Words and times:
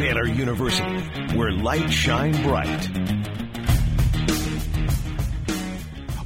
Baylor 0.00 0.26
University, 0.26 0.98
where 1.36 1.52
light 1.52 1.92
shine 1.92 2.32
bright. 2.42 2.88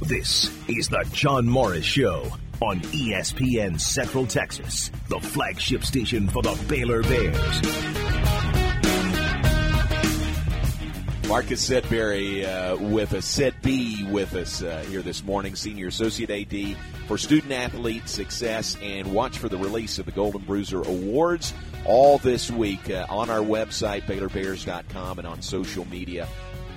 This 0.01 0.49
is 0.69 0.87
the 0.87 1.05
John 1.11 1.45
Morris 1.45 1.83
Show 1.83 2.31
on 2.61 2.79
ESPN 2.79 3.77
Central 3.77 4.25
Texas, 4.25 4.91
the 5.09 5.19
flagship 5.19 5.83
station 5.83 6.29
for 6.29 6.41
the 6.41 6.57
Baylor 6.69 7.03
Bears. 7.03 7.94
Marcus 11.27 11.67
Sedberry 11.67 12.45
uh, 12.45 12.77
with 12.77 13.13
us, 13.13 13.25
Sed 13.25 13.55
B 13.63 14.05
with 14.11 14.35
us 14.35 14.61
uh, 14.61 14.85
here 14.89 15.01
this 15.01 15.23
morning, 15.23 15.55
Senior 15.55 15.87
Associate 15.87 16.29
AD 16.29 16.77
for 17.07 17.17
Student 17.17 17.51
Athlete 17.51 18.07
Success, 18.07 18.77
and 18.81 19.11
watch 19.11 19.39
for 19.39 19.49
the 19.49 19.57
release 19.57 19.97
of 19.97 20.05
the 20.05 20.11
Golden 20.11 20.41
Bruiser 20.41 20.81
Awards 20.83 21.53
all 21.85 22.19
this 22.19 22.51
week 22.51 22.91
uh, 22.91 23.07
on 23.09 23.31
our 23.31 23.39
website, 23.39 24.03
BaylorBears.com, 24.03 25.17
and 25.17 25.27
on 25.27 25.41
social 25.41 25.85
media. 25.85 26.27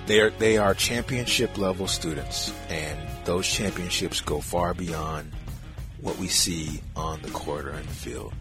They're, 0.07 0.31
they 0.31 0.57
are 0.57 0.73
championship 0.73 1.57
level 1.59 1.87
students, 1.87 2.51
and 2.69 2.97
those 3.25 3.47
championships 3.47 4.19
go 4.19 4.41
far 4.41 4.73
beyond 4.73 5.31
what 6.01 6.17
we 6.17 6.27
see 6.27 6.81
on 6.95 7.21
the 7.21 7.29
court 7.29 7.65
or 7.65 7.73
in 7.73 7.85
the 7.85 7.93
field. 7.93 8.33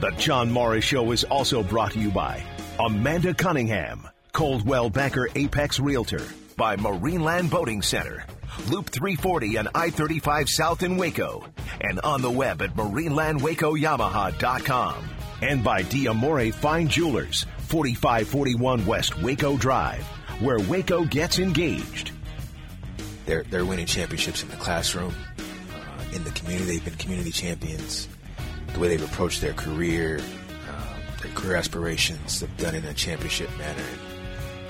The 0.00 0.10
John 0.18 0.50
Morris 0.50 0.84
Show 0.84 1.10
is 1.12 1.24
also 1.24 1.62
brought 1.62 1.92
to 1.92 2.00
you 2.00 2.10
by 2.10 2.42
Amanda 2.78 3.32
Cunningham, 3.32 4.06
Coldwell 4.32 4.90
Banker 4.90 5.28
Apex 5.34 5.80
Realtor, 5.80 6.22
by 6.56 6.76
Marineland 6.76 7.50
Boating 7.50 7.82
Center, 7.82 8.24
Loop 8.68 8.90
340 8.90 9.56
and 9.56 9.68
I 9.74 9.90
35 9.90 10.48
South 10.48 10.82
in 10.82 10.96
Waco, 10.96 11.44
and 11.80 12.00
on 12.00 12.22
the 12.22 12.30
web 12.30 12.62
at 12.62 12.74
marinelandwacoyamaha.com, 12.74 14.94
and 15.42 15.62
by 15.64 15.82
Diamore 15.82 16.52
Fine 16.52 16.88
Jewelers, 16.88 17.46
4541 17.68 18.86
West 18.86 19.22
Waco 19.22 19.56
Drive, 19.56 20.04
where 20.40 20.58
Waco 20.58 21.04
gets 21.04 21.38
engaged. 21.38 22.10
They're, 23.26 23.44
they're 23.44 23.64
winning 23.64 23.86
championships 23.86 24.42
in 24.42 24.48
the 24.48 24.56
classroom, 24.56 25.14
uh, 25.38 26.14
in 26.14 26.24
the 26.24 26.32
community. 26.32 26.72
They've 26.72 26.84
been 26.84 26.96
community 26.96 27.30
champions. 27.30 28.08
The 28.72 28.80
way 28.80 28.88
they've 28.88 29.04
approached 29.04 29.40
their 29.40 29.54
career, 29.54 30.20
uh, 30.68 30.96
their 31.22 31.30
career 31.32 31.54
aspirations, 31.56 32.40
they've 32.40 32.56
done 32.56 32.74
it 32.74 32.84
in 32.84 32.90
a 32.90 32.94
championship 32.94 33.48
manner. 33.56 33.84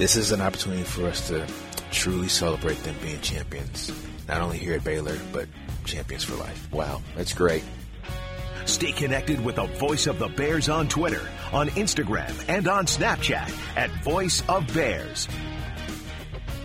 This 0.00 0.16
is 0.16 0.32
an 0.32 0.40
opportunity 0.40 0.82
for 0.82 1.08
us 1.08 1.28
to 1.28 1.46
truly 1.90 2.28
celebrate 2.28 2.82
them 2.84 2.96
being 3.02 3.20
champions, 3.20 3.92
not 4.26 4.40
only 4.40 4.56
here 4.56 4.72
at 4.72 4.82
Baylor, 4.82 5.18
but 5.30 5.46
champions 5.84 6.24
for 6.24 6.36
life. 6.36 6.72
Wow, 6.72 7.02
that's 7.14 7.34
great. 7.34 7.62
Stay 8.64 8.92
connected 8.92 9.44
with 9.44 9.56
the 9.56 9.66
Voice 9.66 10.06
of 10.06 10.18
the 10.18 10.28
Bears 10.28 10.70
on 10.70 10.88
Twitter, 10.88 11.20
on 11.52 11.68
Instagram, 11.68 12.32
and 12.48 12.66
on 12.66 12.86
Snapchat 12.86 13.54
at 13.76 13.90
Voice 14.02 14.42
of 14.48 14.72
Bears. 14.72 15.28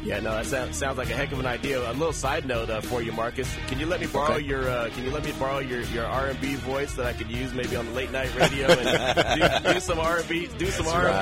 Yeah, 0.06 0.20
no, 0.20 0.34
that 0.36 0.46
sounds, 0.46 0.78
sounds 0.78 1.00
like 1.00 1.10
a 1.10 1.16
heck 1.16 1.32
of 1.32 1.40
an 1.40 1.48
idea. 1.48 1.80
A 1.80 1.94
little 1.94 2.14
side 2.14 2.46
note 2.46 2.70
uh, 2.70 2.80
for 2.80 3.02
you, 3.02 3.12
Marcus. 3.12 3.52
Can 3.68 3.80
you 3.80 3.88
let 3.88 4.00
me 4.00 4.06
borrow 4.06 4.36
Okay. 4.36 4.46
your 4.46 4.70
uh, 4.70 4.90
Can 4.92 5.04
you 5.04 5.10
let 5.12 5.26
me 5.26 5.32
borrow 5.40 5.58
your, 5.60 5.82
your 5.82 6.06
R 6.06 6.28
and 6.28 6.40
B 6.40 6.54
voice 6.56 6.94
that 6.94 7.08
I 7.08 7.14
could 7.14 7.30
use 7.32 7.54
maybe 7.54 7.76
on 7.76 7.88
the 7.88 7.92
late 7.94 8.12
night 8.12 8.34
radio 8.36 8.68
and 8.68 9.64
do, 9.64 9.74
do 9.74 9.80
some 9.90 10.00
R 10.00 10.20
and 10.20 10.30
B 10.30 10.48
do 10.60 10.68
some 10.68 10.88
R 10.88 11.08
and 11.08 11.20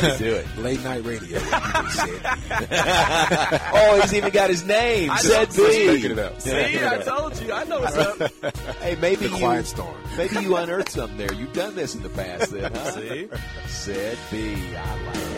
songs? 0.06 0.18
do 0.18 0.34
it. 0.34 0.46
Late 0.58 0.84
night 0.84 1.02
radio, 1.04 1.38
like 1.50 1.88
said. 1.92 2.20
oh, 3.72 4.00
he's 4.02 4.12
even 4.14 4.30
got 4.30 4.50
his 4.50 4.64
name, 4.66 5.10
I 5.10 5.18
Sed 5.22 5.56
know, 5.56 5.66
B. 5.68 5.86
Picking 5.86 6.10
it 6.12 6.18
up. 6.18 6.40
See, 6.40 6.52
I 6.86 6.98
told 6.98 7.40
you, 7.40 7.52
I 7.52 7.64
know 7.64 7.80
what's 7.80 7.96
up. 7.96 8.32
Hey, 8.80 8.96
maybe 8.96 9.26
The 9.26 9.32
you, 9.32 9.38
quiet 9.38 9.66
storm. 9.66 9.96
maybe 10.16 10.36
you 10.40 10.56
unearthed 10.56 10.90
something 10.92 11.16
there. 11.18 11.32
You've 11.32 11.52
done 11.54 11.74
this 11.74 11.94
in 11.94 12.02
the 12.02 12.08
past, 12.10 12.50
then, 12.52 12.70
huh? 12.72 12.90
See, 12.92 13.28
Said 13.66 14.18
B. 14.30 14.54
I 14.76 15.04
like 15.06 15.16
it. 15.16 15.35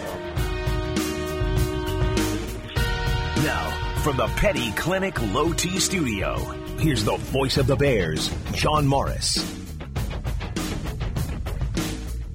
Now, 3.45 3.71
from 4.03 4.17
the 4.17 4.27
Petty 4.37 4.73
Clinic 4.73 5.21
Low 5.33 5.53
T 5.53 5.79
Studio, 5.79 6.39
here's 6.79 7.05
the 7.05 7.17
voice 7.17 7.57
of 7.57 7.69
the 7.69 7.77
Bears, 7.77 8.35
John 8.53 8.85
Morris. 8.85 9.37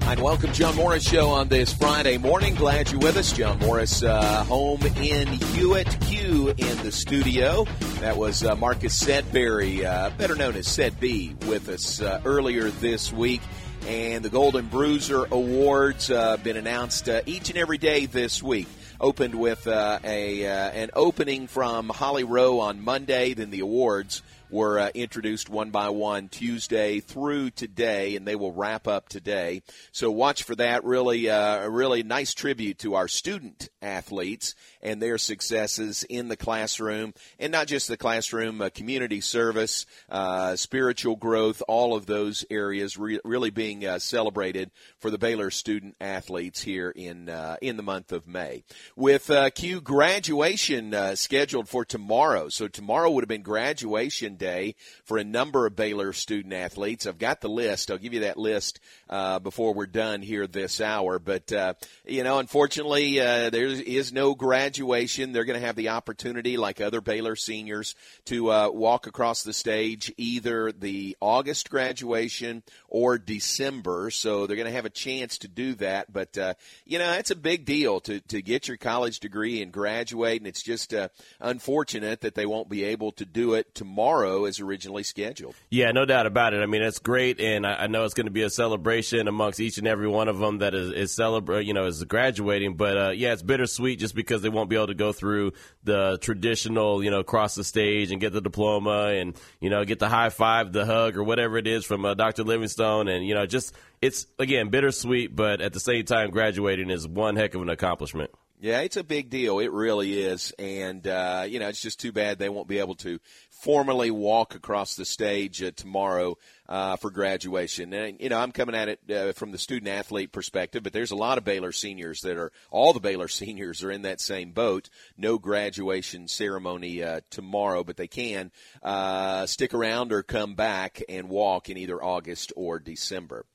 And 0.01 0.21
welcome, 0.21 0.53
John 0.53 0.75
Morris 0.77 1.03
Show 1.03 1.27
on 1.27 1.49
this 1.49 1.73
Friday 1.73 2.17
morning. 2.17 2.55
Glad 2.55 2.89
you're 2.89 3.01
with 3.01 3.17
us. 3.17 3.33
John 3.33 3.59
Morris, 3.59 4.01
uh, 4.01 4.45
home 4.45 4.81
in 4.83 5.27
Hewitt 5.27 5.99
Q 6.01 6.49
in 6.49 6.77
the 6.83 6.91
studio. 6.91 7.65
That 7.99 8.15
was 8.15 8.43
uh, 8.43 8.55
Marcus 8.55 8.97
Sedberry, 9.03 9.83
uh, 9.83 10.09
better 10.11 10.35
known 10.35 10.55
as 10.55 10.67
Sed 10.67 11.01
B, 11.01 11.35
with 11.47 11.67
us 11.67 12.01
uh, 12.01 12.21
earlier 12.23 12.69
this 12.69 13.11
week. 13.11 13.41
And 13.87 14.23
the 14.23 14.29
Golden 14.29 14.67
Bruiser 14.67 15.25
Awards 15.25 16.09
uh, 16.09 16.37
been 16.37 16.55
announced 16.55 17.09
uh, 17.09 17.21
each 17.25 17.49
and 17.49 17.57
every 17.57 17.77
day 17.77 18.05
this 18.05 18.41
week. 18.41 18.67
Opened 19.03 19.35
with 19.35 19.67
uh, 19.67 19.99
a 20.05 20.47
uh, 20.47 20.69
an 20.71 20.89
opening 20.93 21.47
from 21.47 21.89
Holly 21.89 22.23
Rowe 22.23 22.61
on 22.61 22.81
Monday, 22.81 23.33
then 23.33 23.49
the 23.49 23.59
awards 23.59 24.21
were 24.49 24.79
uh, 24.79 24.91
introduced 24.95 25.49
one 25.49 25.71
by 25.71 25.89
one 25.89 26.29
Tuesday 26.29 27.01
through 27.01 27.49
today, 27.49 28.15
and 28.15 28.25
they 28.25 28.37
will 28.37 28.53
wrap 28.53 28.87
up 28.87 29.09
today. 29.09 29.61
So 29.91 30.09
watch 30.09 30.43
for 30.43 30.55
that. 30.55 30.85
Really, 30.85 31.29
uh, 31.29 31.67
really 31.67 32.03
nice 32.03 32.33
tribute 32.33 32.79
to 32.79 32.95
our 32.95 33.09
student 33.09 33.67
athletes 33.81 34.55
and 34.83 35.01
their 35.01 35.17
successes 35.17 36.03
in 36.03 36.27
the 36.27 36.35
classroom, 36.35 37.13
and 37.39 37.51
not 37.51 37.67
just 37.67 37.87
the 37.87 37.97
classroom, 37.97 38.61
uh, 38.61 38.69
community 38.69 39.21
service, 39.21 39.85
uh, 40.09 40.55
spiritual 40.57 41.15
growth, 41.15 41.63
all 41.67 41.95
of 41.95 42.05
those 42.05 42.45
areas 42.51 42.97
re- 42.97 43.19
really 43.23 43.49
being 43.49 43.85
uh, 43.85 43.97
celebrated 43.97 44.69
for 44.99 45.09
the 45.09 45.17
Baylor 45.17 45.49
student 45.49 45.95
athletes 46.01 46.61
here 46.61 46.89
in 46.89 47.29
uh, 47.29 47.55
in 47.61 47.77
the 47.77 47.83
month 47.83 48.11
of 48.11 48.27
May. 48.27 48.63
With 48.95 49.29
uh, 49.29 49.49
Q 49.51 49.79
graduation 49.79 50.93
uh, 50.93 51.15
scheduled 51.15 51.69
for 51.69 51.85
tomorrow, 51.85 52.49
so 52.49 52.67
tomorrow 52.67 53.09
would 53.09 53.23
have 53.23 53.29
been 53.29 53.41
graduation 53.41 54.35
day 54.35 54.75
for 55.05 55.17
a 55.17 55.23
number 55.23 55.65
of 55.65 55.77
Baylor 55.77 56.11
student 56.11 56.53
athletes. 56.53 57.07
I've 57.07 57.17
got 57.17 57.39
the 57.39 57.49
list. 57.49 57.89
I'll 57.89 57.97
give 57.97 58.13
you 58.13 58.21
that 58.21 58.37
list 58.37 58.81
uh, 59.09 59.39
before 59.39 59.73
we're 59.73 59.85
done 59.85 60.21
here 60.21 60.45
this 60.45 60.81
hour. 60.81 61.19
But 61.19 61.53
uh, 61.53 61.75
you 62.05 62.23
know, 62.23 62.39
unfortunately, 62.39 63.19
there 63.19 63.65
is 63.65 64.11
no 64.11 64.35
graduation. 64.35 64.72
They're 64.79 65.45
going 65.45 65.59
to 65.59 65.65
have 65.65 65.75
the 65.75 65.89
opportunity, 65.89 66.57
like 66.57 66.81
other 66.81 67.01
Baylor 67.01 67.35
seniors, 67.35 67.95
to 68.25 68.51
uh, 68.51 68.69
walk 68.69 69.07
across 69.07 69.43
the 69.43 69.53
stage 69.53 70.13
either 70.17 70.71
the 70.71 71.17
August 71.19 71.69
graduation 71.69 72.63
or 72.87 73.17
December. 73.17 74.09
So 74.11 74.47
they're 74.47 74.57
going 74.57 74.67
to 74.67 74.73
have 74.73 74.85
a 74.85 74.89
chance 74.89 75.37
to 75.39 75.47
do 75.47 75.73
that. 75.75 76.11
But 76.11 76.37
uh, 76.37 76.53
you 76.85 76.99
know, 76.99 77.13
it's 77.13 77.31
a 77.31 77.35
big 77.35 77.65
deal 77.65 77.99
to 78.01 78.19
to 78.21 78.41
get 78.41 78.67
your 78.67 78.77
college 78.77 79.19
degree 79.19 79.61
and 79.61 79.71
graduate, 79.71 80.39
and 80.39 80.47
it's 80.47 80.63
just 80.63 80.93
uh, 80.93 81.09
unfortunate 81.39 82.21
that 82.21 82.35
they 82.35 82.45
won't 82.45 82.69
be 82.69 82.83
able 82.83 83.11
to 83.13 83.25
do 83.25 83.53
it 83.53 83.73
tomorrow 83.75 84.45
as 84.45 84.59
originally 84.59 85.03
scheduled. 85.03 85.55
Yeah, 85.69 85.91
no 85.91 86.05
doubt 86.05 86.25
about 86.25 86.53
it. 86.53 86.61
I 86.61 86.65
mean, 86.65 86.81
that's 86.81 86.99
great, 86.99 87.39
and 87.39 87.65
I, 87.65 87.83
I 87.83 87.87
know 87.87 88.05
it's 88.05 88.13
going 88.13 88.27
to 88.27 88.31
be 88.31 88.43
a 88.43 88.49
celebration 88.49 89.27
amongst 89.27 89.59
each 89.59 89.77
and 89.77 89.87
every 89.87 90.07
one 90.07 90.27
of 90.27 90.39
them 90.39 90.59
that 90.59 90.73
is, 90.73 90.91
is 90.91 91.15
celebrate, 91.15 91.65
you 91.65 91.73
know, 91.73 91.85
is 91.85 92.03
graduating. 92.03 92.75
But 92.75 92.97
uh, 92.97 93.09
yeah, 93.09 93.33
it's 93.33 93.41
bittersweet 93.41 93.99
just 93.99 94.15
because 94.15 94.41
they 94.41 94.49
won't 94.49 94.62
be 94.69 94.75
able 94.75 94.87
to 94.87 94.93
go 94.93 95.11
through 95.11 95.53
the 95.83 96.17
traditional, 96.21 97.03
you 97.03 97.11
know, 97.11 97.23
cross 97.23 97.55
the 97.55 97.63
stage 97.63 98.11
and 98.11 98.19
get 98.19 98.33
the 98.33 98.41
diploma 98.41 99.07
and 99.07 99.39
you 99.59 99.69
know 99.69 99.85
get 99.85 99.99
the 99.99 100.09
high 100.09 100.29
five, 100.29 100.71
the 100.71 100.85
hug, 100.85 101.17
or 101.17 101.23
whatever 101.23 101.57
it 101.57 101.67
is 101.67 101.85
from 101.85 102.05
uh, 102.05 102.13
Dr. 102.13 102.43
Livingstone, 102.43 103.07
and 103.07 103.25
you 103.25 103.33
know, 103.33 103.45
just 103.45 103.73
it's 104.01 104.27
again 104.39 104.69
bittersweet, 104.69 105.35
but 105.35 105.61
at 105.61 105.73
the 105.73 105.79
same 105.79 106.05
time, 106.05 106.31
graduating 106.31 106.89
is 106.89 107.07
one 107.07 107.35
heck 107.35 107.55
of 107.55 107.61
an 107.61 107.69
accomplishment. 107.69 108.31
Yeah, 108.63 108.79
it's 108.79 108.95
a 108.95 109.03
big 109.03 109.29
deal. 109.29 109.59
It 109.59 109.73
really 109.73 110.21
is. 110.21 110.53
And, 110.57 111.05
uh, 111.05 111.43
you 111.45 111.59
know, 111.59 111.67
it's 111.67 111.81
just 111.81 111.99
too 111.99 112.13
bad 112.13 112.39
they 112.39 112.47
won't 112.47 112.69
be 112.69 112.79
able 112.79 112.95
to 112.95 113.19
formally 113.49 114.09
walk 114.09 114.55
across 114.55 114.95
the 114.95 115.03
stage 115.03 115.61
uh, 115.61 115.71
tomorrow 115.75 116.37
uh, 116.67 116.95
for 116.95 117.11
graduation. 117.11 117.93
And, 117.93 118.19
you 118.19 118.29
know, 118.29 118.39
I'm 118.39 118.51
coming 118.51 118.75
at 118.75 118.89
it 118.89 118.99
uh, 119.11 119.33
from 119.33 119.51
the 119.51 119.57
student 119.57 119.89
athlete 119.89 120.31
perspective, 120.31 120.83
but 120.83 120.93
there's 120.93 121.11
a 121.11 121.15
lot 121.15 121.37
of 121.37 121.43
Baylor 121.43 121.71
seniors 121.71 122.21
that 122.21 122.37
are, 122.37 122.51
all 122.71 122.93
the 122.93 122.99
Baylor 122.99 123.27
seniors 123.29 123.83
are 123.83 123.91
in 123.91 124.03
that 124.03 124.21
same 124.21 124.51
boat. 124.51 124.89
No 125.17 125.37
graduation 125.37 126.27
ceremony 126.27 127.03
uh, 127.03 127.21
tomorrow, 127.29 127.83
but 127.83 127.97
they 127.97 128.07
can 128.07 128.51
uh, 128.81 129.45
stick 129.45 129.73
around 129.73 130.13
or 130.13 130.23
come 130.23 130.55
back 130.55 131.01
and 131.09 131.29
walk 131.29 131.69
in 131.69 131.77
either 131.77 132.01
August 132.01 132.53
or 132.55 132.79
December. 132.79 133.45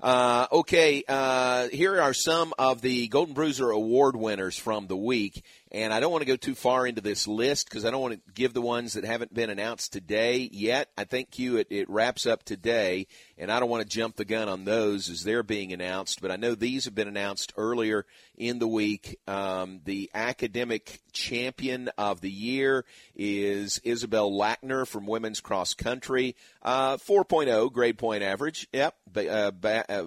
Uh, 0.00 0.46
okay, 0.50 1.04
uh, 1.08 1.68
here 1.68 2.00
are 2.00 2.14
some 2.14 2.52
of 2.58 2.80
the 2.80 3.08
Golden 3.08 3.34
Bruiser 3.34 3.70
Award 3.70 4.16
winners 4.16 4.56
from 4.58 4.86
the 4.86 4.96
week. 4.96 5.42
And 5.76 5.92
I 5.92 6.00
don't 6.00 6.10
want 6.10 6.22
to 6.22 6.26
go 6.26 6.36
too 6.36 6.54
far 6.54 6.86
into 6.86 7.02
this 7.02 7.28
list 7.28 7.68
because 7.68 7.84
I 7.84 7.90
don't 7.90 8.00
want 8.00 8.14
to 8.14 8.32
give 8.32 8.54
the 8.54 8.62
ones 8.62 8.94
that 8.94 9.04
haven't 9.04 9.34
been 9.34 9.50
announced 9.50 9.92
today 9.92 10.48
yet. 10.50 10.88
I 10.96 11.04
think 11.04 11.30
Q 11.30 11.58
it, 11.58 11.66
it 11.68 11.90
wraps 11.90 12.24
up 12.24 12.44
today, 12.44 13.08
and 13.36 13.52
I 13.52 13.60
don't 13.60 13.68
want 13.68 13.82
to 13.82 13.88
jump 13.88 14.16
the 14.16 14.24
gun 14.24 14.48
on 14.48 14.64
those 14.64 15.10
as 15.10 15.22
they're 15.22 15.42
being 15.42 15.74
announced. 15.74 16.22
But 16.22 16.30
I 16.30 16.36
know 16.36 16.54
these 16.54 16.86
have 16.86 16.94
been 16.94 17.08
announced 17.08 17.52
earlier 17.58 18.06
in 18.38 18.58
the 18.58 18.66
week. 18.66 19.18
Um, 19.28 19.82
the 19.84 20.10
academic 20.14 21.02
champion 21.12 21.90
of 21.98 22.22
the 22.22 22.30
year 22.30 22.86
is 23.14 23.78
Isabel 23.84 24.30
Lackner 24.30 24.86
from 24.86 25.06
women's 25.06 25.40
cross 25.40 25.74
country, 25.74 26.36
uh, 26.62 26.96
4.0 26.96 27.70
grade 27.70 27.98
point 27.98 28.22
average. 28.22 28.66
Yep, 28.72 28.94
uh, 29.14 29.50
ba- 29.50 29.84
uh, 29.90 30.06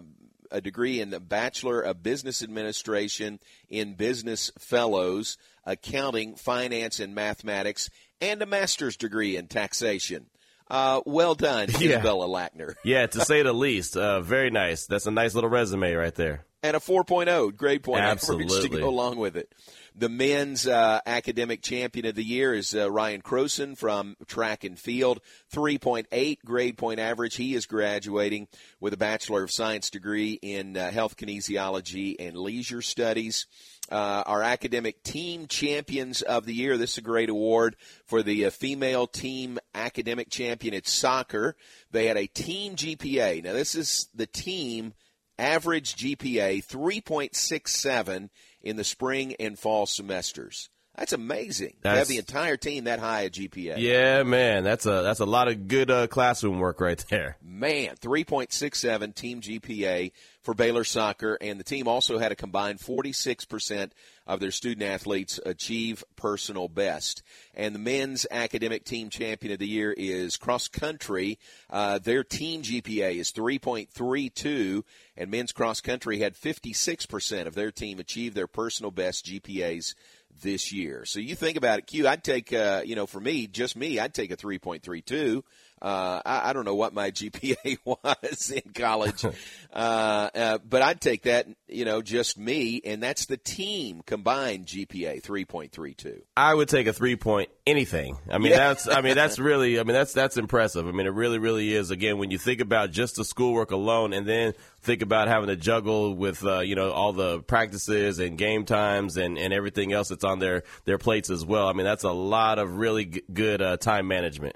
a 0.52 0.62
degree 0.62 1.00
in 1.00 1.10
the 1.10 1.20
Bachelor 1.20 1.82
of 1.82 2.04
Business 2.04 2.42
Administration 2.44 3.40
in 3.70 3.94
Business 3.96 4.52
Fellows, 4.60 5.38
Accounting, 5.66 6.36
Finance, 6.36 7.00
and 7.00 7.14
Mathematics, 7.16 7.90
and 8.22 8.42
a 8.42 8.46
master's 8.46 8.98
degree 8.98 9.36
in 9.38 9.48
taxation. 9.48 10.26
Uh, 10.70 11.02
well 11.06 11.36
done, 11.36 11.68
Yeah. 11.80 11.98
Isabella 11.98 12.28
Lackner. 12.28 12.76
Yeah, 12.84 13.08
to 13.08 13.22
say 13.22 13.42
the 13.42 13.54
least. 13.54 13.98
Uh, 13.98 14.22
very 14.22 14.52
nice. 14.52 14.86
That's 14.86 15.08
a 15.08 15.12
nice 15.12 15.34
little 15.36 15.50
resume 15.50 15.94
right 15.94 16.14
there. 16.14 16.46
And 16.62 16.76
a 16.76 16.80
4.0 16.80 17.56
grade 17.56 17.84
point 17.84 18.02
average 18.02 18.52
to 18.62 18.70
go 18.70 18.90
along 18.90 19.18
with 19.18 19.38
it. 19.38 19.54
The 19.96 20.10
men's 20.10 20.68
uh, 20.68 21.02
academic 21.06 21.62
champion 21.62 22.06
of 22.06 22.16
the 22.16 22.24
year 22.24 22.54
is 22.54 22.74
uh, 22.74 22.90
Ryan 22.90 23.22
Croson 23.22 23.78
from 23.78 24.16
track 24.28 24.64
and 24.64 24.80
field, 24.80 25.20
3.8 25.54 26.38
grade 26.46 26.78
point 26.78 27.00
average. 27.00 27.36
He 27.36 27.54
is 27.54 27.66
graduating 27.66 28.48
with 28.80 28.94
a 28.94 28.98
Bachelor 28.98 29.44
of 29.44 29.52
Science 29.52 29.90
degree 29.90 30.40
in 30.42 30.78
uh, 30.78 30.92
health 30.92 31.18
kinesiology 31.18 32.16
and 32.20 32.38
leisure 32.38 32.82
studies. 32.82 33.48
Uh, 33.92 34.24
our 34.28 34.44
academic 34.44 35.02
team 35.02 35.48
champions 35.48 36.22
of 36.22 36.46
the 36.46 36.54
year. 36.54 36.78
This 36.78 36.92
is 36.92 36.98
a 37.00 37.02
great 37.02 37.30
award 37.30 37.76
for 38.06 38.22
the 38.22 38.46
uh, 38.46 38.52
female 38.52 39.08
team 39.08 39.58
academic 39.74 40.30
champion. 40.30 40.76
It's 40.76 40.94
soccer. 40.94 41.56
They 41.92 42.06
had 42.06 42.16
a 42.16 42.28
team 42.28 42.76
GPA. 42.76 43.44
Now, 43.44 43.54
this 43.54 43.74
is 43.74 44.08
the 44.14 44.28
team 44.28 44.94
average 45.40 45.96
GPA 45.96 46.64
3.67 46.66 48.30
in 48.62 48.76
the 48.76 48.84
spring 48.84 49.36
and 49.40 49.58
fall 49.58 49.86
semesters. 49.86 50.70
That's 51.00 51.14
amazing. 51.14 51.76
to 51.84 51.90
have 51.90 52.10
the 52.10 52.18
entire 52.18 52.58
team 52.58 52.84
that 52.84 53.00
high 53.00 53.22
a 53.22 53.30
GPA. 53.30 53.76
Yeah, 53.78 54.24
man, 54.24 54.66
that's 54.66 54.86
a 54.86 55.02
that's 55.02 55.22
a 55.22 55.26
lot 55.26 55.48
of 55.48 55.70
good 55.70 55.90
uh, 55.90 56.08
classroom 56.08 56.60
work 56.60 56.82
right 56.82 57.02
there. 57.10 57.38
Man, 57.42 57.96
3.67 57.96 59.16
team 59.16 59.40
GPA 59.40 60.12
for 60.44 60.54
Baylor 60.54 60.84
soccer, 60.84 61.38
and 61.40 61.58
the 61.58 61.64
team 61.64 61.88
also 61.88 62.18
had 62.18 62.34
a 62.34 62.36
combined 62.36 62.80
46% 62.80 63.92
of 64.28 64.40
their 64.40 64.52
student 64.52 64.84
athletes 64.84 65.40
achieve 65.46 66.04
personal 66.16 66.68
best. 66.68 67.24
And 67.54 67.74
the 67.74 67.80
men's 67.80 68.26
academic 68.30 68.84
team 68.84 69.10
champion 69.10 69.54
of 69.54 69.60
the 69.60 69.68
year 69.68 69.94
is 69.96 70.38
cross 70.38 70.68
country. 70.68 71.40
Uh, 71.70 72.00
their 72.00 72.24
team 72.24 72.62
GPA 72.62 73.16
is 73.16 73.32
3.32, 73.32 74.84
and 75.18 75.32
men's 75.32 75.52
cross 75.52 75.82
country 75.82 76.20
had 76.20 76.36
56% 76.36 77.48
of 77.48 77.56
their 77.56 77.72
team 77.72 78.00
achieve 78.00 78.34
their 78.34 78.48
personal 78.48 78.92
best 78.92 79.26
GPAs 79.26 79.94
this 80.42 80.72
year. 80.72 81.06
So 81.06 81.20
you 81.20 81.36
think 81.36 81.58
about 81.58 81.80
it, 81.80 81.88
Q. 81.88 82.08
I'd 82.08 82.24
take, 82.24 82.54
uh, 82.54 82.82
you 82.86 82.96
know, 82.96 83.06
for 83.06 83.20
me, 83.20 83.48
just 83.48 83.76
me, 83.76 84.00
I'd 84.00 84.14
take 84.14 84.32
a 84.32 84.38
3.32. 84.38 85.44
Uh, 85.82 86.22
I, 86.26 86.50
I 86.50 86.54
don't 86.54 86.66
know 86.66 86.76
what 86.76 86.94
my 86.94 87.12
GPA 87.20 87.78
was 87.86 88.52
in 88.52 88.74
college, 88.74 89.26
uh, 89.74 90.30
uh, 90.36 90.58
but 90.68 90.82
I'd 90.82 91.02
take 91.02 91.24
that, 91.24 91.48
you 91.68 91.86
know, 91.86 92.02
just 92.02 92.38
me, 92.38 92.82
and 92.84 93.02
that's 93.02 93.26
the 93.26 93.38
team 93.38 94.02
combined 94.06 94.66
GPA 94.66 95.22
3.32. 95.22 96.22
I 96.36 96.54
would 96.54 96.70
take 96.70 96.88
a 96.88 96.94
three 96.94 97.16
point 97.16 97.50
anything. 97.66 98.18
I 98.30 98.38
mean, 98.38 98.52
that's 98.52 98.88
I 98.88 99.02
mean 99.02 99.16
that's 99.16 99.40
really 99.40 99.80
I 99.80 99.84
mean 99.84 99.94
that's 99.94 100.14
that's 100.14 100.38
impressive. 100.38 100.88
I 100.88 100.92
mean, 100.92 101.06
it 101.06 101.14
really 101.14 101.38
really 101.38 101.74
is. 101.74 101.92
Again, 101.92 102.18
when 102.18 102.32
you 102.32 102.38
think 102.38 102.62
about 102.62 102.92
just 102.92 103.16
the 103.16 103.26
schoolwork 103.26 103.72
alone, 103.72 104.14
and 104.14 104.28
then 104.28 104.54
think 104.82 105.02
about 105.02 105.28
having 105.28 105.48
to 105.48 105.56
juggle 105.56 106.16
with 106.16 106.44
uh, 106.46 106.60
you 106.60 106.76
know 106.76 106.92
all 106.92 107.14
the 107.14 107.42
practices 107.42 108.20
and 108.20 108.38
game 108.38 108.66
times 108.66 109.18
and, 109.18 109.38
and 109.38 109.54
everything 109.54 109.94
else 109.94 110.10
that's 110.10 110.24
on 110.24 110.40
their 110.40 110.64
their 110.86 110.98
plates 110.98 111.30
as 111.30 111.46
well. 111.46 111.68
I 111.68 111.74
mean, 111.74 111.86
that's 111.86 112.04
a 112.04 112.12
lot 112.12 112.60
of 112.60 112.78
really 112.78 113.06
g- 113.06 113.22
good 113.32 113.62
uh, 113.62 113.78
time 113.78 114.08
management. 114.08 114.56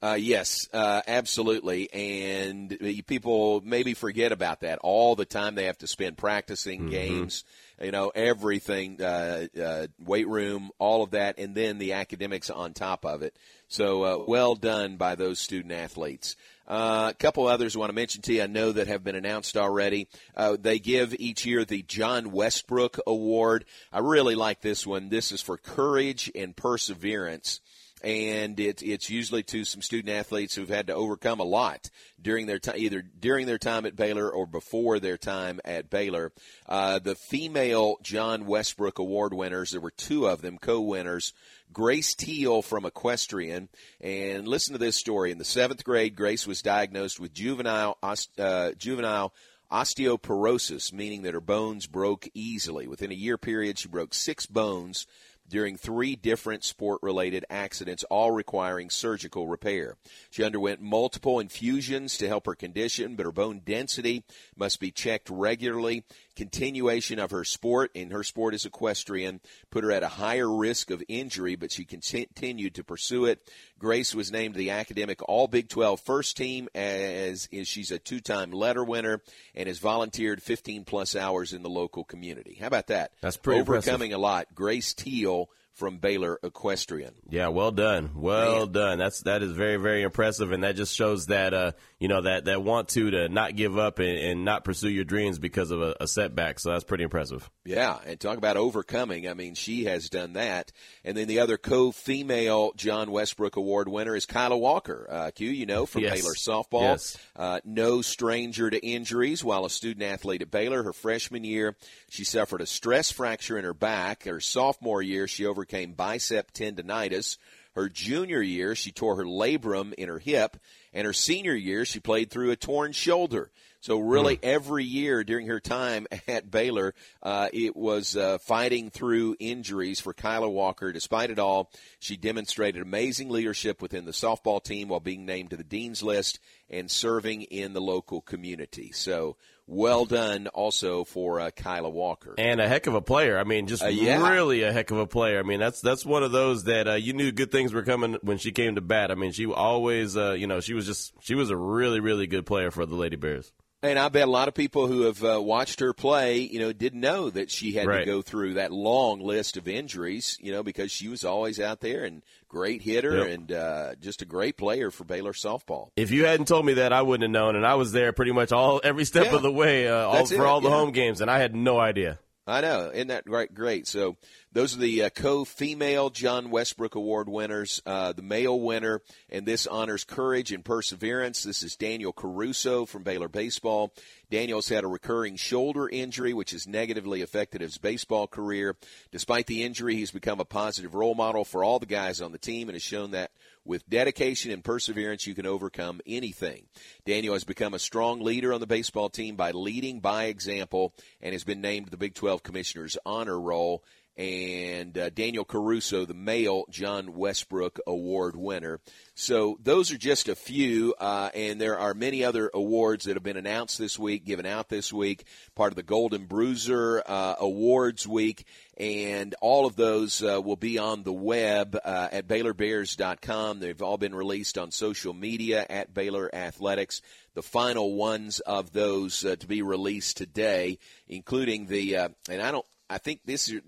Uh, 0.00 0.16
yes, 0.18 0.68
uh, 0.72 1.02
absolutely. 1.08 1.92
And 1.92 2.72
uh, 2.72 3.02
people 3.06 3.60
maybe 3.64 3.94
forget 3.94 4.30
about 4.30 4.60
that. 4.60 4.78
All 4.82 5.16
the 5.16 5.24
time 5.24 5.54
they 5.54 5.64
have 5.64 5.78
to 5.78 5.88
spend 5.88 6.16
practicing 6.16 6.88
games, 6.88 7.44
you 7.82 7.90
know, 7.90 8.12
everything, 8.14 9.02
uh, 9.02 9.46
uh, 9.60 9.86
weight 9.98 10.28
room, 10.28 10.70
all 10.78 11.02
of 11.02 11.10
that, 11.12 11.38
and 11.38 11.54
then 11.54 11.78
the 11.78 11.94
academics 11.94 12.48
on 12.48 12.74
top 12.74 13.04
of 13.04 13.22
it. 13.22 13.36
So 13.66 14.04
uh, 14.04 14.24
well 14.26 14.54
done 14.54 14.96
by 14.96 15.16
those 15.16 15.40
student 15.40 15.72
athletes. 15.72 16.36
Uh, 16.68 17.08
a 17.10 17.14
couple 17.14 17.46
others 17.46 17.74
I 17.74 17.78
want 17.78 17.90
to 17.90 17.94
mention 17.94 18.22
to 18.22 18.34
you. 18.34 18.42
I 18.42 18.46
know 18.46 18.72
that 18.72 18.88
have 18.88 19.02
been 19.02 19.14
announced 19.16 19.56
already. 19.56 20.06
Uh, 20.36 20.56
they 20.60 20.78
give 20.78 21.14
each 21.18 21.44
year 21.44 21.64
the 21.64 21.82
John 21.82 22.30
Westbrook 22.30 22.98
Award. 23.06 23.64
I 23.92 23.98
really 24.00 24.34
like 24.34 24.60
this 24.60 24.86
one. 24.86 25.08
This 25.08 25.32
is 25.32 25.42
for 25.42 25.56
courage 25.56 26.30
and 26.34 26.54
perseverance 26.54 27.60
and 28.02 28.58
it, 28.60 28.82
it's 28.82 29.10
usually 29.10 29.42
to 29.44 29.64
some 29.64 29.82
student 29.82 30.14
athletes 30.14 30.54
who've 30.54 30.68
had 30.68 30.86
to 30.88 30.94
overcome 30.94 31.40
a 31.40 31.44
lot 31.44 31.90
during 32.20 32.46
their 32.46 32.58
time, 32.58 32.76
either 32.76 33.02
during 33.02 33.46
their 33.46 33.58
time 33.58 33.86
at 33.86 33.96
Baylor 33.96 34.30
or 34.30 34.46
before 34.46 34.98
their 34.98 35.16
time 35.16 35.60
at 35.64 35.90
Baylor. 35.90 36.32
Uh, 36.66 36.98
the 36.98 37.14
female 37.14 37.96
John 38.02 38.46
Westbrook 38.46 38.98
Award 38.98 39.34
winners, 39.34 39.70
there 39.72 39.80
were 39.80 39.90
two 39.90 40.26
of 40.26 40.42
them, 40.42 40.58
co-winners. 40.58 41.32
Grace 41.70 42.14
Teal 42.14 42.62
from 42.62 42.86
Equestrian, 42.86 43.68
and 44.00 44.48
listen 44.48 44.72
to 44.72 44.78
this 44.78 44.96
story. 44.96 45.30
In 45.30 45.36
the 45.36 45.44
seventh 45.44 45.84
grade, 45.84 46.16
Grace 46.16 46.46
was 46.46 46.62
diagnosed 46.62 47.20
with 47.20 47.34
juvenile 47.34 47.98
uh, 48.38 48.72
juvenile 48.72 49.34
osteoporosis, 49.70 50.92
meaning 50.92 51.22
that 51.22 51.34
her 51.34 51.40
bones 51.40 51.86
broke 51.86 52.26
easily. 52.32 52.86
Within 52.86 53.10
a 53.10 53.14
year 53.14 53.36
period, 53.36 53.78
she 53.78 53.88
broke 53.88 54.14
six 54.14 54.46
bones 54.46 55.06
during 55.48 55.76
three 55.76 56.16
different 56.16 56.64
sport 56.64 57.00
related 57.02 57.44
accidents, 57.50 58.04
all 58.04 58.30
requiring 58.30 58.90
surgical 58.90 59.48
repair. 59.48 59.96
She 60.30 60.44
underwent 60.44 60.80
multiple 60.80 61.40
infusions 61.40 62.16
to 62.18 62.28
help 62.28 62.46
her 62.46 62.54
condition, 62.54 63.16
but 63.16 63.26
her 63.26 63.32
bone 63.32 63.62
density 63.64 64.24
must 64.56 64.80
be 64.80 64.90
checked 64.90 65.30
regularly. 65.30 66.04
Continuation 66.38 67.18
of 67.18 67.32
her 67.32 67.42
sport, 67.42 67.90
and 67.96 68.12
her 68.12 68.22
sport 68.22 68.54
is 68.54 68.64
equestrian, 68.64 69.40
put 69.72 69.82
her 69.82 69.90
at 69.90 70.04
a 70.04 70.08
higher 70.08 70.48
risk 70.48 70.92
of 70.92 71.02
injury, 71.08 71.56
but 71.56 71.72
she 71.72 71.84
continued 71.84 72.76
to 72.76 72.84
pursue 72.84 73.24
it. 73.24 73.42
Grace 73.76 74.14
was 74.14 74.30
named 74.30 74.54
the 74.54 74.70
academic 74.70 75.20
All 75.28 75.48
Big 75.48 75.68
12 75.68 75.98
first 75.98 76.36
team 76.36 76.68
as 76.76 77.48
is 77.50 77.66
she's 77.66 77.90
a 77.90 77.98
two-time 77.98 78.52
letter 78.52 78.84
winner 78.84 79.20
and 79.56 79.66
has 79.66 79.80
volunteered 79.80 80.40
15 80.40 80.84
plus 80.84 81.16
hours 81.16 81.52
in 81.52 81.64
the 81.64 81.68
local 81.68 82.04
community. 82.04 82.56
How 82.60 82.68
about 82.68 82.86
that? 82.86 83.10
That's 83.20 83.36
pretty 83.36 83.58
impressive. 83.58 83.88
Overcoming 83.88 84.12
a 84.12 84.18
lot. 84.18 84.54
Grace 84.54 84.94
Teal 84.94 85.50
from 85.78 85.98
Baylor 85.98 86.38
Equestrian. 86.42 87.14
Yeah, 87.30 87.48
well 87.48 87.70
done, 87.70 88.10
well 88.16 88.66
Man. 88.66 88.72
done. 88.72 88.98
That's 88.98 89.22
that 89.22 89.42
is 89.42 89.52
very 89.52 89.76
very 89.76 90.02
impressive, 90.02 90.50
and 90.52 90.64
that 90.64 90.76
just 90.76 90.94
shows 90.94 91.26
that 91.26 91.54
uh 91.54 91.72
you 92.00 92.08
know 92.08 92.20
that 92.22 92.46
that 92.46 92.62
want 92.62 92.88
to 92.90 93.10
to 93.12 93.28
not 93.28 93.54
give 93.56 93.78
up 93.78 93.98
and, 94.00 94.18
and 94.18 94.44
not 94.44 94.64
pursue 94.64 94.88
your 94.90 95.04
dreams 95.04 95.38
because 95.38 95.70
of 95.70 95.80
a, 95.80 95.94
a 96.00 96.08
setback. 96.08 96.58
So 96.58 96.70
that's 96.72 96.84
pretty 96.84 97.04
impressive. 97.04 97.48
Yeah, 97.64 97.98
and 98.04 98.18
talk 98.18 98.38
about 98.38 98.56
overcoming. 98.56 99.28
I 99.28 99.34
mean, 99.34 99.54
she 99.54 99.84
has 99.84 100.10
done 100.10 100.32
that. 100.32 100.72
And 101.04 101.16
then 101.16 101.28
the 101.28 101.38
other 101.40 101.56
co-female 101.58 102.72
John 102.76 103.10
Westbrook 103.10 103.56
Award 103.56 103.88
winner 103.88 104.16
is 104.16 104.26
Kyla 104.26 104.56
Walker. 104.58 105.06
Uh, 105.08 105.30
Q, 105.30 105.48
you 105.48 105.66
know, 105.66 105.86
from 105.86 106.02
Yes. 106.02 106.20
Baylor 106.20 106.34
softball. 106.34 106.82
Yes. 106.82 107.16
Uh, 107.36 107.60
no 107.64 108.02
stranger 108.02 108.70
to 108.70 108.78
injuries. 108.84 109.44
While 109.44 109.64
a 109.64 109.70
student 109.70 110.02
athlete 110.02 110.42
at 110.42 110.50
Baylor, 110.50 110.82
her 110.82 110.92
freshman 110.92 111.44
year, 111.44 111.76
she 112.10 112.24
suffered 112.24 112.60
a 112.60 112.66
stress 112.66 113.10
fracture 113.12 113.58
in 113.58 113.64
her 113.64 113.74
back. 113.74 114.24
Her 114.24 114.40
sophomore 114.40 115.02
year, 115.02 115.28
she 115.28 115.44
overcame 115.46 115.67
bicep 115.94 116.52
tendonitis. 116.52 117.38
Her 117.74 117.88
junior 117.88 118.42
year, 118.42 118.74
she 118.74 118.90
tore 118.90 119.16
her 119.16 119.24
labrum 119.24 119.94
in 119.94 120.08
her 120.08 120.18
hip, 120.18 120.56
and 120.92 121.06
her 121.06 121.12
senior 121.12 121.54
year, 121.54 121.84
she 121.84 122.00
played 122.00 122.30
through 122.30 122.50
a 122.50 122.56
torn 122.56 122.92
shoulder. 122.92 123.52
So 123.80 124.00
really, 124.00 124.40
every 124.42 124.82
year 124.82 125.22
during 125.22 125.46
her 125.46 125.60
time 125.60 126.08
at 126.28 126.50
Baylor, 126.50 126.94
uh, 127.22 127.48
it 127.52 127.76
was 127.76 128.16
uh, 128.16 128.38
fighting 128.38 128.90
through 128.90 129.36
injuries 129.38 130.00
for 130.00 130.12
Kyla 130.12 130.50
Walker. 130.50 130.92
Despite 130.92 131.30
it 131.30 131.38
all, 131.38 131.70
she 132.00 132.16
demonstrated 132.16 132.82
amazing 132.82 133.28
leadership 133.30 133.80
within 133.80 134.04
the 134.04 134.10
softball 134.10 134.62
team 134.62 134.88
while 134.88 135.00
being 135.00 135.24
named 135.24 135.50
to 135.50 135.56
the 135.56 135.64
dean's 135.64 136.02
list 136.02 136.40
and 136.68 136.90
serving 136.90 137.42
in 137.42 137.72
the 137.72 137.80
local 137.80 138.20
community. 138.20 138.90
So 138.92 139.36
well 139.68 140.04
done, 140.06 140.48
also 140.48 141.04
for 141.04 141.40
uh, 141.40 141.50
Kyla 141.54 141.90
Walker. 141.90 142.34
and 142.38 142.60
a 142.60 142.66
heck 142.66 142.86
of 142.88 142.94
a 142.94 143.00
player. 143.02 143.38
I 143.38 143.44
mean, 143.44 143.66
just 143.66 143.82
Uh, 143.82 143.88
yeah. 143.88 144.26
really 144.28 144.62
a 144.62 144.72
heck 144.72 144.90
of 144.90 144.98
a 144.98 145.06
player. 145.06 145.38
I 145.38 145.42
mean, 145.42 145.60
that's 145.60 145.80
that's 145.80 146.04
one 146.04 146.22
of 146.22 146.32
those 146.32 146.64
that 146.64 146.88
uh, 146.88 146.94
you 146.94 147.12
knew 147.12 147.30
good 147.30 147.52
things 147.52 147.72
were 147.72 147.82
coming 147.82 148.16
when 148.22 148.38
she 148.38 148.50
came 148.50 148.74
to 148.74 148.80
bat. 148.80 149.10
I 149.10 149.14
mean, 149.14 149.32
she 149.32 149.46
always, 149.46 150.16
uh, 150.16 150.32
you 150.32 150.46
know, 150.46 150.60
she 150.60 150.74
was 150.74 150.86
just 150.86 151.12
she 151.20 151.34
was 151.34 151.50
a 151.50 151.56
really 151.56 152.00
really 152.00 152.26
good 152.26 152.46
player 152.46 152.70
for 152.70 152.86
the 152.86 152.94
Lady 152.96 153.16
Bears. 153.16 153.52
And 153.80 153.96
I 153.96 154.08
bet 154.08 154.26
a 154.26 154.30
lot 154.30 154.48
of 154.48 154.54
people 154.54 154.88
who 154.88 155.02
have 155.02 155.22
uh, 155.22 155.40
watched 155.40 155.78
her 155.78 155.92
play, 155.92 156.38
you 156.40 156.58
know, 156.58 156.72
didn't 156.72 157.00
know 157.00 157.30
that 157.30 157.48
she 157.48 157.72
had 157.74 157.86
to 157.86 158.04
go 158.04 158.22
through 158.22 158.54
that 158.54 158.72
long 158.72 159.20
list 159.20 159.56
of 159.56 159.68
injuries, 159.68 160.36
you 160.40 160.50
know, 160.50 160.64
because 160.64 160.90
she 160.90 161.06
was 161.06 161.24
always 161.24 161.60
out 161.60 161.78
there 161.78 162.02
and 162.04 162.24
great 162.48 162.82
hitter 162.82 163.18
Yep. 163.18 163.28
and 163.28 163.52
uh, 163.52 163.94
just 164.00 164.20
a 164.20 164.24
great 164.24 164.56
player 164.56 164.90
for 164.90 165.04
Baylor 165.04 165.32
softball. 165.32 165.90
If 165.94 166.10
you 166.10 166.24
hadn't 166.26 166.48
told 166.48 166.66
me 166.66 166.72
that, 166.74 166.92
I 166.92 167.02
wouldn't 167.02 167.22
have 167.22 167.30
known, 167.30 167.54
and 167.54 167.64
I 167.64 167.74
was 167.76 167.92
there 167.92 168.12
pretty 168.12 168.32
much 168.32 168.50
all 168.50 168.80
every 168.82 169.04
step 169.04 169.26
Yeah. 169.26 169.36
of 169.36 169.42
the 169.42 169.52
way, 169.52 169.86
uh, 169.86 169.94
all, 169.94 170.26
for 170.26 170.34
it, 170.34 170.40
all 170.40 170.60
the 170.60 170.70
yeah. 170.70 170.74
home 170.74 170.90
games, 170.90 171.20
and 171.20 171.30
I 171.30 171.38
had 171.38 171.54
no 171.54 171.78
idea. 171.78 172.18
I 172.48 172.62
know. 172.62 172.90
Isn't 172.90 173.08
that 173.08 173.26
great? 173.26 173.52
Great. 173.54 173.86
So 173.86 174.16
those 174.52 174.74
are 174.74 174.80
the 174.80 175.04
uh, 175.04 175.10
co-female 175.10 176.08
John 176.08 176.48
Westbrook 176.48 176.94
Award 176.94 177.28
winners. 177.28 177.82
Uh, 177.84 178.14
the 178.14 178.22
male 178.22 178.58
winner, 178.58 179.02
and 179.28 179.44
this 179.44 179.66
honors 179.66 180.02
courage 180.02 180.50
and 180.50 180.64
perseverance. 180.64 181.42
This 181.42 181.62
is 181.62 181.76
Daniel 181.76 182.10
Caruso 182.10 182.86
from 182.86 183.02
Baylor 183.02 183.28
Baseball. 183.28 183.92
Daniel's 184.30 184.70
had 184.70 184.82
a 184.82 184.88
recurring 184.88 185.36
shoulder 185.36 185.90
injury, 185.90 186.32
which 186.32 186.52
has 186.52 186.66
negatively 186.66 187.20
affected 187.20 187.60
his 187.60 187.76
baseball 187.76 188.26
career. 188.26 188.76
Despite 189.12 189.46
the 189.46 189.62
injury, 189.62 189.96
he's 189.96 190.10
become 190.10 190.40
a 190.40 190.46
positive 190.46 190.94
role 190.94 191.14
model 191.14 191.44
for 191.44 191.62
all 191.62 191.78
the 191.78 191.84
guys 191.84 192.22
on 192.22 192.32
the 192.32 192.38
team 192.38 192.70
and 192.70 192.74
has 192.74 192.82
shown 192.82 193.10
that 193.10 193.30
with 193.68 193.88
dedication 193.88 194.50
and 194.50 194.64
perseverance, 194.64 195.26
you 195.26 195.34
can 195.34 195.46
overcome 195.46 196.00
anything. 196.06 196.64
Daniel 197.04 197.34
has 197.34 197.44
become 197.44 197.74
a 197.74 197.78
strong 197.78 198.20
leader 198.20 198.52
on 198.52 198.60
the 198.60 198.66
baseball 198.66 199.10
team 199.10 199.36
by 199.36 199.50
leading 199.50 200.00
by 200.00 200.24
example 200.24 200.94
and 201.20 201.34
has 201.34 201.44
been 201.44 201.60
named 201.60 201.88
the 201.88 201.98
Big 201.98 202.14
12 202.14 202.42
Commissioner's 202.42 202.96
Honor 203.04 203.38
Roll 203.38 203.84
and 204.18 204.98
uh, 204.98 205.10
Daniel 205.10 205.44
Caruso, 205.44 206.04
the 206.04 206.12
male 206.12 206.64
John 206.70 207.14
Westbrook 207.14 207.78
Award 207.86 208.34
winner. 208.34 208.80
So 209.14 209.58
those 209.62 209.92
are 209.92 209.98
just 209.98 210.28
a 210.28 210.34
few, 210.34 210.92
uh, 210.98 211.30
and 211.34 211.60
there 211.60 211.78
are 211.78 211.94
many 211.94 212.24
other 212.24 212.50
awards 212.52 213.04
that 213.04 213.14
have 213.14 213.22
been 213.22 213.36
announced 213.36 213.78
this 213.78 213.96
week, 213.96 214.24
given 214.24 214.44
out 214.44 214.68
this 214.68 214.92
week, 214.92 215.24
part 215.54 215.70
of 215.70 215.76
the 215.76 215.84
Golden 215.84 216.26
Bruiser 216.26 217.00
uh, 217.06 217.36
Awards 217.38 218.08
Week, 218.08 218.44
and 218.76 219.36
all 219.40 219.66
of 219.66 219.76
those 219.76 220.20
uh, 220.20 220.42
will 220.42 220.56
be 220.56 220.78
on 220.78 221.04
the 221.04 221.12
web 221.12 221.78
uh, 221.84 222.08
at 222.10 222.26
BaylorBears.com. 222.26 223.60
They've 223.60 223.82
all 223.82 223.98
been 223.98 224.16
released 224.16 224.58
on 224.58 224.72
social 224.72 225.14
media 225.14 225.64
at 225.70 225.94
Baylor 225.94 226.28
Athletics. 226.34 227.02
The 227.34 227.42
final 227.42 227.94
ones 227.94 228.40
of 228.40 228.72
those 228.72 229.24
uh, 229.24 229.36
to 229.36 229.46
be 229.46 229.62
released 229.62 230.16
today, 230.16 230.80
including 231.06 231.66
the, 231.66 231.94
and 231.94 232.42
I 232.42 232.50
don't, 232.50 232.66
I 232.90 232.98
think 232.98 233.20
this 233.24 233.48
is 233.48 233.60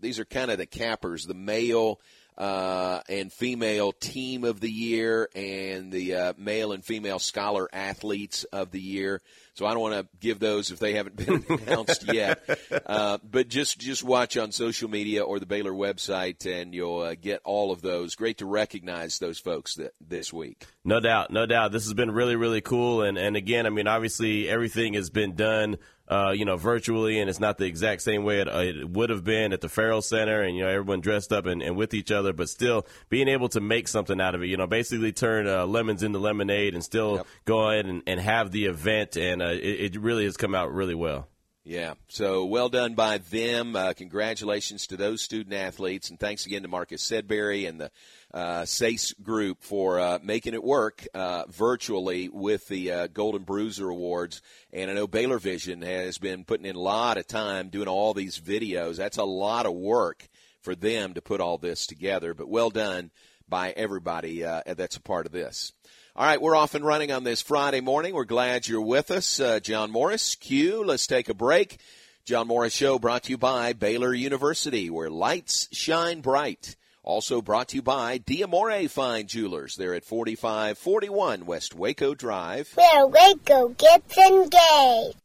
these 0.00 0.18
are 0.18 0.24
kind 0.24 0.50
of 0.50 0.58
the 0.58 0.66
cappers, 0.66 1.24
the 1.24 1.34
male 1.34 2.00
uh, 2.38 3.00
and 3.08 3.32
female 3.32 3.92
team 3.92 4.44
of 4.44 4.60
the 4.60 4.70
year 4.70 5.28
and 5.34 5.90
the 5.90 6.14
uh, 6.14 6.32
male 6.36 6.72
and 6.72 6.84
female 6.84 7.18
scholar 7.18 7.68
athletes 7.72 8.44
of 8.44 8.70
the 8.70 8.80
year. 8.80 9.22
So 9.54 9.64
I 9.64 9.72
don't 9.72 9.80
want 9.80 9.94
to 9.94 10.06
give 10.20 10.38
those 10.38 10.70
if 10.70 10.78
they 10.78 10.92
haven't 10.92 11.16
been 11.16 11.46
announced 11.66 12.12
yet. 12.12 12.42
Uh, 12.84 13.16
but 13.24 13.48
just 13.48 13.78
just 13.78 14.04
watch 14.04 14.36
on 14.36 14.52
social 14.52 14.90
media 14.90 15.22
or 15.22 15.38
the 15.40 15.46
Baylor 15.46 15.72
website, 15.72 16.44
and 16.44 16.74
you'll 16.74 17.00
uh, 17.00 17.14
get 17.14 17.40
all 17.42 17.72
of 17.72 17.80
those. 17.80 18.14
Great 18.16 18.38
to 18.38 18.46
recognize 18.46 19.18
those 19.18 19.38
folks 19.38 19.76
that 19.76 19.94
this 20.06 20.30
week. 20.30 20.66
No 20.84 21.00
doubt, 21.00 21.30
no 21.30 21.46
doubt. 21.46 21.72
This 21.72 21.84
has 21.84 21.94
been 21.94 22.10
really 22.10 22.36
really 22.36 22.60
cool. 22.60 23.00
And 23.00 23.16
and 23.16 23.34
again, 23.34 23.64
I 23.64 23.70
mean, 23.70 23.86
obviously 23.86 24.46
everything 24.46 24.92
has 24.92 25.08
been 25.08 25.34
done 25.36 25.78
uh, 26.08 26.32
you 26.34 26.44
know, 26.44 26.56
virtually, 26.56 27.18
and 27.18 27.28
it's 27.28 27.40
not 27.40 27.58
the 27.58 27.64
exact 27.64 28.02
same 28.02 28.22
way 28.22 28.40
it, 28.40 28.48
uh, 28.48 28.58
it, 28.60 28.88
would 28.90 29.10
have 29.10 29.24
been 29.24 29.52
at 29.52 29.60
the 29.60 29.68
Ferrell 29.68 30.02
Center, 30.02 30.42
and 30.42 30.56
you 30.56 30.62
know, 30.62 30.68
everyone 30.68 31.00
dressed 31.00 31.32
up 31.32 31.46
and, 31.46 31.62
and, 31.62 31.76
with 31.76 31.94
each 31.94 32.12
other, 32.12 32.32
but 32.32 32.48
still 32.48 32.86
being 33.08 33.28
able 33.28 33.48
to 33.48 33.60
make 33.60 33.88
something 33.88 34.20
out 34.20 34.34
of 34.34 34.42
it. 34.42 34.46
You 34.46 34.56
know, 34.56 34.66
basically 34.66 35.12
turn 35.12 35.48
uh, 35.48 35.66
lemons 35.66 36.02
into 36.02 36.18
lemonade, 36.18 36.74
and 36.74 36.84
still 36.84 37.16
yep. 37.16 37.26
go 37.44 37.70
ahead 37.70 37.86
and, 37.86 38.02
and, 38.06 38.20
have 38.20 38.52
the 38.52 38.66
event, 38.66 39.16
and 39.16 39.42
uh, 39.42 39.46
it, 39.46 39.94
it, 39.94 40.00
really 40.00 40.24
has 40.24 40.36
come 40.36 40.54
out 40.54 40.72
really 40.72 40.94
well. 40.94 41.28
Yeah, 41.64 41.94
so 42.06 42.44
well 42.44 42.68
done 42.68 42.94
by 42.94 43.18
them. 43.18 43.74
Uh, 43.74 43.92
congratulations 43.92 44.86
to 44.86 44.96
those 44.96 45.22
student 45.22 45.54
athletes, 45.54 46.10
and 46.10 46.20
thanks 46.20 46.46
again 46.46 46.62
to 46.62 46.68
Marcus 46.68 47.02
Sedberry 47.02 47.68
and 47.68 47.80
the 47.80 47.90
uh, 48.36 48.66
SACE 48.66 49.14
group 49.14 49.62
for 49.62 49.98
uh, 49.98 50.18
making 50.22 50.52
it 50.52 50.62
work 50.62 51.06
uh, 51.14 51.44
virtually 51.48 52.28
with 52.28 52.68
the 52.68 52.92
uh, 52.92 53.06
Golden 53.06 53.44
Bruiser 53.44 53.88
Awards. 53.88 54.42
And 54.74 54.90
I 54.90 54.94
know 54.94 55.06
Baylor 55.06 55.38
Vision 55.38 55.80
has 55.80 56.18
been 56.18 56.44
putting 56.44 56.66
in 56.66 56.76
a 56.76 56.80
lot 56.80 57.16
of 57.16 57.26
time 57.26 57.70
doing 57.70 57.88
all 57.88 58.12
these 58.12 58.38
videos. 58.38 58.96
That's 58.96 59.16
a 59.16 59.24
lot 59.24 59.64
of 59.64 59.72
work 59.72 60.28
for 60.60 60.74
them 60.74 61.14
to 61.14 61.22
put 61.22 61.40
all 61.40 61.56
this 61.56 61.86
together, 61.86 62.34
but 62.34 62.46
well 62.46 62.68
done 62.68 63.10
by 63.48 63.70
everybody 63.70 64.44
uh, 64.44 64.60
that's 64.66 64.96
a 64.96 65.00
part 65.00 65.24
of 65.24 65.32
this. 65.32 65.72
All 66.14 66.26
right, 66.26 66.40
we're 66.40 66.56
off 66.56 66.74
and 66.74 66.84
running 66.84 67.12
on 67.12 67.24
this 67.24 67.40
Friday 67.40 67.80
morning. 67.80 68.12
We're 68.12 68.24
glad 68.24 68.68
you're 68.68 68.82
with 68.82 69.10
us. 69.10 69.40
Uh, 69.40 69.60
John 69.60 69.90
Morris, 69.90 70.34
Q, 70.34 70.84
let's 70.84 71.06
take 71.06 71.30
a 71.30 71.34
break. 71.34 71.78
John 72.26 72.48
Morris 72.48 72.74
Show 72.74 72.98
brought 72.98 73.22
to 73.24 73.30
you 73.30 73.38
by 73.38 73.72
Baylor 73.72 74.12
University, 74.12 74.90
where 74.90 75.08
lights 75.08 75.68
shine 75.72 76.20
bright. 76.20 76.76
Also 77.06 77.40
brought 77.40 77.68
to 77.68 77.76
you 77.76 77.82
by 77.82 78.18
Diamore 78.18 78.90
Fine 78.90 79.28
Jewelers. 79.28 79.76
They're 79.76 79.94
at 79.94 80.04
4541 80.04 81.46
West 81.46 81.72
Waco 81.72 82.14
Drive. 82.14 82.72
Where 82.74 83.06
Waco 83.06 83.68
gets 83.68 84.18
engaged. 84.18 85.16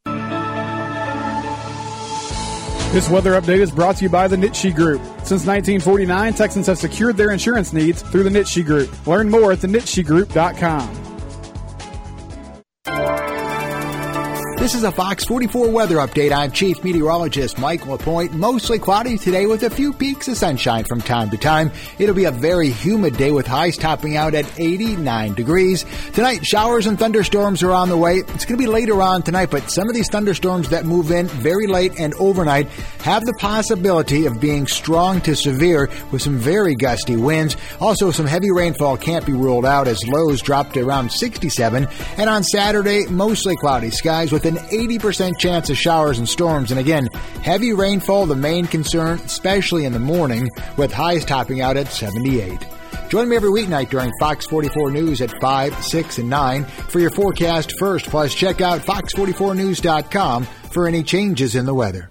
This 2.93 3.09
weather 3.09 3.31
update 3.39 3.61
is 3.61 3.71
brought 3.71 3.95
to 3.95 4.03
you 4.03 4.09
by 4.09 4.27
the 4.27 4.35
Nitsche 4.35 4.75
Group. 4.75 5.01
Since 5.23 5.47
1949, 5.47 6.33
Texans 6.35 6.67
have 6.67 6.77
secured 6.77 7.17
their 7.17 7.31
insurance 7.31 7.73
needs 7.73 8.03
through 8.03 8.25
the 8.25 8.29
Nitsche 8.29 8.63
Group. 8.63 9.07
Learn 9.07 9.31
more 9.31 9.51
at 9.53 9.59
thenitschegroup.com. 9.59 11.10
This 14.61 14.75
is 14.75 14.83
a 14.83 14.91
Fox 14.91 15.25
44 15.25 15.71
weather 15.71 15.95
update. 15.95 16.31
I'm 16.31 16.51
Chief 16.51 16.83
Meteorologist 16.83 17.57
Mike 17.57 17.87
LaPointe. 17.87 18.31
Mostly 18.33 18.77
cloudy 18.77 19.17
today 19.17 19.47
with 19.47 19.63
a 19.63 19.71
few 19.71 19.91
peaks 19.91 20.27
of 20.27 20.37
sunshine 20.37 20.83
from 20.83 21.01
time 21.01 21.31
to 21.31 21.37
time. 21.37 21.71
It'll 21.97 22.13
be 22.13 22.25
a 22.25 22.31
very 22.31 22.69
humid 22.69 23.17
day 23.17 23.31
with 23.31 23.47
highs 23.47 23.75
topping 23.75 24.17
out 24.17 24.35
at 24.35 24.45
89 24.59 25.33
degrees. 25.33 25.83
Tonight, 26.13 26.45
showers 26.45 26.85
and 26.85 26.99
thunderstorms 26.99 27.63
are 27.63 27.71
on 27.71 27.89
the 27.89 27.97
way. 27.97 28.17
It's 28.17 28.45
going 28.45 28.55
to 28.59 28.63
be 28.63 28.67
later 28.67 29.01
on 29.01 29.23
tonight, 29.23 29.49
but 29.49 29.71
some 29.71 29.89
of 29.89 29.95
these 29.95 30.09
thunderstorms 30.09 30.69
that 30.69 30.85
move 30.85 31.09
in 31.09 31.25
very 31.25 31.65
late 31.65 31.99
and 31.99 32.13
overnight 32.19 32.67
have 32.99 33.25
the 33.25 33.33
possibility 33.39 34.27
of 34.27 34.39
being 34.39 34.67
strong 34.67 35.21
to 35.21 35.35
severe 35.35 35.89
with 36.11 36.21
some 36.21 36.37
very 36.37 36.75
gusty 36.75 37.15
winds. 37.15 37.57
Also, 37.79 38.11
some 38.11 38.27
heavy 38.27 38.51
rainfall 38.51 38.95
can't 38.95 39.25
be 39.25 39.33
ruled 39.33 39.65
out 39.65 39.87
as 39.87 39.97
lows 40.07 40.39
drop 40.39 40.71
to 40.73 40.81
around 40.81 41.11
67. 41.11 41.87
And 42.17 42.29
on 42.29 42.43
Saturday, 42.43 43.07
mostly 43.07 43.55
cloudy 43.55 43.89
skies 43.89 44.31
with 44.31 44.50
an 44.57 44.63
80% 44.65 45.37
chance 45.37 45.69
of 45.69 45.77
showers 45.77 46.19
and 46.19 46.27
storms. 46.27 46.71
And 46.71 46.79
again, 46.79 47.07
heavy 47.41 47.73
rainfall 47.73 48.25
the 48.25 48.35
main 48.35 48.67
concern, 48.67 49.19
especially 49.19 49.85
in 49.85 49.93
the 49.93 49.99
morning, 49.99 50.49
with 50.77 50.91
highs 50.91 51.25
topping 51.25 51.61
out 51.61 51.77
at 51.77 51.87
78. 51.87 52.59
Join 53.09 53.27
me 53.27 53.35
every 53.35 53.49
weeknight 53.49 53.89
during 53.89 54.11
Fox 54.19 54.45
44 54.45 54.91
News 54.91 55.21
at 55.21 55.31
5, 55.41 55.83
6, 55.83 56.17
and 56.17 56.29
9 56.29 56.63
for 56.63 56.99
your 56.99 57.09
forecast 57.09 57.73
first. 57.77 58.05
Plus, 58.05 58.33
check 58.33 58.61
out 58.61 58.81
fox44news.com 58.81 60.43
for 60.43 60.87
any 60.87 61.03
changes 61.03 61.55
in 61.55 61.65
the 61.65 61.73
weather. 61.73 62.09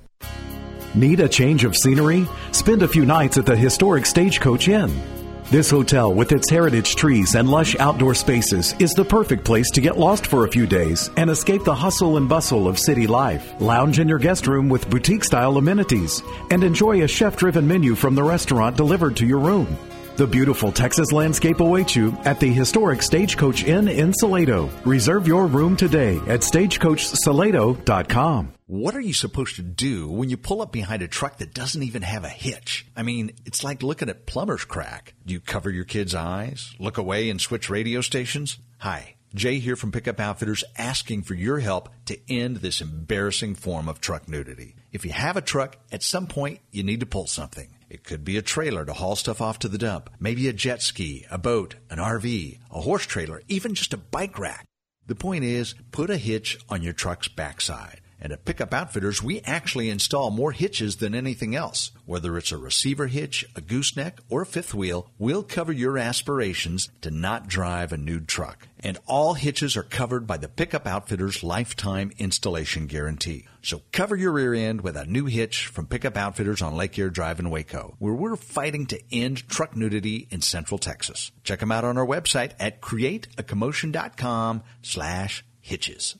Need 0.94 1.20
a 1.20 1.28
change 1.28 1.64
of 1.64 1.76
scenery? 1.76 2.26
Spend 2.52 2.82
a 2.82 2.88
few 2.88 3.06
nights 3.06 3.38
at 3.38 3.46
the 3.46 3.56
historic 3.56 4.04
Stagecoach 4.04 4.68
Inn. 4.68 5.19
This 5.50 5.68
hotel, 5.68 6.14
with 6.14 6.30
its 6.30 6.48
heritage 6.48 6.94
trees 6.94 7.34
and 7.34 7.50
lush 7.50 7.74
outdoor 7.80 8.14
spaces, 8.14 8.72
is 8.78 8.94
the 8.94 9.04
perfect 9.04 9.44
place 9.44 9.68
to 9.72 9.80
get 9.80 9.98
lost 9.98 10.28
for 10.28 10.44
a 10.44 10.48
few 10.48 10.64
days 10.64 11.10
and 11.16 11.28
escape 11.28 11.64
the 11.64 11.74
hustle 11.74 12.18
and 12.18 12.28
bustle 12.28 12.68
of 12.68 12.78
city 12.78 13.08
life. 13.08 13.60
Lounge 13.60 13.98
in 13.98 14.08
your 14.08 14.20
guest 14.20 14.46
room 14.46 14.68
with 14.68 14.88
boutique 14.88 15.24
style 15.24 15.56
amenities 15.56 16.22
and 16.52 16.62
enjoy 16.62 17.02
a 17.02 17.08
chef 17.08 17.36
driven 17.36 17.66
menu 17.66 17.96
from 17.96 18.14
the 18.14 18.22
restaurant 18.22 18.76
delivered 18.76 19.16
to 19.16 19.26
your 19.26 19.40
room. 19.40 19.76
The 20.16 20.28
beautiful 20.28 20.70
Texas 20.70 21.10
landscape 21.10 21.58
awaits 21.58 21.96
you 21.96 22.16
at 22.24 22.38
the 22.38 22.52
historic 22.52 23.02
Stagecoach 23.02 23.64
Inn 23.64 23.88
in 23.88 24.14
Salado. 24.14 24.70
Reserve 24.84 25.26
your 25.26 25.48
room 25.48 25.76
today 25.76 26.18
at 26.28 26.42
stagecoachsalado.com. 26.42 28.52
What 28.70 28.94
are 28.94 29.00
you 29.00 29.14
supposed 29.14 29.56
to 29.56 29.62
do 29.62 30.06
when 30.06 30.30
you 30.30 30.36
pull 30.36 30.62
up 30.62 30.70
behind 30.70 31.02
a 31.02 31.08
truck 31.08 31.38
that 31.38 31.52
doesn't 31.52 31.82
even 31.82 32.02
have 32.02 32.22
a 32.22 32.28
hitch? 32.28 32.86
I 32.96 33.02
mean, 33.02 33.32
it's 33.44 33.64
like 33.64 33.82
looking 33.82 34.08
at 34.08 34.26
plumber's 34.26 34.64
crack. 34.64 35.14
Do 35.26 35.34
you 35.34 35.40
cover 35.40 35.70
your 35.70 35.82
kids' 35.82 36.14
eyes, 36.14 36.72
look 36.78 36.96
away 36.96 37.30
and 37.30 37.40
switch 37.40 37.68
radio 37.68 38.00
stations? 38.00 38.58
Hi, 38.78 39.16
Jay 39.34 39.58
here 39.58 39.74
from 39.74 39.90
Pickup 39.90 40.20
Outfitters 40.20 40.62
asking 40.78 41.22
for 41.22 41.34
your 41.34 41.58
help 41.58 41.88
to 42.04 42.16
end 42.32 42.58
this 42.58 42.80
embarrassing 42.80 43.56
form 43.56 43.88
of 43.88 44.00
truck 44.00 44.28
nudity. 44.28 44.76
If 44.92 45.04
you 45.04 45.10
have 45.10 45.36
a 45.36 45.40
truck, 45.40 45.76
at 45.90 46.04
some 46.04 46.28
point 46.28 46.60
you 46.70 46.84
need 46.84 47.00
to 47.00 47.06
pull 47.06 47.26
something. 47.26 47.74
It 47.88 48.04
could 48.04 48.24
be 48.24 48.36
a 48.36 48.40
trailer 48.40 48.84
to 48.84 48.92
haul 48.92 49.16
stuff 49.16 49.40
off 49.40 49.58
to 49.58 49.68
the 49.68 49.78
dump, 49.78 50.10
maybe 50.20 50.46
a 50.46 50.52
jet 50.52 50.80
ski, 50.80 51.26
a 51.28 51.38
boat, 51.38 51.74
an 51.90 51.98
RV, 51.98 52.60
a 52.70 52.80
horse 52.82 53.04
trailer, 53.04 53.42
even 53.48 53.74
just 53.74 53.94
a 53.94 53.96
bike 53.96 54.38
rack. 54.38 54.64
The 55.08 55.16
point 55.16 55.42
is, 55.42 55.74
put 55.90 56.08
a 56.08 56.16
hitch 56.16 56.56
on 56.68 56.84
your 56.84 56.92
truck's 56.92 57.26
backside. 57.26 58.00
And 58.20 58.32
at 58.32 58.44
Pickup 58.44 58.74
Outfitters, 58.74 59.22
we 59.22 59.40
actually 59.40 59.88
install 59.88 60.30
more 60.30 60.52
hitches 60.52 60.96
than 60.96 61.14
anything 61.14 61.54
else. 61.54 61.90
Whether 62.04 62.36
it's 62.36 62.52
a 62.52 62.58
receiver 62.58 63.06
hitch, 63.06 63.46
a 63.56 63.60
gooseneck, 63.60 64.18
or 64.28 64.42
a 64.42 64.46
fifth 64.46 64.74
wheel, 64.74 65.10
we'll 65.18 65.42
cover 65.42 65.72
your 65.72 65.96
aspirations 65.96 66.90
to 67.00 67.10
not 67.10 67.48
drive 67.48 67.92
a 67.92 67.96
nude 67.96 68.28
truck. 68.28 68.68
And 68.78 68.98
all 69.06 69.34
hitches 69.34 69.76
are 69.76 69.82
covered 69.82 70.26
by 70.26 70.36
the 70.36 70.48
Pickup 70.48 70.86
Outfitters 70.86 71.42
lifetime 71.42 72.12
installation 72.18 72.86
guarantee. 72.86 73.46
So 73.62 73.82
cover 73.92 74.16
your 74.16 74.32
rear 74.32 74.54
end 74.54 74.80
with 74.80 74.96
a 74.96 75.04
new 75.06 75.26
hitch 75.26 75.66
from 75.66 75.86
Pickup 75.86 76.16
Outfitters 76.16 76.62
on 76.62 76.76
Lake 76.76 76.98
Air 76.98 77.10
Drive 77.10 77.40
in 77.40 77.50
Waco, 77.50 77.94
where 77.98 78.14
we're 78.14 78.36
fighting 78.36 78.86
to 78.86 79.00
end 79.12 79.48
truck 79.48 79.76
nudity 79.76 80.28
in 80.30 80.40
Central 80.40 80.78
Texas. 80.78 81.30
Check 81.44 81.60
them 81.60 81.72
out 81.72 81.84
on 81.84 81.98
our 81.98 82.06
website 82.06 82.52
at 82.58 82.80
createacommotion.com 82.80 84.62
slash 84.82 85.44
hitches. 85.60 86.16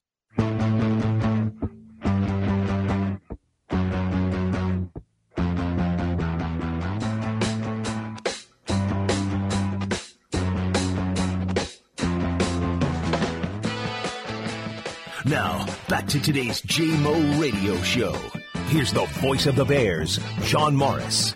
To 16.10 16.18
today's 16.20 16.60
JMO 16.62 17.40
radio 17.40 17.80
show. 17.82 18.12
Here's 18.66 18.92
the 18.92 19.04
voice 19.20 19.46
of 19.46 19.54
the 19.54 19.64
Bears, 19.64 20.18
John 20.42 20.74
Morris. 20.74 21.34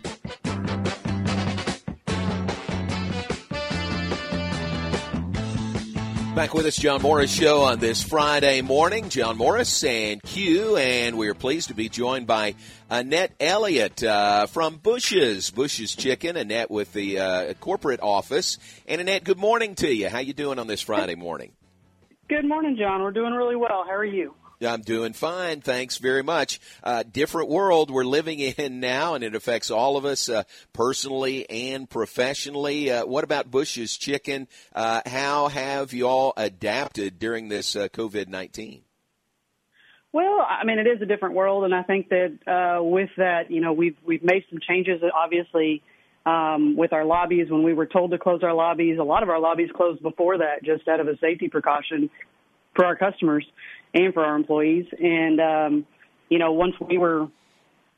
Back 6.35 6.55
with 6.55 6.67
us, 6.67 6.77
John 6.77 7.03
Morris 7.03 7.33
Show 7.33 7.61
on 7.61 7.79
this 7.79 8.03
Friday 8.03 8.63
morning. 8.63 9.11
John 9.11 9.37
Morris 9.37 9.85
and 9.85 10.21
Q, 10.21 10.77
and 10.77 11.17
we 11.17 11.29
are 11.29 11.35
pleased 11.35 11.69
to 11.69 11.75
be 11.75 11.89
joined 11.89 12.27
by 12.27 12.57
Annette 12.91 13.33
Elliott 13.39 14.03
uh, 14.03 14.47
from 14.47 14.79
Bush's, 14.79 15.51
Bush's 15.51 15.95
Chicken. 15.95 16.37
Annette 16.37 16.69
with 16.69 16.93
the 16.93 17.21
uh, 17.21 17.55
corporate 17.61 18.01
office. 18.03 18.59
And 18.89 19.01
Annette, 19.01 19.23
good 19.23 19.39
morning 19.39 19.77
to 19.77 19.95
you. 19.95 20.09
How 20.09 20.19
you 20.19 20.33
doing 20.33 20.59
on 20.59 20.67
this 20.67 20.81
Friday 20.81 21.15
morning? 21.15 21.53
Good 22.29 22.45
morning, 22.45 22.77
John. 22.77 23.03
We're 23.03 23.13
doing 23.13 23.35
really 23.35 23.55
well. 23.55 23.85
How 23.87 23.95
are 23.95 24.05
you? 24.05 24.35
I'm 24.63 24.83
doing 24.83 25.13
fine. 25.13 25.61
Thanks 25.61 25.99
very 25.99 26.23
much. 26.23 26.61
Uh, 26.83 27.03
different 27.03 27.49
world 27.49 27.91
we're 27.91 28.05
living 28.05 28.39
in 28.59 28.81
now, 28.81 29.15
and 29.15 29.25
it 29.25 29.35
affects 29.35 29.71
all 29.71 29.97
of 29.97 30.05
us 30.05 30.29
uh, 30.29 30.45
personally 30.73 31.49
and 31.51 31.89
professionally. 31.89 32.91
Uh, 32.91 33.07
what 33.07 33.25
about 33.25 33.51
Bush's 33.51 33.97
Chicken? 33.97 34.49
Uh, 34.75 35.03
how 35.07 35.49
have 35.49 35.93
you 35.93 36.07
all 36.07 36.33
adapted 36.37 37.19
during 37.19 37.49
this 37.49 37.77
uh, 37.77 37.89
COVID 37.89 38.29
19? 38.29 38.83
Well, 40.13 40.47
I 40.49 40.65
mean, 40.65 40.79
it 40.79 40.87
is 40.87 41.03
a 41.03 41.07
different 41.07 41.35
world, 41.35 41.65
and 41.65 41.75
I 41.75 41.83
think 41.83 42.09
that 42.11 42.39
uh, 42.47 42.83
with 42.83 43.11
that, 43.17 43.51
you 43.51 43.61
know, 43.61 43.73
we've 43.73 43.97
we've 44.07 44.23
made 44.23 44.45
some 44.49 44.61
changes. 44.61 45.03
Obviously, 45.13 45.83
um, 46.25 46.77
with 46.77 46.93
our 46.93 47.05
lobbies, 47.05 47.51
when 47.51 47.65
we 47.65 47.75
were 47.75 47.87
told 47.87 48.13
to 48.13 48.19
close 48.19 48.45
our 48.45 48.55
lobbies, 48.55 48.99
a 49.01 49.03
lot 49.03 49.25
of 49.25 49.29
our 49.29 49.41
lobbies 49.41 49.71
closed 49.75 50.03
before 50.03 50.39
that, 50.39 50.63
just 50.63 50.87
out 50.87 51.01
of 51.01 51.09
a 51.09 51.19
safety 51.19 51.49
precaution 51.49 52.11
for 52.77 52.85
our 52.85 52.95
customers 52.95 53.45
and 53.95 54.13
for 54.13 54.25
our 54.25 54.37
employees. 54.37 54.87
And 54.99 55.41
um, 55.41 55.87
you 56.29 56.39
know, 56.39 56.53
once 56.53 56.75
we 56.81 56.99
were 56.99 57.29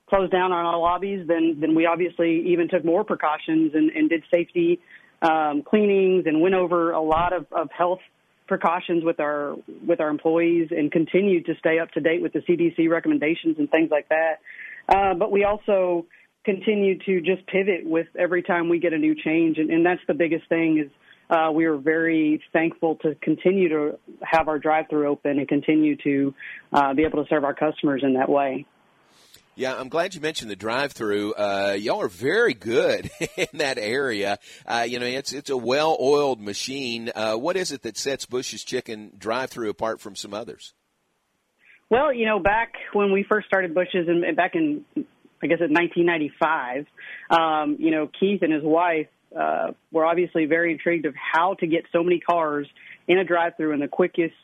closed 0.08 0.30
down 0.30 0.52
on 0.52 0.64
our 0.64 0.78
lobbies, 0.78 1.26
then 1.26 1.58
then 1.60 1.74
we 1.74 1.86
obviously 1.86 2.52
even 2.52 2.68
took 2.68 2.84
more 2.84 3.04
precautions 3.04 3.72
and, 3.74 3.90
and 3.90 4.08
did 4.08 4.22
safety 4.32 4.80
um, 5.22 5.62
cleanings 5.62 6.24
and 6.26 6.40
went 6.40 6.54
over 6.54 6.92
a 6.92 7.00
lot 7.00 7.32
of, 7.32 7.46
of 7.52 7.70
health 7.76 8.00
precautions 8.46 9.02
with 9.04 9.18
our 9.20 9.56
with 9.86 10.00
our 10.00 10.08
employees 10.08 10.68
and 10.70 10.92
continued 10.92 11.46
to 11.46 11.54
stay 11.58 11.78
up 11.78 11.90
to 11.92 12.00
date 12.00 12.22
with 12.22 12.32
the 12.32 12.40
CDC 12.40 12.88
recommendations 12.88 13.56
and 13.58 13.70
things 13.70 13.90
like 13.90 14.08
that. 14.08 14.40
Uh, 14.88 15.14
but 15.14 15.32
we 15.32 15.44
also 15.44 16.06
continue 16.44 16.96
to 16.98 17.20
just 17.20 17.44
pivot 17.48 17.84
with 17.84 18.06
every 18.16 18.42
time 18.42 18.68
we 18.68 18.78
get 18.78 18.92
a 18.92 18.98
new 18.98 19.16
change, 19.16 19.58
and, 19.58 19.68
and 19.70 19.84
that's 19.84 20.00
the 20.06 20.14
biggest 20.14 20.48
thing 20.48 20.78
is 20.78 20.92
uh, 21.28 21.50
we 21.52 21.64
are 21.64 21.76
very 21.76 22.42
thankful 22.52 22.96
to 22.96 23.14
continue 23.16 23.68
to 23.68 23.98
have 24.22 24.48
our 24.48 24.58
drive-through 24.58 25.08
open 25.08 25.38
and 25.38 25.48
continue 25.48 25.96
to 25.96 26.34
uh, 26.72 26.94
be 26.94 27.04
able 27.04 27.22
to 27.22 27.28
serve 27.28 27.44
our 27.44 27.54
customers 27.54 28.02
in 28.04 28.14
that 28.14 28.28
way. 28.28 28.66
Yeah, 29.58 29.74
I'm 29.74 29.88
glad 29.88 30.14
you 30.14 30.20
mentioned 30.20 30.50
the 30.50 30.56
drive-through. 30.56 31.32
Uh, 31.32 31.76
y'all 31.78 32.02
are 32.02 32.08
very 32.08 32.52
good 32.52 33.10
in 33.36 33.46
that 33.54 33.78
area. 33.78 34.38
Uh, 34.66 34.86
you 34.86 34.98
know, 34.98 35.06
it's 35.06 35.32
it's 35.32 35.48
a 35.48 35.56
well-oiled 35.56 36.40
machine. 36.40 37.10
Uh, 37.14 37.36
what 37.36 37.56
is 37.56 37.72
it 37.72 37.82
that 37.82 37.96
sets 37.96 38.26
Bush's 38.26 38.62
Chicken 38.62 39.12
drive-through 39.16 39.70
apart 39.70 40.00
from 40.00 40.14
some 40.14 40.34
others? 40.34 40.74
Well, 41.88 42.12
you 42.12 42.26
know, 42.26 42.38
back 42.38 42.74
when 42.92 43.12
we 43.12 43.24
first 43.26 43.46
started 43.46 43.74
Bush's, 43.74 44.08
and 44.08 44.36
back 44.36 44.56
in 44.56 44.84
I 45.42 45.46
guess 45.46 45.58
in 45.60 45.72
1995, 45.72 46.86
um, 47.30 47.76
you 47.78 47.90
know, 47.90 48.08
Keith 48.18 48.42
and 48.42 48.52
his 48.52 48.62
wife 48.62 49.06
uh, 49.38 49.72
were 49.92 50.04
obviously 50.04 50.46
very 50.46 50.72
intrigued 50.72 51.06
of 51.06 51.14
how 51.14 51.54
to 51.54 51.66
get 51.66 51.84
so 51.92 52.02
many 52.02 52.20
cars 52.20 52.66
in 53.06 53.18
a 53.18 53.24
drive-through 53.24 53.72
in 53.72 53.80
the 53.80 53.88
quickest, 53.88 54.34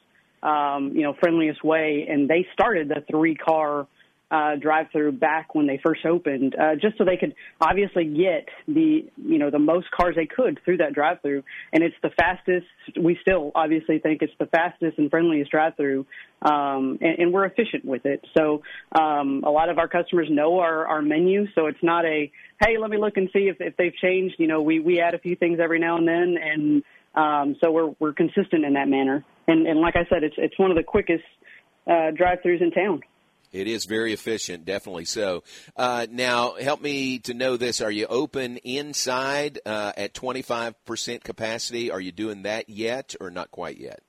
um, 0.43 0.93
you 0.95 1.03
know, 1.03 1.15
friendliest 1.19 1.65
way, 1.65 2.07
and 2.09 2.29
they 2.29 2.47
started 2.53 2.89
the 2.89 3.05
three-car 3.11 3.87
uh, 4.33 4.57
drive-through 4.57 5.13
back 5.13 5.55
when 5.55 5.67
they 5.67 5.79
first 5.85 6.07
opened, 6.07 6.57
uh, 6.59 6.75
just 6.75 6.97
so 6.97 7.05
they 7.05 7.19
could 7.19 7.35
obviously 7.61 8.07
get 8.07 8.49
the 8.67 9.05
you 9.17 9.39
know 9.39 9.51
the 9.51 9.59
most 9.59 9.91
cars 9.91 10.15
they 10.17 10.25
could 10.25 10.59
through 10.65 10.79
that 10.79 10.95
drive-through. 10.95 11.43
And 11.73 11.85
it's 11.85 11.95
the 12.03 12.09
fastest. 12.17 12.67
We 12.99 13.19
still 13.21 13.53
obviously 13.55 13.99
think 13.99 14.23
it's 14.23 14.33
the 14.39 14.47
fastest 14.47 14.97
and 14.97 15.11
friendliest 15.11 15.51
drive-through, 15.51 16.07
um, 16.41 16.99
and, 17.03 17.19
and 17.19 17.33
we're 17.33 17.45
efficient 17.45 17.85
with 17.85 18.07
it. 18.07 18.25
So 18.37 18.63
um, 18.99 19.45
a 19.45 19.51
lot 19.51 19.69
of 19.69 19.79
our 19.79 19.89
customers 19.89 20.29
know 20.31 20.61
our, 20.61 20.87
our 20.87 21.03
menu, 21.03 21.47
so 21.55 21.67
it's 21.67 21.83
not 21.83 22.07
a 22.07 22.33
hey, 22.65 22.79
let 22.81 22.91
me 22.91 22.97
look 22.97 23.17
and 23.17 23.29
see 23.33 23.51
if, 23.51 23.57
if 23.61 23.77
they've 23.77 23.95
changed. 23.95 24.37
You 24.39 24.47
know, 24.47 24.63
we 24.63 24.81
we 24.81 25.01
add 25.01 25.13
a 25.15 25.19
few 25.19 25.37
things 25.37 25.59
every 25.63 25.79
now 25.79 25.99
and 25.99 26.09
then, 26.09 26.37
and 26.43 26.83
um, 27.15 27.57
so 27.61 27.71
we're 27.71 27.95
we're 27.99 28.15
consistent 28.15 28.65
in 28.65 28.73
that 28.75 28.89
manner. 28.89 29.25
And 29.47 29.67
and 29.67 29.79
like 29.81 29.97
I 29.97 30.07
said, 30.09 30.25
it's 30.25 30.37
it's 30.39 30.59
one 30.59 30.71
of 30.71 30.79
the 30.79 30.85
quickest 30.85 31.25
uh, 31.87 32.13
drive-throughs 32.17 32.63
in 32.63 32.71
town. 32.71 33.03
It 33.53 33.69
is 33.69 33.85
very 33.85 34.13
efficient, 34.13 34.65
definitely 34.65 35.05
so. 35.05 35.45
Uh, 35.77 36.07
now, 36.11 36.55
help 36.55 36.81
me 36.81 37.19
to 37.21 37.35
know 37.35 37.57
this. 37.57 37.81
Are 37.81 37.91
you 37.91 38.07
open 38.07 38.57
inside 38.59 39.59
uh, 39.67 39.93
at 39.97 40.15
25% 40.15 41.23
capacity? 41.23 41.91
Are 41.91 42.01
you 42.01 42.13
doing 42.13 42.43
that 42.43 42.71
yet 42.71 43.15
or 43.21 43.31
not 43.31 43.51
quite 43.51 43.79
yet? 43.79 44.01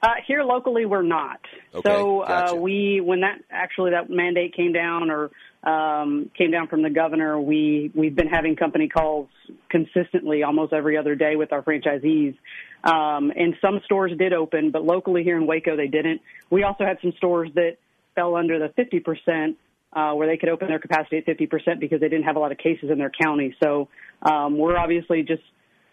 Uh, 0.00 0.10
here 0.26 0.44
locally, 0.44 0.86
we're 0.86 1.02
not. 1.02 1.40
Okay, 1.74 1.88
so 1.90 2.20
uh, 2.20 2.28
gotcha. 2.28 2.54
we, 2.54 3.00
when 3.00 3.20
that 3.20 3.40
actually 3.50 3.90
that 3.90 4.08
mandate 4.08 4.54
came 4.54 4.72
down 4.72 5.10
or 5.10 5.30
um, 5.64 6.30
came 6.38 6.52
down 6.52 6.68
from 6.68 6.82
the 6.82 6.90
governor, 6.90 7.40
we 7.40 7.90
we've 7.96 8.14
been 8.14 8.28
having 8.28 8.54
company 8.54 8.88
calls 8.88 9.28
consistently, 9.68 10.44
almost 10.44 10.72
every 10.72 10.96
other 10.96 11.16
day, 11.16 11.34
with 11.34 11.52
our 11.52 11.62
franchisees. 11.62 12.36
Um, 12.84 13.32
and 13.34 13.56
some 13.60 13.80
stores 13.84 14.12
did 14.16 14.32
open, 14.32 14.70
but 14.70 14.84
locally 14.84 15.24
here 15.24 15.36
in 15.36 15.48
Waco, 15.48 15.76
they 15.76 15.88
didn't. 15.88 16.20
We 16.48 16.62
also 16.62 16.84
had 16.84 16.98
some 17.02 17.12
stores 17.16 17.50
that 17.56 17.78
fell 18.18 18.34
under 18.34 18.58
the 18.58 18.68
50%, 18.82 19.54
uh, 19.92 20.14
where 20.14 20.26
they 20.26 20.36
could 20.36 20.48
open 20.48 20.66
their 20.68 20.80
capacity 20.80 21.18
at 21.18 21.26
50% 21.26 21.80
because 21.80 22.00
they 22.00 22.08
didn't 22.08 22.24
have 22.24 22.36
a 22.36 22.38
lot 22.38 22.52
of 22.52 22.58
cases 22.58 22.90
in 22.90 22.98
their 22.98 23.12
county. 23.22 23.54
So 23.62 23.88
um, 24.22 24.58
we're 24.58 24.76
obviously 24.76 25.22
just 25.22 25.42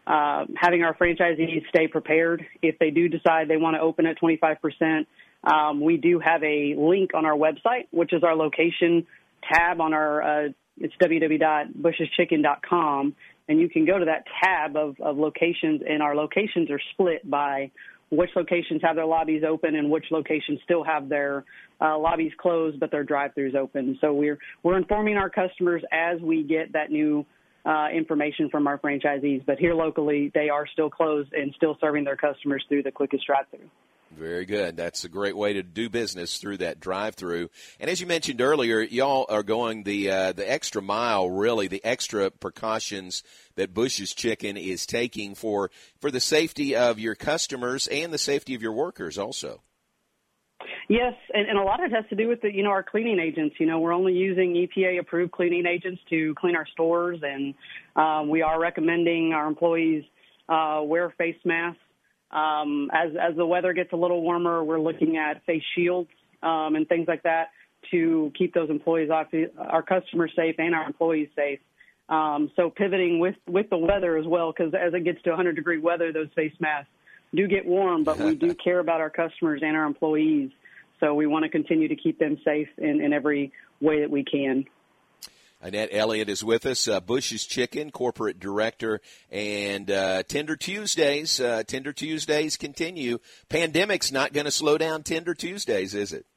uh, 0.07 0.45
having 0.55 0.83
our 0.83 0.95
franchisees 0.95 1.65
stay 1.69 1.88
prepared 1.88 2.45
if 2.61 2.77
they 2.79 2.89
do 2.89 3.07
decide 3.07 3.47
they 3.47 3.55
want 3.57 3.75
to 3.75 3.81
open 3.81 4.05
at 4.05 4.19
25%. 4.19 5.05
Um, 5.43 5.81
we 5.81 5.97
do 5.97 6.19
have 6.19 6.43
a 6.43 6.75
link 6.77 7.11
on 7.13 7.25
our 7.25 7.38
website, 7.38 7.88
which 7.91 8.13
is 8.13 8.23
our 8.23 8.35
location 8.35 9.05
tab 9.51 9.79
on 9.79 9.93
our, 9.93 10.47
uh, 10.47 10.49
it's 10.77 10.93
www.busheschicken.com, 11.01 13.15
and 13.47 13.59
you 13.59 13.69
can 13.69 13.85
go 13.85 13.99
to 13.99 14.05
that 14.05 14.23
tab 14.43 14.75
of, 14.75 14.99
of 14.99 15.17
locations, 15.17 15.83
and 15.88 16.01
our 16.01 16.15
locations 16.15 16.71
are 16.71 16.81
split 16.93 17.29
by 17.29 17.69
which 18.09 18.29
locations 18.35 18.81
have 18.83 18.95
their 18.95 19.05
lobbies 19.05 19.43
open 19.47 19.75
and 19.75 19.89
which 19.89 20.05
locations 20.11 20.59
still 20.63 20.83
have 20.83 21.09
their 21.09 21.43
uh, 21.81 21.97
lobbies 21.97 22.31
closed 22.37 22.79
but 22.79 22.91
their 22.91 23.03
drive-throughs 23.03 23.55
open. 23.55 23.97
So 24.01 24.13
we're 24.13 24.37
we're 24.63 24.77
informing 24.77 25.17
our 25.17 25.29
customers 25.29 25.83
as 25.91 26.21
we 26.21 26.43
get 26.43 26.73
that 26.73 26.91
new 26.91 27.25
uh, 27.65 27.87
information 27.89 28.49
from 28.49 28.67
our 28.67 28.77
franchisees. 28.77 29.43
But 29.45 29.57
here 29.57 29.73
locally, 29.73 30.31
they 30.33 30.49
are 30.49 30.67
still 30.67 30.89
closed 30.89 31.33
and 31.33 31.53
still 31.55 31.77
serving 31.81 32.03
their 32.03 32.15
customers 32.15 32.63
through 32.69 32.83
the 32.83 32.91
quickest 32.91 33.25
drive-through. 33.25 33.69
Very 34.17 34.45
good. 34.45 34.78
That's 34.78 35.04
a 35.04 35.10
great 35.10 35.36
way 35.36 35.54
to 35.54 35.63
do 35.63 35.89
business 35.89 36.38
through 36.38 36.58
that 36.58 36.80
drive-through. 36.80 37.49
And 37.80 37.89
as 37.89 37.99
you 37.99 38.08
mentioned 38.08 38.39
earlier, 38.39 38.80
y'all 38.80 39.25
are 39.28 39.43
going 39.43 39.84
the 39.84 40.10
uh, 40.10 40.32
the 40.32 40.49
extra 40.49 40.82
mile, 40.82 41.30
really, 41.30 41.67
the 41.67 41.84
extra 41.84 42.32
precautions 42.32 43.23
that 43.56 43.73
Bush's 43.73 44.13
Chicken 44.13 44.56
is 44.56 44.86
taking 44.86 45.36
for 45.36 45.69
for 45.99 46.12
the 46.12 46.21
safety 46.21 46.75
of 46.75 46.97
your 46.97 47.15
customers 47.15 47.88
and 47.88 48.13
the 48.13 48.17
safety 48.17 48.56
of 48.56 48.62
your 48.62 48.71
workers, 48.71 49.17
also. 49.17 49.62
Yes, 50.88 51.13
and, 51.34 51.49
and 51.49 51.58
a 51.58 51.63
lot 51.63 51.84
of 51.84 51.91
it 51.91 51.95
has 51.95 52.06
to 52.10 52.15
do 52.15 52.30
with 52.30 52.41
the, 52.41 52.54
you 52.54 52.63
know 52.63 52.69
our 52.69 52.84
cleaning 52.84 53.19
agents. 53.19 53.56
You 53.60 53.65
know, 53.65 53.80
we're 53.80 53.93
only 53.93 54.13
using 54.13 54.54
EPA 54.54 54.99
approved 54.99 55.34
cleaning 55.34 55.65
agents 55.65 56.01
to 56.10 56.34
clean 56.36 56.56
our 56.56 56.67
stores, 56.67 57.19
and 57.21 57.54
um, 57.97 58.30
we 58.30 58.41
are 58.41 58.60
recommending 58.60 59.34
our 59.34 59.45
employees 59.45 60.06
uh, 60.47 60.82
wear 60.84 61.10
face 61.17 61.38
masks 61.43 61.80
um, 62.36 62.91
as 62.93 63.12
as 63.15 63.36
the 63.38 63.45
weather 63.45 63.71
gets 63.74 63.93
a 63.93 63.95
little 63.95 64.21
warmer, 64.21 64.63
we're 64.63 64.80
looking 64.80 65.15
at 65.15 65.45
face 65.45 65.63
shields 65.74 66.10
um, 66.43 66.76
and 66.76 66.88
things 66.88 67.08
like 67.08 67.24
that 67.24 67.48
to 67.91 68.32
keep 68.38 68.54
those 68.54 68.69
employees 68.69 69.10
off, 69.10 69.28
our 69.58 69.84
customers 69.84 70.32
safe 70.36 70.56
and 70.58 70.76
our 70.76 70.86
employees 70.86 71.30
safe. 71.36 71.60
Um, 72.10 72.52
so 72.56 72.69
pivoting 72.69 73.19
with 73.19 73.36
with 73.48 73.69
the 73.69 73.78
weather 73.78 74.17
as 74.17 74.26
well, 74.28 74.52
because 74.52 74.74
as 74.74 74.93
it 74.93 75.06
gets 75.06 75.21
to 75.24 75.30
100 75.30 75.56
degree 75.56 75.80
weather, 75.80 76.12
those 76.12 76.28
face 76.36 76.54
masks 76.60 76.89
do 77.34 77.48
get 77.48 77.65
warm, 77.65 78.04
but 78.04 78.17
we 78.17 78.36
do 78.36 78.54
care 78.63 78.80
about 78.80 79.00
our 79.02 79.10
customers 79.10 79.62
and 79.63 79.76
our 79.76 79.86
employees. 79.86 80.52
So 81.00 81.13
we 81.13 81.28
want 81.28 81.43
to 81.43 81.50
continue 81.50 81.88
to 81.88 81.95
keep 81.95 82.19
them 82.19 82.38
safe 82.43 82.69
in, 82.78 83.02
in 83.02 83.13
every 83.13 83.52
way 83.82 84.02
that 84.02 84.10
we 84.10 84.24
can. 84.24 84.65
Annette 85.65 85.89
Elliott 85.91 86.30
is 86.30 86.43
with 86.43 86.67
us, 86.67 86.88
uh, 86.88 86.99
Bush's 86.99 87.43
Chicken, 87.43 87.89
corporate 87.89 88.39
director, 88.39 89.01
and 89.32 89.89
uh, 89.89 90.21
Tender 90.21 90.56
Tuesdays. 90.56 91.41
Uh, 91.41 91.63
Tender 91.65 91.91
Tuesdays 91.91 92.56
continue. 92.56 93.17
Pandemic's 93.49 94.12
not 94.12 94.32
going 94.32 94.45
to 94.45 94.51
slow 94.51 94.78
down 94.78 95.01
Tender 95.01 95.34
Tuesdays, 95.34 95.95
is 95.95 96.13
it? 96.13 96.28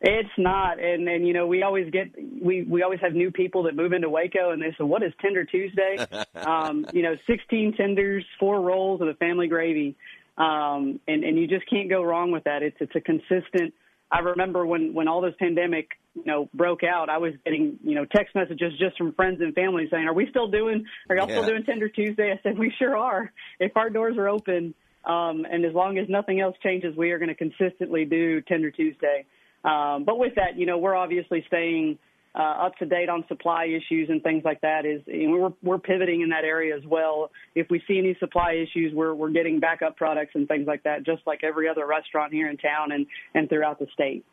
It's 0.00 0.30
not, 0.38 0.78
and 0.78 1.08
and 1.08 1.26
you 1.26 1.32
know 1.32 1.48
we 1.48 1.64
always 1.64 1.90
get 1.90 2.12
we 2.40 2.62
we 2.62 2.84
always 2.84 3.00
have 3.00 3.14
new 3.14 3.32
people 3.32 3.64
that 3.64 3.74
move 3.74 3.92
into 3.92 4.08
Waco, 4.08 4.50
and 4.50 4.62
they 4.62 4.70
say, 4.78 4.84
"What 4.84 5.02
is 5.02 5.12
Tender 5.20 5.44
Tuesday?" 5.44 6.06
um, 6.36 6.86
you 6.92 7.02
know, 7.02 7.16
sixteen 7.26 7.72
tenders, 7.76 8.24
four 8.38 8.60
rolls, 8.60 9.00
and 9.00 9.10
a 9.10 9.14
family 9.14 9.48
gravy. 9.48 9.96
Um, 10.38 10.98
and, 11.06 11.24
and 11.24 11.38
you 11.38 11.46
just 11.46 11.68
can't 11.68 11.90
go 11.90 12.02
wrong 12.02 12.32
with 12.32 12.44
that. 12.44 12.62
It's, 12.62 12.78
it's 12.80 12.96
a 12.96 13.00
consistent, 13.00 13.74
I 14.12 14.18
remember 14.18 14.66
when, 14.66 14.92
when 14.92 15.08
all 15.08 15.22
this 15.22 15.34
pandemic, 15.38 15.88
you 16.14 16.24
know, 16.26 16.50
broke 16.52 16.84
out, 16.84 17.08
I 17.08 17.16
was 17.16 17.32
getting, 17.44 17.78
you 17.82 17.94
know, 17.94 18.04
text 18.04 18.34
messages 18.34 18.74
just 18.78 18.98
from 18.98 19.14
friends 19.14 19.40
and 19.40 19.54
family 19.54 19.88
saying, 19.90 20.04
are 20.06 20.12
we 20.12 20.26
still 20.28 20.48
doing, 20.48 20.84
are 21.08 21.16
y'all 21.16 21.28
Yeah. 21.28 21.36
still 21.38 21.48
doing 21.48 21.64
Tender 21.64 21.88
Tuesday? 21.88 22.30
I 22.30 22.38
said, 22.42 22.58
we 22.58 22.70
sure 22.78 22.94
are. 22.96 23.32
If 23.58 23.76
our 23.76 23.88
doors 23.88 24.18
are 24.18 24.28
open, 24.28 24.74
um, 25.04 25.46
and 25.50 25.64
as 25.64 25.72
long 25.74 25.96
as 25.98 26.08
nothing 26.08 26.40
else 26.40 26.56
changes, 26.62 26.94
we 26.96 27.10
are 27.10 27.18
going 27.18 27.30
to 27.30 27.34
consistently 27.34 28.04
do 28.04 28.42
Tender 28.42 28.70
Tuesday. 28.70 29.24
Um, 29.64 30.04
but 30.04 30.18
with 30.18 30.34
that, 30.36 30.58
you 30.58 30.66
know, 30.66 30.76
we're 30.78 30.94
obviously 30.94 31.42
staying 31.46 31.98
uh, 32.34 32.66
up 32.66 32.76
to 32.76 32.86
date 32.86 33.08
on 33.08 33.24
supply 33.28 33.66
issues 33.66 34.08
and 34.08 34.22
things 34.22 34.42
like 34.44 34.60
that. 34.62 34.86
Is 34.86 35.02
know, 35.06 35.36
we're 35.36 35.52
we're 35.62 35.78
pivoting 35.78 36.22
in 36.22 36.30
that 36.30 36.44
area 36.44 36.76
as 36.76 36.84
well. 36.84 37.30
If 37.54 37.68
we 37.70 37.82
see 37.86 37.98
any 37.98 38.16
supply 38.18 38.54
issues, 38.54 38.94
we're 38.94 39.14
we're 39.14 39.30
getting 39.30 39.60
backup 39.60 39.96
products 39.96 40.32
and 40.34 40.48
things 40.48 40.66
like 40.66 40.82
that, 40.84 41.04
just 41.04 41.22
like 41.26 41.40
every 41.42 41.68
other 41.68 41.86
restaurant 41.86 42.32
here 42.32 42.48
in 42.48 42.56
town 42.56 42.92
and 42.92 43.06
and 43.34 43.48
throughout 43.48 43.78
the 43.78 43.86
state. 43.92 44.24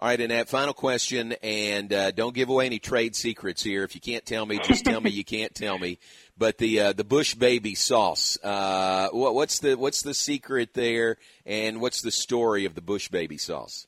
All 0.00 0.08
right, 0.08 0.20
Annette, 0.20 0.48
final 0.48 0.74
question, 0.74 1.36
and 1.40 1.92
uh, 1.92 2.10
don't 2.10 2.34
give 2.34 2.48
away 2.48 2.66
any 2.66 2.80
trade 2.80 3.14
secrets 3.14 3.62
here. 3.62 3.84
If 3.84 3.94
you 3.94 4.00
can't 4.00 4.26
tell 4.26 4.44
me, 4.44 4.58
just 4.58 4.84
tell 4.84 5.00
me 5.00 5.10
you 5.10 5.24
can't 5.24 5.54
tell 5.54 5.78
me. 5.78 6.00
But 6.36 6.58
the 6.58 6.80
uh, 6.80 6.92
the 6.94 7.04
Bush 7.04 7.34
Baby 7.36 7.76
sauce, 7.76 8.36
uh, 8.42 9.10
what, 9.12 9.36
what's 9.36 9.60
the 9.60 9.76
what's 9.76 10.02
the 10.02 10.12
secret 10.12 10.74
there, 10.74 11.16
and 11.46 11.80
what's 11.80 12.02
the 12.02 12.10
story 12.10 12.64
of 12.64 12.74
the 12.74 12.80
Bush 12.80 13.08
Baby 13.08 13.38
sauce? 13.38 13.86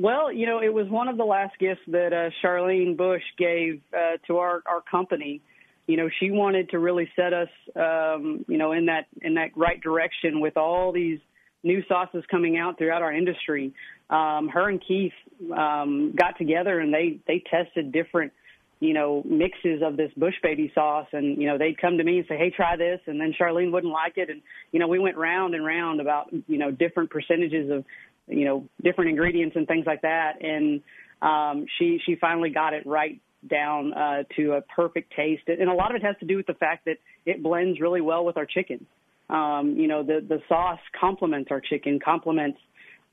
Well, 0.00 0.32
you 0.32 0.46
know, 0.46 0.60
it 0.62 0.72
was 0.72 0.88
one 0.88 1.08
of 1.08 1.16
the 1.16 1.24
last 1.24 1.58
gifts 1.58 1.80
that 1.88 2.12
uh, 2.12 2.30
Charlene 2.40 2.96
Bush 2.96 3.22
gave 3.36 3.82
uh, 3.92 4.18
to 4.28 4.38
our 4.38 4.62
our 4.64 4.80
company. 4.88 5.42
You 5.88 5.96
know, 5.96 6.08
she 6.20 6.30
wanted 6.30 6.70
to 6.70 6.78
really 6.78 7.10
set 7.16 7.32
us, 7.32 7.48
um, 7.74 8.44
you 8.46 8.58
know, 8.58 8.70
in 8.70 8.86
that 8.86 9.06
in 9.22 9.34
that 9.34 9.56
right 9.56 9.80
direction 9.80 10.38
with 10.38 10.56
all 10.56 10.92
these 10.92 11.18
new 11.64 11.82
sauces 11.88 12.22
coming 12.30 12.56
out 12.56 12.78
throughout 12.78 13.02
our 13.02 13.12
industry. 13.12 13.74
Um, 14.08 14.48
her 14.48 14.68
and 14.68 14.80
Keith 14.86 15.12
um, 15.52 16.14
got 16.16 16.38
together 16.38 16.78
and 16.78 16.94
they 16.94 17.18
they 17.26 17.42
tested 17.50 17.90
different, 17.90 18.32
you 18.78 18.94
know, 18.94 19.24
mixes 19.24 19.82
of 19.82 19.96
this 19.96 20.12
Bush 20.16 20.36
Baby 20.44 20.70
sauce, 20.76 21.08
and 21.12 21.42
you 21.42 21.48
know 21.48 21.58
they'd 21.58 21.76
come 21.76 21.98
to 21.98 22.04
me 22.04 22.18
and 22.18 22.26
say, 22.28 22.38
"Hey, 22.38 22.50
try 22.50 22.76
this," 22.76 23.00
and 23.06 23.20
then 23.20 23.34
Charlene 23.36 23.72
wouldn't 23.72 23.92
like 23.92 24.16
it, 24.16 24.30
and 24.30 24.42
you 24.70 24.78
know 24.78 24.86
we 24.86 25.00
went 25.00 25.16
round 25.16 25.56
and 25.56 25.64
round 25.64 26.00
about 26.00 26.32
you 26.46 26.58
know 26.58 26.70
different 26.70 27.10
percentages 27.10 27.68
of 27.72 27.84
you 28.28 28.44
know 28.44 28.68
different 28.82 29.10
ingredients 29.10 29.56
and 29.56 29.66
things 29.66 29.86
like 29.86 30.02
that. 30.02 30.42
And 30.42 30.82
um 31.22 31.66
she 31.78 32.00
she 32.04 32.16
finally 32.16 32.50
got 32.50 32.74
it 32.74 32.86
right 32.86 33.20
down 33.48 33.92
uh 33.92 34.22
to 34.36 34.52
a 34.52 34.62
perfect 34.62 35.12
taste. 35.14 35.42
And 35.48 35.68
a 35.68 35.74
lot 35.74 35.90
of 35.90 35.96
it 35.96 36.04
has 36.04 36.16
to 36.20 36.26
do 36.26 36.36
with 36.36 36.46
the 36.46 36.54
fact 36.54 36.84
that 36.86 36.96
it 37.24 37.42
blends 37.42 37.80
really 37.80 38.00
well 38.00 38.24
with 38.24 38.36
our 38.36 38.46
chicken. 38.46 38.86
Um 39.30 39.74
you 39.76 39.88
know 39.88 40.02
the 40.02 40.24
the 40.26 40.40
sauce 40.48 40.80
complements 40.98 41.50
our 41.50 41.60
chicken 41.60 41.98
complements 42.04 42.58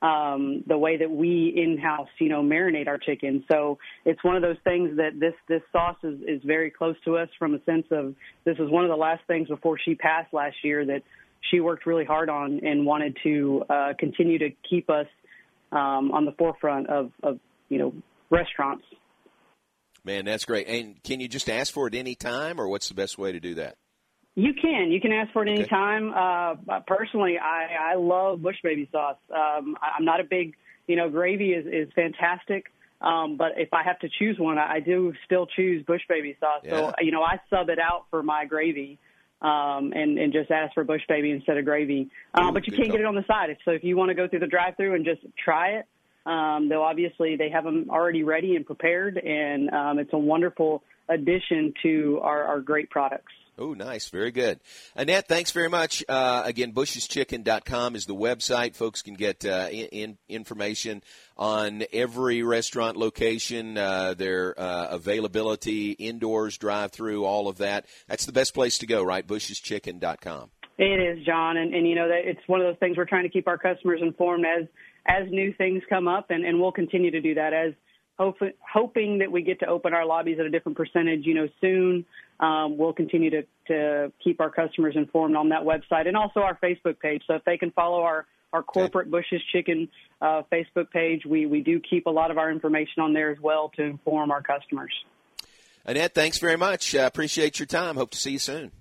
um 0.02 0.62
the 0.66 0.76
way 0.76 0.98
that 0.98 1.10
we 1.10 1.54
in 1.56 1.78
house 1.78 2.08
you 2.18 2.28
know 2.28 2.42
marinate 2.42 2.86
our 2.86 2.98
chicken. 2.98 3.44
So 3.50 3.78
it's 4.04 4.22
one 4.22 4.36
of 4.36 4.42
those 4.42 4.58
things 4.62 4.96
that 4.98 5.18
this 5.18 5.34
this 5.48 5.62
sauce 5.72 5.96
is 6.02 6.20
is 6.26 6.42
very 6.44 6.70
close 6.70 6.96
to 7.06 7.16
us 7.16 7.28
from 7.38 7.54
a 7.54 7.62
sense 7.64 7.86
of 7.90 8.14
this 8.44 8.58
is 8.58 8.70
one 8.70 8.84
of 8.84 8.90
the 8.90 8.96
last 8.96 9.22
things 9.26 9.48
before 9.48 9.78
she 9.78 9.94
passed 9.94 10.34
last 10.34 10.56
year 10.62 10.84
that 10.84 11.02
she 11.50 11.60
worked 11.60 11.86
really 11.86 12.04
hard 12.04 12.28
on 12.30 12.60
and 12.64 12.84
wanted 12.86 13.16
to 13.22 13.64
uh, 13.68 13.92
continue 13.98 14.38
to 14.38 14.50
keep 14.68 14.88
us 14.90 15.06
um, 15.72 16.12
on 16.12 16.24
the 16.24 16.32
forefront 16.32 16.88
of, 16.88 17.12
of 17.22 17.38
you 17.68 17.78
know 17.78 17.92
restaurants. 18.30 18.84
Man, 20.04 20.24
that's 20.24 20.44
great. 20.44 20.68
And 20.68 21.02
can 21.02 21.18
you 21.20 21.28
just 21.28 21.50
ask 21.50 21.72
for 21.72 21.88
it 21.88 21.94
any 21.94 22.14
time, 22.14 22.60
or 22.60 22.68
what's 22.68 22.88
the 22.88 22.94
best 22.94 23.18
way 23.18 23.32
to 23.32 23.40
do 23.40 23.54
that? 23.56 23.76
You 24.36 24.52
can 24.54 24.90
you 24.92 25.00
can 25.00 25.12
ask 25.12 25.32
for 25.32 25.42
it 25.44 25.48
Okay. 25.50 25.60
anytime. 25.60 26.12
Uh, 26.14 26.80
personally, 26.86 27.38
I, 27.38 27.92
I 27.92 27.96
love 27.96 28.42
Bush 28.42 28.56
Baby 28.62 28.88
sauce. 28.92 29.16
Um, 29.30 29.76
I- 29.80 29.96
I'm 29.98 30.04
not 30.04 30.20
a 30.20 30.24
big 30.24 30.54
you 30.86 30.96
know 30.96 31.08
gravy 31.08 31.52
is 31.52 31.66
is 31.66 31.92
fantastic. 31.94 32.66
Um, 33.00 33.36
but 33.36 33.52
if 33.56 33.74
I 33.74 33.82
have 33.82 33.98
to 34.00 34.08
choose 34.08 34.38
one, 34.38 34.56
I, 34.58 34.76
I 34.76 34.80
do 34.80 35.12
still 35.26 35.46
choose 35.46 35.84
Bush 35.84 36.00
Baby 36.08 36.36
sauce. 36.40 36.62
Yeah. 36.64 36.70
So 36.70 36.92
you 37.00 37.12
know 37.12 37.22
I 37.22 37.40
sub 37.50 37.68
it 37.68 37.78
out 37.78 38.06
for 38.10 38.22
my 38.22 38.44
gravy. 38.44 38.98
Um, 39.42 39.92
and, 39.94 40.18
and 40.18 40.32
just 40.32 40.50
ask 40.50 40.72
for 40.72 40.82
Bush 40.82 41.02
Baby 41.08 41.30
instead 41.30 41.58
of 41.58 41.66
gravy. 41.66 42.08
Um, 42.34 42.46
Ooh, 42.46 42.52
but 42.52 42.66
you 42.66 42.72
can't 42.74 42.90
get 42.90 43.00
it 43.00 43.06
on 43.06 43.14
the 43.14 43.24
side. 43.28 43.54
So 43.66 43.70
if 43.72 43.84
you 43.84 43.94
want 43.94 44.08
to 44.08 44.14
go 44.14 44.26
through 44.26 44.38
the 44.38 44.46
drive-through 44.46 44.94
and 44.94 45.04
just 45.04 45.20
try 45.42 45.72
it, 45.72 45.86
um, 46.24 46.68
they'll 46.68 46.80
obviously 46.80 47.36
they 47.36 47.50
have 47.50 47.64
them 47.64 47.86
already 47.90 48.24
ready 48.24 48.56
and 48.56 48.64
prepared, 48.64 49.18
and 49.18 49.70
um, 49.70 49.98
it's 49.98 50.12
a 50.14 50.18
wonderful 50.18 50.82
addition 51.08 51.72
to 51.82 52.18
our, 52.22 52.44
our 52.44 52.60
great 52.60 52.90
products. 52.90 53.32
Oh, 53.58 53.72
nice. 53.72 54.10
Very 54.10 54.32
good. 54.32 54.60
Annette, 54.94 55.28
thanks 55.28 55.50
very 55.50 55.70
much. 55.70 56.04
Uh, 56.08 56.42
again, 56.44 56.72
busheschicken.com 56.72 57.96
is 57.96 58.04
the 58.04 58.14
website. 58.14 58.76
Folks 58.76 59.00
can 59.00 59.14
get 59.14 59.46
uh, 59.46 59.68
in, 59.70 59.86
in 59.86 60.18
information 60.28 61.02
on 61.38 61.84
every 61.90 62.42
restaurant 62.42 62.98
location, 62.98 63.78
uh, 63.78 64.12
their 64.12 64.58
uh, 64.60 64.88
availability, 64.90 65.92
indoors, 65.92 66.58
drive 66.58 66.92
through, 66.92 67.24
all 67.24 67.48
of 67.48 67.58
that. 67.58 67.86
That's 68.08 68.26
the 68.26 68.32
best 68.32 68.52
place 68.52 68.78
to 68.78 68.86
go, 68.86 69.02
right? 69.02 69.26
busheschicken.com. 69.26 70.50
It 70.78 71.18
is, 71.18 71.24
John, 71.24 71.56
and, 71.56 71.74
and 71.74 71.88
you 71.88 71.94
know 71.94 72.08
that 72.08 72.28
it's 72.28 72.46
one 72.46 72.60
of 72.60 72.66
those 72.66 72.78
things 72.78 72.98
we're 72.98 73.06
trying 73.06 73.22
to 73.22 73.30
keep 73.30 73.48
our 73.48 73.56
customers 73.56 74.00
informed 74.02 74.44
as 74.44 74.66
as 75.06 75.30
new 75.30 75.54
things 75.54 75.82
come 75.88 76.08
up, 76.08 76.30
and, 76.30 76.44
and 76.44 76.60
we'll 76.60 76.72
continue 76.72 77.10
to 77.12 77.20
do 77.20 77.34
that 77.34 77.54
as 77.54 77.72
hoping 78.18 79.18
that 79.18 79.30
we 79.30 79.42
get 79.42 79.60
to 79.60 79.66
open 79.66 79.94
our 79.94 80.04
lobbies 80.04 80.38
at 80.38 80.46
a 80.46 80.50
different 80.50 80.76
percentage, 80.76 81.24
you 81.24 81.34
know, 81.34 81.48
soon. 81.60 82.04
Um, 82.38 82.76
we'll 82.76 82.92
continue 82.92 83.30
to, 83.30 83.42
to 83.68 84.12
keep 84.22 84.40
our 84.40 84.50
customers 84.50 84.94
informed 84.96 85.36
on 85.36 85.48
that 85.50 85.62
website 85.62 86.06
and 86.06 86.16
also 86.16 86.40
our 86.40 86.58
Facebook 86.62 87.00
page. 87.00 87.22
So 87.26 87.34
if 87.34 87.44
they 87.44 87.56
can 87.56 87.70
follow 87.72 88.02
our 88.02 88.26
our 88.52 88.62
corporate 88.62 89.10
Bush's 89.10 89.42
Chicken 89.52 89.88
uh, 90.22 90.42
Facebook 90.50 90.90
page, 90.90 91.22
we 91.26 91.46
we 91.46 91.60
do 91.60 91.80
keep 91.80 92.06
a 92.06 92.10
lot 92.10 92.30
of 92.30 92.38
our 92.38 92.50
information 92.50 93.02
on 93.02 93.12
there 93.12 93.30
as 93.30 93.38
well 93.40 93.70
to 93.76 93.82
inform 93.82 94.30
our 94.30 94.42
customers. 94.42 94.92
Annette, 95.84 96.14
thanks 96.14 96.38
very 96.38 96.56
much. 96.56 96.94
Uh, 96.94 97.00
appreciate 97.00 97.58
your 97.58 97.66
time. 97.66 97.96
Hope 97.96 98.10
to 98.10 98.18
see 98.18 98.32
you 98.32 98.38
soon. 98.38 98.72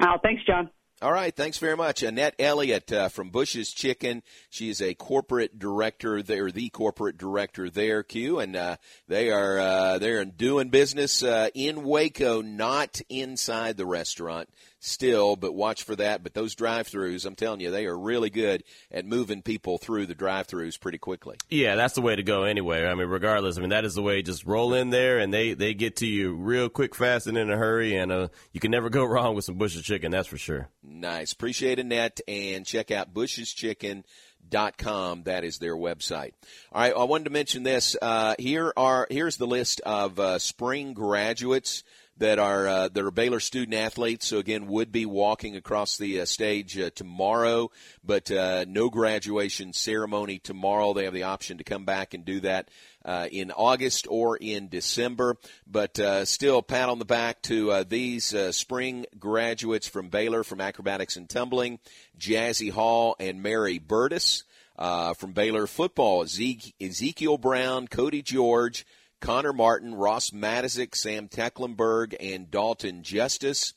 Oh, 0.00 0.16
thanks, 0.22 0.42
John. 0.46 0.70
All 1.06 1.12
right, 1.12 1.32
thanks 1.32 1.58
very 1.58 1.76
much. 1.76 2.02
Annette 2.02 2.34
Elliott 2.36 2.90
uh, 2.90 3.08
from 3.08 3.30
Bush's 3.30 3.72
Chicken. 3.72 4.24
She 4.50 4.70
is 4.70 4.82
a 4.82 4.94
corporate 4.94 5.56
director 5.56 6.20
there, 6.20 6.50
the 6.50 6.68
corporate 6.68 7.16
director 7.16 7.70
there, 7.70 8.02
Q, 8.02 8.40
and 8.40 8.56
uh, 8.56 8.78
they 9.06 9.30
are 9.30 9.56
uh, 9.56 9.98
they're 9.98 10.24
doing 10.24 10.68
business 10.68 11.22
uh, 11.22 11.50
in 11.54 11.84
Waco, 11.84 12.42
not 12.42 13.00
inside 13.08 13.76
the 13.76 13.86
restaurant 13.86 14.48
still, 14.78 15.36
but 15.36 15.54
watch 15.54 15.82
for 15.82 15.96
that. 15.96 16.22
But 16.22 16.34
those 16.34 16.54
drive-throughs, 16.54 17.26
I'm 17.26 17.34
telling 17.34 17.60
you, 17.60 17.70
they 17.70 17.86
are 17.86 17.98
really 17.98 18.30
good 18.30 18.62
at 18.90 19.04
moving 19.04 19.42
people 19.42 19.78
through 19.78 20.06
the 20.06 20.14
drive-throughs 20.14 20.80
pretty 20.80 20.98
quickly. 20.98 21.36
Yeah, 21.48 21.74
that's 21.76 21.94
the 21.94 22.02
way 22.02 22.16
to 22.16 22.22
go 22.22 22.44
anyway. 22.44 22.86
I 22.86 22.94
mean, 22.94 23.08
regardless, 23.08 23.58
I 23.58 23.60
mean 23.60 23.70
that 23.70 23.84
is 23.84 23.94
the 23.94 24.02
way. 24.02 24.22
Just 24.22 24.44
roll 24.44 24.74
in 24.74 24.90
there, 24.90 25.18
and 25.18 25.32
they 25.32 25.54
they 25.54 25.74
get 25.74 25.96
to 25.96 26.06
you 26.06 26.34
real 26.34 26.68
quick, 26.68 26.94
fast, 26.94 27.26
and 27.26 27.36
in 27.36 27.50
a 27.50 27.56
hurry. 27.56 27.96
And 27.96 28.12
uh, 28.12 28.28
you 28.52 28.60
can 28.60 28.70
never 28.70 28.90
go 28.90 29.04
wrong 29.06 29.34
with 29.34 29.44
some 29.44 29.56
Bush's 29.56 29.82
chicken. 29.82 30.12
That's 30.12 30.28
for 30.28 30.38
sure. 30.38 30.68
Nice. 30.82 31.32
Appreciate 31.32 31.78
Annette 31.78 32.20
and 32.28 32.64
check 32.64 32.90
out 32.90 33.12
busheschicken 33.12 34.04
dot 34.48 34.78
com. 34.78 35.24
That 35.24 35.42
is 35.44 35.58
their 35.58 35.76
website. 35.76 36.32
All 36.72 36.82
right. 36.82 36.94
I 36.94 37.04
wanted 37.04 37.24
to 37.24 37.30
mention 37.30 37.64
this. 37.64 37.96
Uh, 38.00 38.34
here 38.38 38.72
are, 38.76 39.06
here's 39.10 39.36
the 39.36 39.46
list 39.46 39.80
of, 39.84 40.20
uh, 40.20 40.38
spring 40.38 40.94
graduates 40.94 41.82
that 42.18 42.38
are, 42.38 42.66
uh, 42.66 42.88
that 42.88 43.04
are 43.04 43.10
Baylor 43.10 43.40
student 43.40 43.74
athletes. 43.74 44.26
So 44.26 44.38
again, 44.38 44.66
would 44.66 44.90
be 44.90 45.06
walking 45.06 45.56
across 45.56 45.96
the 45.96 46.20
uh, 46.20 46.24
stage 46.24 46.78
uh, 46.78 46.90
tomorrow, 46.94 47.70
but, 48.04 48.30
uh, 48.30 48.64
no 48.66 48.88
graduation 48.88 49.72
ceremony 49.72 50.38
tomorrow. 50.38 50.94
They 50.94 51.04
have 51.04 51.14
the 51.14 51.24
option 51.24 51.58
to 51.58 51.64
come 51.64 51.84
back 51.84 52.14
and 52.14 52.24
do 52.24 52.40
that 52.40 52.68
uh, 53.04 53.28
in 53.30 53.52
August 53.52 54.06
or 54.10 54.36
in 54.36 54.68
December. 54.68 55.36
But 55.66 55.98
uh, 55.98 56.24
still, 56.24 56.62
pat 56.62 56.88
on 56.88 56.98
the 56.98 57.04
back 57.04 57.42
to 57.42 57.70
uh, 57.70 57.84
these 57.86 58.34
spring 58.50 59.06
graduates 59.18 59.86
from 59.88 60.08
Baylor 60.08 60.42
from 60.42 60.60
acrobatics 60.60 61.16
and 61.16 61.28
tumbling, 61.28 61.78
Jazzy 62.18 62.70
Hall 62.70 63.16
and 63.20 63.42
Mary 63.42 63.78
Burtis. 63.78 64.44
Uh, 64.78 65.14
from 65.14 65.32
Baylor 65.32 65.66
football, 65.66 66.20
Ezekiel 66.22 67.38
Brown, 67.38 67.88
Cody 67.88 68.20
George, 68.20 68.84
Connor 69.20 69.52
Martin, 69.52 69.94
Ross 69.94 70.30
Matiscik, 70.30 70.94
Sam 70.94 71.28
Tecklenburg, 71.28 72.14
and 72.20 72.50
Dalton 72.50 73.02
Justice. 73.02 73.74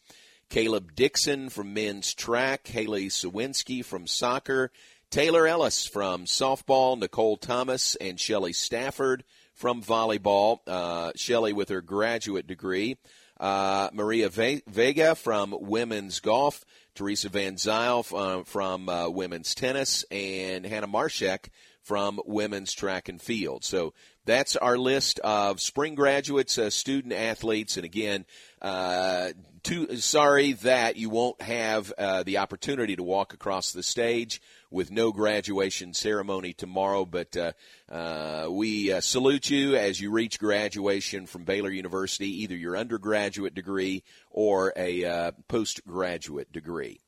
Caleb 0.50 0.96
Dixon 0.96 1.50
from 1.50 1.76
men's 1.76 2.14
track, 2.16 2.68
Haley 2.68 3.10
Sawinski 3.10 3.86
from 3.86 4.08
soccer, 4.08 4.72
Taylor 5.12 5.46
Ellis 5.46 5.86
from 5.86 6.26
softball, 6.26 6.98
Nicole 6.98 7.38
Thomas 7.38 7.96
and 7.96 8.20
Shelley 8.20 8.54
Stafford 8.54 9.24
from 9.54 9.84
volleyball, 9.84 10.60
uh, 10.66 11.12
Shelley 11.16 11.54
with 11.54 11.70
her 11.70 11.82
graduate 11.82 12.48
degree, 12.48 12.98
uh, 13.40 13.90
Maria 13.94 14.30
Ve- 14.30 14.64
Vega 14.68 15.14
from 15.14 15.56
women's 15.60 16.20
golf, 16.20 16.66
Teresa 16.96 17.30
Van 17.30 17.56
Zyl 17.58 18.06
uh, 18.16 18.44
from 18.44 18.90
uh, 18.90 19.08
women's 19.08 19.54
tennis, 19.54 20.04
and 20.10 20.66
Hannah 20.66 20.88
Marshek 20.88 21.50
from 21.84 22.20
women's 22.26 22.74
track 22.74 23.10
and 23.10 23.22
field. 23.22 23.64
So 23.64 23.94
that's 24.26 24.56
our 24.56 24.78
list 24.78 25.20
of 25.20 25.60
spring 25.60 25.96
graduates, 25.96 26.58
uh, 26.58 26.70
student 26.70 27.14
athletes, 27.14 27.78
and 27.78 27.86
again, 27.86 28.26
uh, 28.62 29.30
too 29.64 29.98
sorry 29.98 30.54
that 30.54 30.96
you 30.96 31.10
won't 31.10 31.42
have 31.42 31.92
uh, 31.98 32.24
the 32.24 32.38
opportunity 32.38 32.96
to 32.96 33.04
walk 33.04 33.34
across 33.34 33.72
the 33.72 33.84
stage 33.84 34.42
with 34.72 34.92
no 34.92 35.12
graduation 35.12 35.94
ceremony 35.94 36.54
tomorrow. 36.54 37.06
But 37.06 37.36
uh, 37.36 37.52
uh, 37.92 38.48
we 38.52 38.92
uh, 38.92 39.02
salute 39.02 39.50
you 39.50 39.76
as 39.76 40.00
you 40.00 40.12
reach 40.12 40.40
graduation 40.40 41.26
from 41.26 41.44
Baylor 41.44 41.72
University, 41.72 42.44
either 42.44 42.56
your 42.56 42.78
undergraduate 42.78 43.56
degree 43.56 44.04
or 44.30 44.74
a 44.78 45.32
postgraduate 45.48 46.52
degree. 46.52 47.00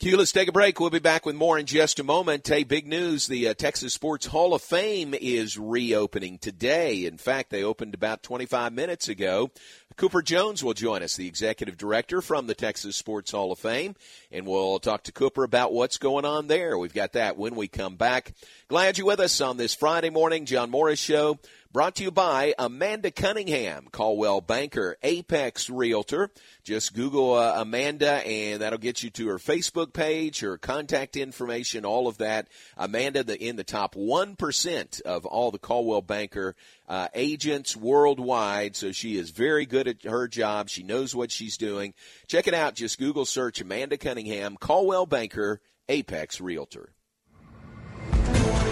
Q, 0.00 0.16
let's 0.16 0.32
take 0.32 0.48
a 0.48 0.52
break. 0.52 0.80
We'll 0.80 0.90
be 0.90 0.98
back 0.98 1.24
with 1.24 1.36
more 1.36 1.56
in 1.56 1.66
just 1.66 2.00
a 2.00 2.04
moment. 2.04 2.48
Hey, 2.48 2.64
big 2.64 2.84
news. 2.84 3.28
The 3.28 3.48
uh, 3.48 3.54
Texas 3.54 3.94
Sports 3.94 4.26
Hall 4.26 4.52
of 4.52 4.60
Fame 4.60 5.14
is 5.14 5.56
reopening 5.56 6.38
today. 6.38 7.04
In 7.04 7.16
fact, 7.16 7.50
they 7.50 7.62
opened 7.62 7.94
about 7.94 8.24
25 8.24 8.72
minutes 8.72 9.08
ago. 9.08 9.52
Cooper 9.96 10.22
Jones 10.22 10.64
will 10.64 10.74
join 10.74 11.04
us, 11.04 11.14
the 11.14 11.28
executive 11.28 11.76
director 11.76 12.20
from 12.20 12.48
the 12.48 12.54
Texas 12.54 12.96
Sports 12.96 13.30
Hall 13.30 13.52
of 13.52 13.60
Fame, 13.60 13.94
and 14.32 14.44
we'll 14.44 14.80
talk 14.80 15.04
to 15.04 15.12
Cooper 15.12 15.44
about 15.44 15.72
what's 15.72 15.98
going 15.98 16.24
on 16.24 16.48
there. 16.48 16.76
We've 16.76 16.92
got 16.92 17.12
that 17.12 17.36
when 17.36 17.54
we 17.54 17.68
come 17.68 17.94
back. 17.94 18.32
Glad 18.66 18.98
you're 18.98 19.06
with 19.06 19.20
us 19.20 19.40
on 19.40 19.56
this 19.56 19.74
Friday 19.74 20.10
morning 20.10 20.46
John 20.46 20.70
Morris 20.70 20.98
Show. 20.98 21.38
Brought 21.74 21.96
to 21.96 22.04
you 22.04 22.12
by 22.12 22.54
Amanda 22.56 23.10
Cunningham, 23.10 23.88
Coldwell 23.90 24.40
Banker, 24.40 24.96
Apex 25.02 25.68
Realtor. 25.68 26.30
Just 26.62 26.94
Google 26.94 27.34
uh, 27.34 27.60
Amanda 27.60 28.24
and 28.24 28.62
that'll 28.62 28.78
get 28.78 29.02
you 29.02 29.10
to 29.10 29.26
her 29.26 29.38
Facebook 29.38 29.92
page, 29.92 30.38
her 30.38 30.56
contact 30.56 31.16
information, 31.16 31.84
all 31.84 32.06
of 32.06 32.18
that. 32.18 32.46
Amanda 32.76 33.24
the, 33.24 33.36
in 33.42 33.56
the 33.56 33.64
top 33.64 33.96
1% 33.96 35.00
of 35.02 35.26
all 35.26 35.50
the 35.50 35.58
Coldwell 35.58 36.02
Banker 36.02 36.54
uh, 36.88 37.08
agents 37.14 37.76
worldwide. 37.76 38.76
So 38.76 38.92
she 38.92 39.16
is 39.16 39.30
very 39.30 39.66
good 39.66 39.88
at 39.88 40.04
her 40.04 40.28
job. 40.28 40.68
She 40.68 40.82
knows 40.82 41.14
what 41.14 41.30
she's 41.30 41.56
doing. 41.56 41.94
Check 42.28 42.46
it 42.46 42.54
out. 42.54 42.74
Just 42.74 42.98
Google 42.98 43.24
search 43.24 43.60
Amanda 43.60 43.96
Cunningham, 43.96 44.56
Coldwell 44.56 45.06
Banker, 45.06 45.60
Apex 45.88 46.40
Realtor. 46.40 46.93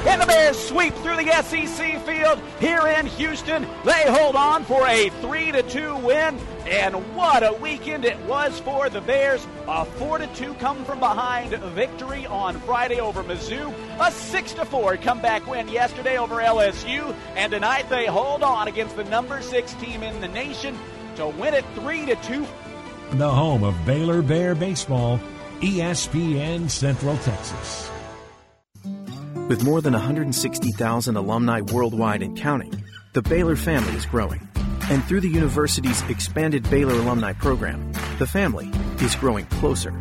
And 0.05 0.21
the 0.21 0.27
Bears 0.27 0.59
sweep 0.59 0.93
through 0.95 1.17
the 1.17 1.31
SEC 1.43 2.05
field 2.05 2.41
here 2.59 2.89
in 2.89 3.07
Houston. 3.07 3.63
They 3.85 4.03
hold 4.09 4.35
on 4.35 4.65
for 4.65 4.85
a 4.89 5.11
3 5.21 5.53
to 5.53 5.63
2 5.63 5.97
win. 5.99 6.41
And 6.67 6.95
what 7.15 7.45
a 7.45 7.53
weekend 7.53 8.05
it 8.05 8.19
was 8.27 8.59
for 8.59 8.91
the 8.91 9.01
Bears. 9.01 9.47
A 9.69 9.85
4 9.85 10.19
to 10.19 10.27
2 10.27 10.55
come 10.55 10.85
from 10.85 10.99
behind 10.99 11.53
victory 11.53 12.27
on 12.27 12.59
Friday 12.63 12.99
over 12.99 13.23
Mizzou. 13.23 13.73
A 14.01 14.11
6 14.11 14.53
to 14.55 14.65
4 14.65 14.97
comeback 14.97 15.47
win 15.47 15.69
yesterday 15.69 16.19
over 16.19 16.37
LSU. 16.37 17.15
And 17.37 17.53
tonight 17.53 17.89
they 17.89 18.07
hold 18.07 18.43
on 18.43 18.67
against 18.67 18.97
the 18.97 19.05
number 19.05 19.41
6 19.41 19.73
team 19.75 20.03
in 20.03 20.21
the 20.21 20.29
nation 20.29 20.77
to 21.15 21.29
win 21.29 21.55
it 21.55 21.65
3 21.77 22.07
to 22.07 22.17
2. 22.17 22.47
The 23.13 23.31
home 23.31 23.63
of 23.63 23.87
Baylor 23.87 24.21
Bear 24.21 24.57
baseball, 24.57 25.21
ESPN 25.61 26.69
Central 26.69 27.17
Texas. 27.19 27.92
With 29.49 29.65
more 29.65 29.81
than 29.81 29.93
160,000 29.93 31.17
alumni 31.17 31.63
worldwide 31.63 32.23
and 32.23 32.37
counting, 32.37 32.85
the 33.13 33.23
Baylor 33.23 33.57
family 33.57 33.93
is 33.95 34.07
growing. 34.07 34.49
And 34.89 35.03
through 35.05 35.21
the 35.21 35.29
university's 35.29 36.01
expanded 36.09 36.69
Baylor 36.71 36.95
alumni 36.95 37.33
program, 37.33 37.93
the 38.19 38.27
family 38.27 38.71
is 39.01 39.17
growing 39.17 39.47
closer. 39.47 39.93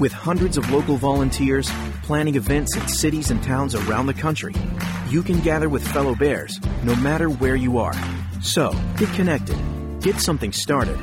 With 0.00 0.10
hundreds 0.10 0.56
of 0.56 0.68
local 0.70 0.96
volunteers 0.96 1.70
planning 2.02 2.34
events 2.34 2.76
in 2.76 2.88
cities 2.88 3.30
and 3.30 3.40
towns 3.40 3.76
around 3.76 4.06
the 4.06 4.14
country, 4.14 4.54
you 5.08 5.22
can 5.22 5.40
gather 5.40 5.68
with 5.68 5.86
fellow 5.86 6.16
Bears 6.16 6.58
no 6.82 6.96
matter 6.96 7.30
where 7.30 7.56
you 7.56 7.78
are. 7.78 7.94
So, 8.42 8.74
get 8.96 9.12
connected, 9.14 9.58
get 10.00 10.18
something 10.20 10.52
started, 10.52 10.98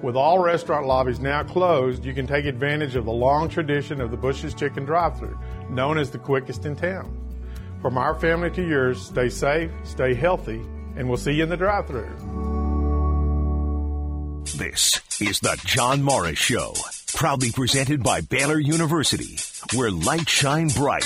With 0.00 0.16
all 0.16 0.38
restaurant 0.38 0.86
lobbies 0.86 1.20
now 1.20 1.42
closed, 1.42 2.06
you 2.06 2.14
can 2.14 2.26
take 2.26 2.46
advantage 2.46 2.96
of 2.96 3.04
the 3.04 3.12
long 3.12 3.50
tradition 3.50 4.00
of 4.00 4.10
the 4.10 4.16
Bush's 4.16 4.54
Chicken 4.54 4.86
drive 4.86 5.18
through, 5.18 5.38
known 5.68 5.98
as 5.98 6.10
the 6.10 6.18
quickest 6.18 6.64
in 6.64 6.74
town. 6.74 7.18
From 7.82 7.98
our 7.98 8.14
family 8.14 8.50
to 8.52 8.66
yours, 8.66 9.02
stay 9.02 9.28
safe, 9.28 9.70
stay 9.84 10.14
healthy, 10.14 10.62
and 10.96 11.06
we'll 11.08 11.18
see 11.18 11.32
you 11.32 11.42
in 11.42 11.48
the 11.48 11.56
drive 11.56 11.86
through. 11.86 12.31
This 14.62 15.00
is 15.20 15.40
the 15.40 15.60
John 15.66 16.04
Morris 16.04 16.38
Show, 16.38 16.72
proudly 17.16 17.50
presented 17.50 18.00
by 18.04 18.20
Baylor 18.20 18.60
University, 18.60 19.36
where 19.74 19.90
light 19.90 20.28
shine 20.28 20.68
bright. 20.68 21.02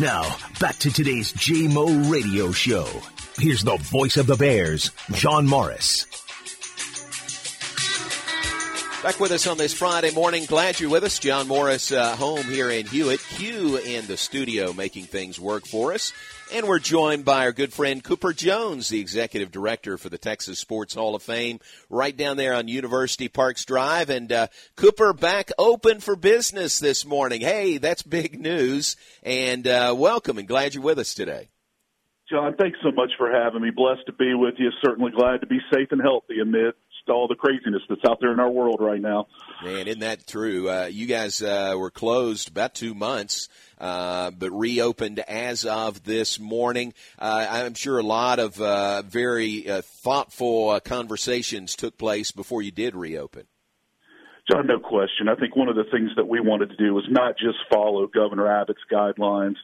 Now, 0.00 0.36
back 0.58 0.76
to 0.78 0.90
today's 0.90 1.34
JMO 1.34 2.10
radio 2.10 2.50
show. 2.50 2.88
Here's 3.36 3.62
the 3.62 3.76
voice 3.76 4.16
of 4.16 4.26
the 4.26 4.36
Bears, 4.36 4.90
John 5.12 5.46
Morris. 5.46 6.06
Back 9.02 9.20
with 9.20 9.32
us 9.32 9.46
on 9.46 9.58
this 9.58 9.74
Friday 9.74 10.12
morning. 10.12 10.46
Glad 10.46 10.80
you're 10.80 10.88
with 10.88 11.04
us. 11.04 11.18
John 11.18 11.46
Morris 11.46 11.92
uh, 11.92 12.16
home 12.16 12.44
here 12.44 12.70
in 12.70 12.86
Hewitt. 12.86 13.20
Q 13.20 13.76
in 13.76 14.06
the 14.06 14.16
studio 14.16 14.72
making 14.72 15.04
things 15.04 15.38
work 15.38 15.66
for 15.66 15.92
us. 15.92 16.14
And 16.52 16.66
we're 16.66 16.80
joined 16.80 17.24
by 17.24 17.44
our 17.44 17.52
good 17.52 17.72
friend 17.72 18.02
Cooper 18.02 18.32
Jones, 18.32 18.88
the 18.88 18.98
executive 18.98 19.52
director 19.52 19.96
for 19.96 20.08
the 20.08 20.18
Texas 20.18 20.58
Sports 20.58 20.94
Hall 20.94 21.14
of 21.14 21.22
Fame, 21.22 21.60
right 21.88 22.16
down 22.16 22.36
there 22.36 22.54
on 22.54 22.66
University 22.66 23.28
Parks 23.28 23.64
Drive. 23.64 24.10
And 24.10 24.32
uh, 24.32 24.48
Cooper 24.74 25.12
back 25.12 25.52
open 25.58 26.00
for 26.00 26.16
business 26.16 26.80
this 26.80 27.06
morning. 27.06 27.40
Hey, 27.40 27.78
that's 27.78 28.02
big 28.02 28.40
news. 28.40 28.96
And 29.22 29.68
uh, 29.68 29.94
welcome 29.96 30.38
and 30.38 30.48
glad 30.48 30.74
you're 30.74 30.82
with 30.82 30.98
us 30.98 31.14
today. 31.14 31.50
John, 32.28 32.56
thanks 32.58 32.78
so 32.82 32.90
much 32.90 33.10
for 33.16 33.30
having 33.30 33.62
me. 33.62 33.70
Blessed 33.70 34.06
to 34.06 34.12
be 34.12 34.34
with 34.34 34.54
you. 34.58 34.70
Certainly 34.84 35.12
glad 35.12 35.42
to 35.42 35.46
be 35.46 35.60
safe 35.72 35.92
and 35.92 36.00
healthy 36.00 36.40
amid 36.42 36.74
all 37.10 37.28
the 37.28 37.34
craziness 37.34 37.82
that's 37.88 38.04
out 38.04 38.18
there 38.20 38.32
in 38.32 38.40
our 38.40 38.50
world 38.50 38.78
right 38.80 39.00
now. 39.00 39.26
Man, 39.62 39.86
isn't 39.86 40.00
that 40.00 40.26
true? 40.26 40.70
Uh, 40.70 40.86
you 40.90 41.06
guys 41.06 41.42
uh, 41.42 41.74
were 41.76 41.90
closed 41.90 42.48
about 42.48 42.74
two 42.74 42.94
months, 42.94 43.48
uh, 43.78 44.30
but 44.30 44.50
reopened 44.50 45.18
as 45.20 45.64
of 45.64 46.04
this 46.04 46.38
morning. 46.40 46.94
Uh, 47.18 47.46
I'm 47.50 47.74
sure 47.74 47.98
a 47.98 48.02
lot 48.02 48.38
of 48.38 48.60
uh, 48.60 49.02
very 49.02 49.68
uh, 49.68 49.82
thoughtful 49.82 50.80
conversations 50.80 51.76
took 51.76 51.98
place 51.98 52.32
before 52.32 52.62
you 52.62 52.70
did 52.70 52.94
reopen. 52.94 53.44
John, 54.50 54.66
no 54.66 54.80
question. 54.80 55.28
I 55.28 55.36
think 55.36 55.54
one 55.54 55.68
of 55.68 55.76
the 55.76 55.84
things 55.92 56.10
that 56.16 56.26
we 56.26 56.40
wanted 56.40 56.70
to 56.70 56.76
do 56.76 56.92
was 56.92 57.04
not 57.08 57.38
just 57.38 57.58
follow 57.72 58.08
Governor 58.08 58.48
Abbott's 58.48 58.80
guidelines, 58.90 59.54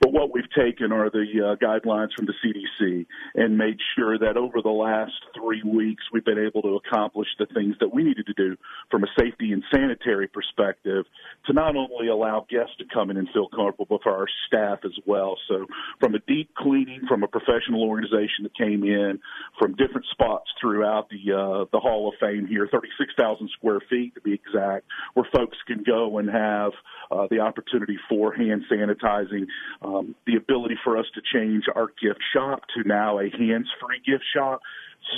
but 0.00 0.12
what 0.12 0.32
we've 0.32 0.48
taken 0.56 0.92
are 0.92 1.10
the 1.10 1.24
uh, 1.42 1.56
guidelines 1.56 2.10
from 2.14 2.26
the 2.26 2.34
CDC 2.44 3.06
and 3.34 3.58
made 3.58 3.78
sure 3.96 4.18
that 4.18 4.36
over 4.36 4.62
the 4.62 4.68
last 4.68 5.14
three 5.34 5.62
weeks 5.64 6.04
we've 6.12 6.24
been 6.24 6.38
able 6.38 6.62
to 6.62 6.76
accomplish 6.76 7.26
the 7.40 7.46
things 7.46 7.74
that 7.80 7.92
we 7.92 8.04
needed 8.04 8.26
to 8.26 8.34
do 8.34 8.56
from 8.88 9.02
a 9.02 9.08
safety 9.18 9.50
and 9.50 9.64
sanitary 9.72 10.28
perspective 10.28 11.06
to 11.46 11.52
not 11.52 11.76
only 11.76 12.08
allow 12.08 12.44
guests 12.48 12.74
to 12.78 12.84
come 12.92 13.10
in 13.10 13.16
and 13.16 13.28
feel 13.32 13.48
comfortable, 13.48 13.86
but 13.88 14.02
for 14.02 14.12
our 14.12 14.26
staff 14.46 14.80
as 14.84 14.92
well. 15.06 15.36
So 15.48 15.66
from 16.00 16.14
a 16.14 16.18
deep 16.26 16.50
cleaning 16.56 17.02
from 17.08 17.22
a 17.22 17.28
professional 17.28 17.84
organization 17.84 18.42
that 18.42 18.56
came 18.56 18.82
in 18.84 19.20
from 19.58 19.76
different 19.76 20.06
spots 20.10 20.50
throughout 20.60 21.08
the 21.08 21.32
uh, 21.32 21.64
the 21.72 21.80
Hall 21.80 22.08
of 22.08 22.14
Fame 22.20 22.46
here, 22.46 22.68
36,000 22.70 23.50
square 23.56 23.80
feet 23.88 24.14
to 24.14 24.20
be 24.20 24.32
exact, 24.32 24.86
where 25.14 25.26
folks 25.34 25.56
can 25.66 25.82
go 25.84 26.18
and 26.18 26.28
have 26.28 26.72
uh, 27.10 27.26
the 27.30 27.40
opportunity 27.40 27.98
for 28.08 28.32
hand 28.32 28.64
sanitizing, 28.70 29.46
um, 29.82 30.14
the 30.26 30.36
ability 30.36 30.76
for 30.82 30.98
us 30.98 31.06
to 31.14 31.20
change 31.32 31.64
our 31.74 31.88
gift 32.00 32.20
shop 32.34 32.62
to 32.74 32.86
now 32.86 33.18
a 33.18 33.30
hands-free 33.30 34.00
gift 34.04 34.24
shop 34.34 34.60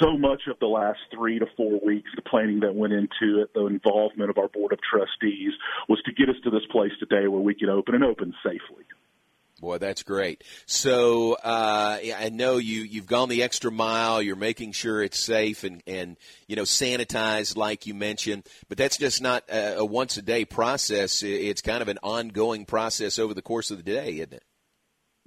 so 0.01 0.17
much 0.17 0.43
of 0.49 0.59
the 0.61 0.67
last 0.67 1.01
three 1.13 1.39
to 1.39 1.47
four 1.57 1.81
weeks, 1.85 2.11
the 2.15 2.23
planning 2.23 2.61
that 2.61 2.75
went 2.75 2.93
into 2.93 3.43
it, 3.43 3.53
the 3.55 3.67
involvement 3.67 4.31
of 4.31 4.39
our 4.39 4.49
board 4.49 4.73
of 4.73 4.79
trustees 4.81 5.53
was 5.89 6.01
to 6.05 6.13
get 6.13 6.29
us 6.29 6.37
to 6.45 6.51
this 6.51 6.65
place 6.71 6.93
today 6.99 7.29
where 7.29 7.41
we 7.41 7.55
could 7.55 7.69
open 7.69 7.95
and 7.95 8.05
open 8.05 8.35
safely. 8.43 8.85
Boy, 9.61 9.79
that's 9.79 10.05
great. 10.05 10.45
So 10.67 11.33
uh, 11.33 11.99
I 12.17 12.31
know 12.33 12.59
you 12.59 12.83
you've 12.83 13.09
gone 13.09 13.29
the 13.29 13.43
extra 13.43 13.73
mile. 13.73 14.23
You're 14.23 14.37
making 14.37 14.71
sure 14.71 15.03
it's 15.03 15.19
safe 15.19 15.65
and 15.65 15.83
and 15.85 16.17
you 16.47 16.55
know 16.55 16.63
sanitized, 16.63 17.57
like 17.57 17.85
you 17.85 17.93
mentioned. 17.93 18.47
But 18.69 18.79
that's 18.79 18.99
just 18.99 19.21
not 19.21 19.43
a, 19.51 19.79
a 19.79 19.85
once 19.85 20.17
a 20.17 20.23
day 20.23 20.45
process. 20.45 21.25
It's 21.25 21.61
kind 21.61 21.83
of 21.83 21.89
an 21.89 21.99
ongoing 22.05 22.67
process 22.67 23.19
over 23.19 23.35
the 23.35 23.43
course 23.43 23.73
of 23.73 23.79
the 23.79 23.83
day, 23.83 24.19
isn't 24.19 24.33
it? 24.33 24.45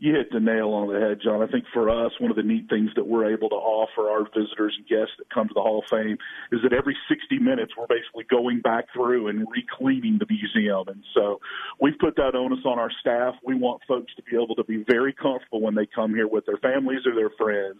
You 0.02 0.16
hit 0.16 0.32
the 0.32 0.40
nail 0.40 0.74
on 0.74 0.92
the 0.92 1.00
head, 1.00 1.22
John. 1.24 1.44
I 1.44 1.48
think 1.48 1.66
for 1.72 1.88
us, 1.88 2.12
one 2.20 2.32
of 2.32 2.36
the 2.36 2.42
neat 2.42 2.68
things 2.70 2.90
that 2.96 3.06
we're 3.06 3.32
able 3.32 3.50
to 3.50 3.56
offer 3.56 4.10
our 4.10 4.26
visitors 4.26 4.74
and 4.76 4.88
guests 4.90 5.14
that 5.20 5.30
come 5.30 5.48
to 5.48 5.54
the 5.54 5.62
Hall 5.62 5.86
of 5.86 5.90
Fame 5.92 6.18
is 6.52 6.60
that 6.64 6.74
every 6.74 6.98
60 7.08 7.38
minutes 7.38 7.74
we're 7.78 7.86
basically 7.86 8.26
going 8.28 8.62
back 8.62 8.86
through 8.92 9.28
and 9.28 9.46
recleaning 9.46 10.18
the 10.18 10.26
museum. 10.26 10.88
And 10.88 11.04
so 11.14 11.40
we've 11.80 11.98
put 12.00 12.16
that 12.16 12.34
onus 12.34 12.66
on 12.66 12.80
our 12.80 12.90
staff. 13.00 13.36
We 13.46 13.54
want 13.54 13.84
folks 13.88 14.12
to 14.16 14.24
be 14.24 14.34
able 14.34 14.56
to 14.56 14.64
be 14.64 14.84
very 14.90 15.14
comfortable 15.14 15.62
when 15.62 15.76
they 15.76 15.86
come 15.86 16.16
here 16.16 16.28
with 16.28 16.48
their 16.48 16.58
families 16.58 17.06
or 17.06 17.14
their 17.14 17.30
friends 17.38 17.78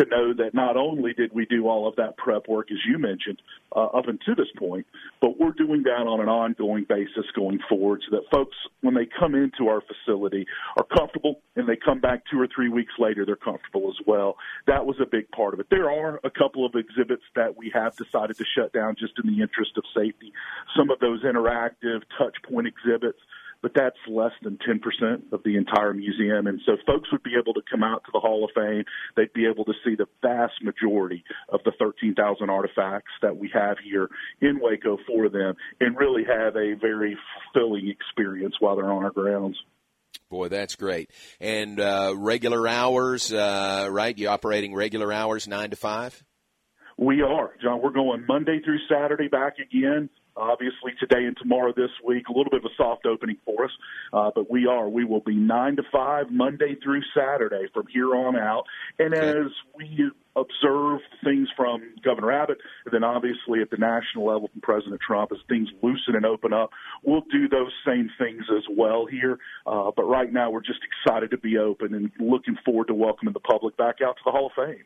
to 0.00 0.06
know 0.08 0.32
that 0.40 0.54
not 0.54 0.78
only 0.78 1.12
did 1.12 1.34
we 1.34 1.44
do 1.44 1.68
all 1.68 1.86
of 1.86 1.96
that 1.96 2.16
prep 2.16 2.48
work, 2.48 2.72
as 2.72 2.78
you 2.88 2.96
mentioned, 2.96 3.42
uh, 3.76 3.92
up 3.92 4.08
until 4.08 4.36
this 4.36 4.48
point, 4.56 4.86
but 5.20 5.38
we're 5.38 5.52
doing 5.52 5.82
that 5.82 6.08
on 6.08 6.20
an 6.20 6.30
ongoing 6.30 6.86
basis 6.88 7.28
going 7.36 7.58
forward 7.68 8.00
so 8.08 8.16
that 8.16 8.24
folks, 8.32 8.56
when 8.80 8.94
they 8.94 9.06
come 9.20 9.34
into 9.34 9.68
our 9.68 9.82
facility, 9.82 10.46
are 10.78 10.86
comfortable 10.96 11.42
and 11.58 11.68
they 11.68 11.76
come 11.76 12.00
back 12.00 12.22
two 12.30 12.40
or 12.40 12.46
three 12.54 12.68
weeks 12.68 12.92
later, 12.98 13.26
they're 13.26 13.36
comfortable 13.36 13.88
as 13.88 14.06
well. 14.06 14.36
That 14.68 14.86
was 14.86 14.96
a 15.02 15.06
big 15.06 15.28
part 15.32 15.54
of 15.54 15.60
it. 15.60 15.66
There 15.70 15.90
are 15.90 16.20
a 16.22 16.30
couple 16.30 16.64
of 16.64 16.74
exhibits 16.74 17.24
that 17.34 17.56
we 17.56 17.70
have 17.74 17.96
decided 17.96 18.36
to 18.38 18.44
shut 18.56 18.72
down 18.72 18.94
just 18.98 19.14
in 19.22 19.28
the 19.28 19.42
interest 19.42 19.72
of 19.76 19.82
safety. 19.94 20.32
Some 20.76 20.90
of 20.90 21.00
those 21.00 21.24
interactive 21.24 22.02
touch 22.16 22.36
point 22.48 22.68
exhibits 22.68 23.18
but 23.60 23.72
that's 23.74 23.96
less 24.08 24.30
than 24.42 24.56
10% 24.58 25.32
of 25.32 25.42
the 25.42 25.56
entire 25.56 25.92
museum. 25.92 26.46
And 26.46 26.60
so 26.64 26.76
folks 26.86 27.10
would 27.10 27.22
be 27.22 27.34
able 27.36 27.54
to 27.54 27.62
come 27.68 27.82
out 27.82 28.04
to 28.04 28.10
the 28.12 28.20
Hall 28.20 28.44
of 28.44 28.50
Fame. 28.54 28.84
They'd 29.16 29.32
be 29.32 29.46
able 29.46 29.64
to 29.64 29.72
see 29.84 29.96
the 29.96 30.06
vast 30.22 30.62
majority 30.62 31.24
of 31.48 31.60
the 31.64 31.72
13,000 31.78 32.48
artifacts 32.48 33.10
that 33.20 33.36
we 33.36 33.50
have 33.52 33.78
here 33.82 34.08
in 34.40 34.60
Waco 34.60 34.98
for 35.06 35.28
them 35.28 35.56
and 35.80 35.96
really 35.96 36.24
have 36.24 36.56
a 36.56 36.74
very 36.74 37.16
fulfilling 37.52 37.88
experience 37.88 38.54
while 38.60 38.76
they're 38.76 38.92
on 38.92 39.04
our 39.04 39.10
grounds. 39.10 39.58
Boy, 40.30 40.48
that's 40.48 40.76
great. 40.76 41.10
And 41.40 41.80
uh, 41.80 42.14
regular 42.16 42.68
hours, 42.68 43.32
uh, 43.32 43.88
right? 43.90 44.16
You 44.16 44.28
operating 44.28 44.74
regular 44.74 45.12
hours, 45.12 45.48
nine 45.48 45.70
to 45.70 45.76
five? 45.76 46.22
We 46.98 47.22
are, 47.22 47.52
John. 47.62 47.80
We're 47.80 47.90
going 47.90 48.26
Monday 48.26 48.60
through 48.60 48.80
Saturday 48.88 49.28
back 49.28 49.54
again. 49.58 50.10
Obviously, 50.38 50.92
today 51.00 51.24
and 51.26 51.36
tomorrow 51.36 51.72
this 51.76 51.90
week, 52.04 52.28
a 52.28 52.32
little 52.32 52.50
bit 52.50 52.64
of 52.64 52.70
a 52.70 52.74
soft 52.76 53.06
opening 53.06 53.36
for 53.44 53.64
us, 53.64 53.70
uh, 54.12 54.30
but 54.34 54.50
we 54.50 54.66
are. 54.66 54.88
We 54.88 55.04
will 55.04 55.20
be 55.20 55.34
nine 55.34 55.76
to 55.76 55.82
five 55.90 56.30
Monday 56.30 56.76
through 56.82 57.02
Saturday 57.16 57.66
from 57.74 57.86
here 57.92 58.14
on 58.14 58.36
out. 58.36 58.64
And 58.98 59.14
as 59.14 59.50
we 59.74 60.10
observe 60.38 61.00
things 61.24 61.48
from 61.56 61.82
Governor 62.04 62.32
Abbott, 62.32 62.58
and 62.84 62.94
then 62.94 63.04
obviously 63.04 63.60
at 63.60 63.70
the 63.70 63.76
national 63.76 64.26
level 64.26 64.48
from 64.48 64.60
President 64.60 65.00
Trump 65.04 65.32
as 65.32 65.38
things 65.48 65.68
loosen 65.82 66.14
and 66.14 66.24
open 66.24 66.52
up. 66.52 66.70
We'll 67.02 67.24
do 67.32 67.48
those 67.48 67.72
same 67.86 68.10
things 68.18 68.44
as 68.56 68.64
well 68.70 69.06
here. 69.06 69.38
Uh, 69.66 69.90
but 69.94 70.04
right 70.04 70.32
now, 70.32 70.50
we're 70.50 70.60
just 70.60 70.80
excited 70.84 71.30
to 71.32 71.38
be 71.38 71.58
open 71.58 71.94
and 71.94 72.10
looking 72.18 72.56
forward 72.64 72.88
to 72.88 72.94
welcoming 72.94 73.34
the 73.34 73.40
public 73.40 73.76
back 73.76 73.96
out 74.04 74.16
to 74.16 74.22
the 74.24 74.30
Hall 74.30 74.46
of 74.46 74.52
Fame. 74.52 74.84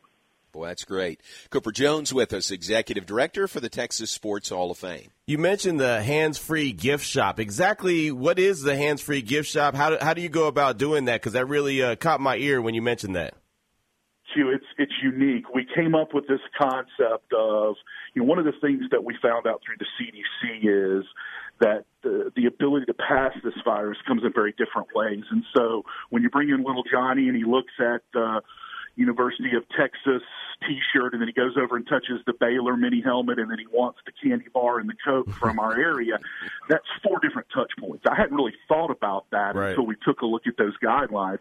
Boy, 0.52 0.66
that's 0.66 0.84
great. 0.84 1.22
Cooper 1.48 1.72
Jones 1.72 2.12
with 2.12 2.34
us, 2.34 2.50
Executive 2.50 3.06
Director 3.06 3.48
for 3.48 3.58
the 3.58 3.70
Texas 3.70 4.10
Sports 4.10 4.50
Hall 4.50 4.70
of 4.70 4.76
Fame. 4.76 5.10
You 5.26 5.38
mentioned 5.38 5.80
the 5.80 6.02
hands-free 6.02 6.72
gift 6.72 7.06
shop. 7.06 7.40
Exactly 7.40 8.12
what 8.12 8.38
is 8.38 8.60
the 8.60 8.76
hands-free 8.76 9.22
gift 9.22 9.48
shop? 9.48 9.74
How 9.74 9.90
do, 9.90 9.96
how 9.98 10.12
do 10.12 10.20
you 10.20 10.28
go 10.28 10.48
about 10.48 10.76
doing 10.76 11.06
that? 11.06 11.22
Because 11.22 11.32
that 11.32 11.46
really 11.46 11.82
uh, 11.82 11.96
caught 11.96 12.20
my 12.20 12.36
ear 12.36 12.60
when 12.60 12.74
you 12.74 12.82
mentioned 12.82 13.16
that. 13.16 13.32
Q, 14.34 14.50
it's 14.50 14.66
it's 14.76 14.92
unique. 15.02 15.44
We 15.54 15.66
came 15.74 15.94
up 15.94 16.14
with 16.14 16.26
this 16.26 16.40
concept 16.58 17.32
of 17.36 17.76
you 18.14 18.22
know 18.22 18.28
one 18.28 18.38
of 18.38 18.44
the 18.44 18.52
things 18.60 18.82
that 18.90 19.04
we 19.04 19.16
found 19.22 19.46
out 19.46 19.62
through 19.64 19.76
the 19.78 19.86
CDC 19.98 21.00
is 21.00 21.04
that 21.60 21.84
the, 22.02 22.32
the 22.34 22.46
ability 22.46 22.86
to 22.86 22.94
pass 22.94 23.32
this 23.44 23.54
virus 23.64 23.96
comes 24.06 24.22
in 24.24 24.32
very 24.34 24.52
different 24.52 24.88
ways. 24.94 25.22
And 25.30 25.44
so 25.56 25.84
when 26.10 26.22
you 26.22 26.30
bring 26.30 26.48
in 26.48 26.64
little 26.64 26.82
Johnny 26.90 27.28
and 27.28 27.36
he 27.36 27.44
looks 27.44 27.72
at 27.78 28.02
uh, 28.18 28.40
University 28.96 29.56
of 29.56 29.64
Texas 29.70 30.22
T-shirt, 30.66 31.12
and 31.12 31.20
then 31.20 31.28
he 31.28 31.32
goes 31.32 31.56
over 31.56 31.76
and 31.76 31.86
touches 31.86 32.20
the 32.26 32.34
Baylor 32.38 32.76
mini 32.76 33.00
helmet, 33.00 33.38
and 33.38 33.50
then 33.50 33.58
he 33.58 33.66
wants 33.66 33.98
the 34.06 34.12
candy 34.22 34.46
bar 34.52 34.78
and 34.78 34.88
the 34.88 34.94
Coke 35.04 35.30
from 35.40 35.58
our 35.58 35.78
area. 35.78 36.18
That's 36.68 36.84
four 37.02 37.18
different 37.20 37.48
touch 37.54 37.72
points. 37.78 38.04
I 38.08 38.14
hadn't 38.14 38.36
really 38.36 38.54
thought 38.68 38.90
about 38.90 39.26
that 39.30 39.54
right. 39.54 39.70
until 39.70 39.86
we 39.86 39.96
took 40.04 40.20
a 40.20 40.26
look 40.26 40.46
at 40.46 40.56
those 40.56 40.76
guidelines. 40.82 41.38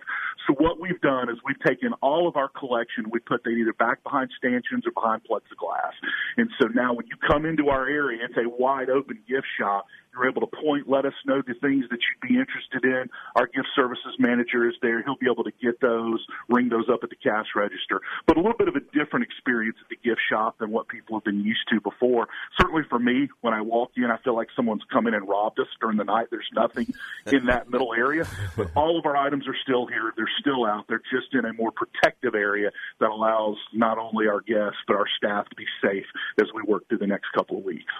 So 0.48 0.56
what 0.58 0.80
we've 0.80 1.00
done 1.02 1.30
is 1.30 1.38
we've 1.46 1.60
taken 1.60 1.94
all 2.02 2.28
of 2.28 2.36
our 2.36 2.50
collection, 2.50 3.10
we 3.12 3.20
put 3.20 3.44
that 3.44 3.52
either 3.52 3.74
back 3.74 4.04
behind 4.04 4.30
stanchions 4.38 4.86
or 4.86 4.92
behind 4.92 5.22
plexiglass, 5.30 5.94
and 6.38 6.50
so 6.60 6.68
now 6.68 6.94
when 6.94 7.06
you 7.08 7.16
come 7.28 7.46
into 7.46 7.70
our 7.70 7.88
area, 7.88 8.20
it's 8.24 8.38
a 8.38 8.50
wide 8.50 8.90
open 8.90 9.20
gift 9.28 9.48
shop. 9.60 9.86
You're 10.14 10.28
able 10.28 10.42
to 10.42 10.48
point, 10.48 10.90
let 10.90 11.06
us 11.06 11.14
know 11.26 11.42
the 11.42 11.54
things 11.54 11.86
that 11.90 12.00
you'd 12.04 12.28
be 12.28 12.36
interested 12.38 12.84
in. 12.84 13.10
Our 13.36 13.48
gift 13.48 13.70
services 13.76 14.16
manager 14.20 14.68
is 14.68 14.76
there. 14.82 15.02
He'll 15.04 15.16
be 15.16 15.30
able 15.32 15.46
to 15.46 15.54
get 15.62 15.80
those, 15.80 16.26
ring 16.50 16.68
those 16.68 16.90
up 16.92 17.00
at 17.04 17.10
the 17.10 17.16
cash 17.16 17.48
register. 17.56 18.02
But 18.28 18.36
a 18.36 18.42
little 18.42 18.58
bit 18.58 18.68
of 18.68 18.76
a 18.76 18.82
different 18.82 19.26
experience 19.26 19.78
at 19.82 19.88
the 19.90 19.96
gift 19.96 20.20
shop 20.30 20.58
than 20.60 20.70
what 20.70 20.90
people 20.90 21.16
have 21.16 21.24
been 21.24 21.40
used 21.40 21.64
to 21.70 21.80
before. 21.80 22.28
Certainly 22.60 22.84
for 22.90 23.00
me, 23.00 23.30
when 23.40 23.54
I 23.54 23.62
walk 23.62 23.92
in, 23.96 24.12
I 24.12 24.18
feel 24.18 24.36
like 24.36 24.50
someone's 24.56 24.84
come 24.92 25.08
in 25.08 25.14
and 25.14 25.28
robbed 25.28 25.60
us 25.60 25.68
during 25.80 25.98
the 25.98 26.04
night. 26.04 26.28
There's 26.30 26.50
nothing 26.54 26.94
in 27.28 27.46
that 27.46 27.70
middle 27.70 27.94
area, 27.94 28.28
but 28.58 28.70
all 28.76 29.00
of 29.00 29.06
our 29.06 29.16
items 29.16 29.48
are 29.48 29.56
still 29.64 29.88
here. 29.88 30.12
They're 30.18 30.30
still 30.42 30.66
out. 30.66 30.86
They're 30.90 31.02
just 31.12 31.34
in 31.34 31.46
a 31.46 31.54
more 31.54 31.72
protective 31.72 32.36
area 32.36 32.72
that 33.00 33.10
allows 33.10 33.56
not 33.74 33.98
only 33.98 34.28
our 34.28 34.42
guests, 34.42 34.80
but 34.88 34.98
our 34.98 35.08
staff 35.18 35.48
to 35.50 35.56
be 35.56 35.66
safe 35.82 36.06
as 36.40 36.48
we 36.54 36.64
work 36.64 36.88
through 36.90 36.98
the 36.98 37.08
next 37.08 37.28
couple 37.34 37.58
of 37.58 37.64
weeks. 37.64 37.94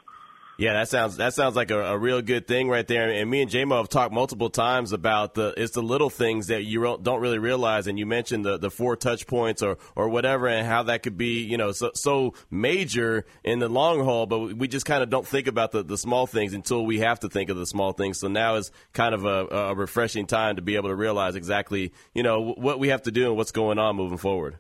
Yeah, 0.62 0.74
that 0.74 0.90
sounds 0.90 1.18
that 1.18 1.34
sounds 1.34 1.56
like 1.56 1.72
a, 1.72 1.80
a, 1.80 1.98
real 1.98 2.22
good 2.22 2.46
thing 2.46 2.70
right 2.70 2.88
there. 2.88 3.10
And 3.10 3.28
me 3.28 3.42
and 3.42 3.50
JMO 3.50 3.78
have 3.78 3.90
talked 3.90 4.14
multiple 4.14 4.52
times 4.52 4.94
about 4.94 5.34
the 5.34 5.56
it's 5.58 5.72
the 5.72 5.82
little 5.82 6.12
things 6.12 6.48
that 6.48 6.66
you 6.66 7.00
don't 7.02 7.20
really 7.20 7.40
realize. 7.40 7.88
And 7.88 7.98
you 7.98 8.06
mentioned 8.06 8.46
the, 8.46 8.60
the 8.60 8.70
four 8.70 8.96
touch 8.96 9.26
points 9.26 9.64
or 9.64 9.80
or 9.96 10.08
whatever, 10.08 10.48
and 10.48 10.68
how 10.68 10.84
that 10.84 11.02
could 11.02 11.18
be 11.18 11.42
you 11.42 11.58
know 11.58 11.72
so, 11.72 11.90
so 11.96 12.36
major 12.52 13.26
in 13.44 13.58
the 13.58 13.70
long 13.70 14.04
haul. 14.04 14.28
But 14.28 14.56
we 14.56 14.68
just 14.68 14.86
kind 14.86 15.02
of 15.02 15.10
don't 15.10 15.26
think 15.26 15.48
about 15.48 15.72
the, 15.72 15.82
the 15.82 15.98
small 15.98 16.28
things 16.28 16.54
until 16.54 16.86
we 16.86 17.00
have 17.00 17.22
to 17.22 17.30
think 17.30 17.50
of 17.50 17.58
the 17.58 17.66
small 17.66 17.92
things. 17.94 18.20
So 18.20 18.28
now 18.28 18.58
is 18.58 18.72
kind 18.94 19.16
of 19.16 19.26
a, 19.26 19.48
a 19.48 19.74
refreshing 19.74 20.28
time 20.28 20.58
to 20.58 20.62
be 20.62 20.76
able 20.76 20.90
to 20.90 20.96
realize 20.96 21.34
exactly 21.34 21.92
you 22.14 22.22
know 22.22 22.54
what 22.54 22.78
we 22.78 22.90
have 22.90 23.02
to 23.04 23.12
do 23.12 23.26
and 23.30 23.36
what's 23.36 23.52
going 23.52 23.80
on 23.80 23.96
moving 23.96 24.20
forward. 24.20 24.60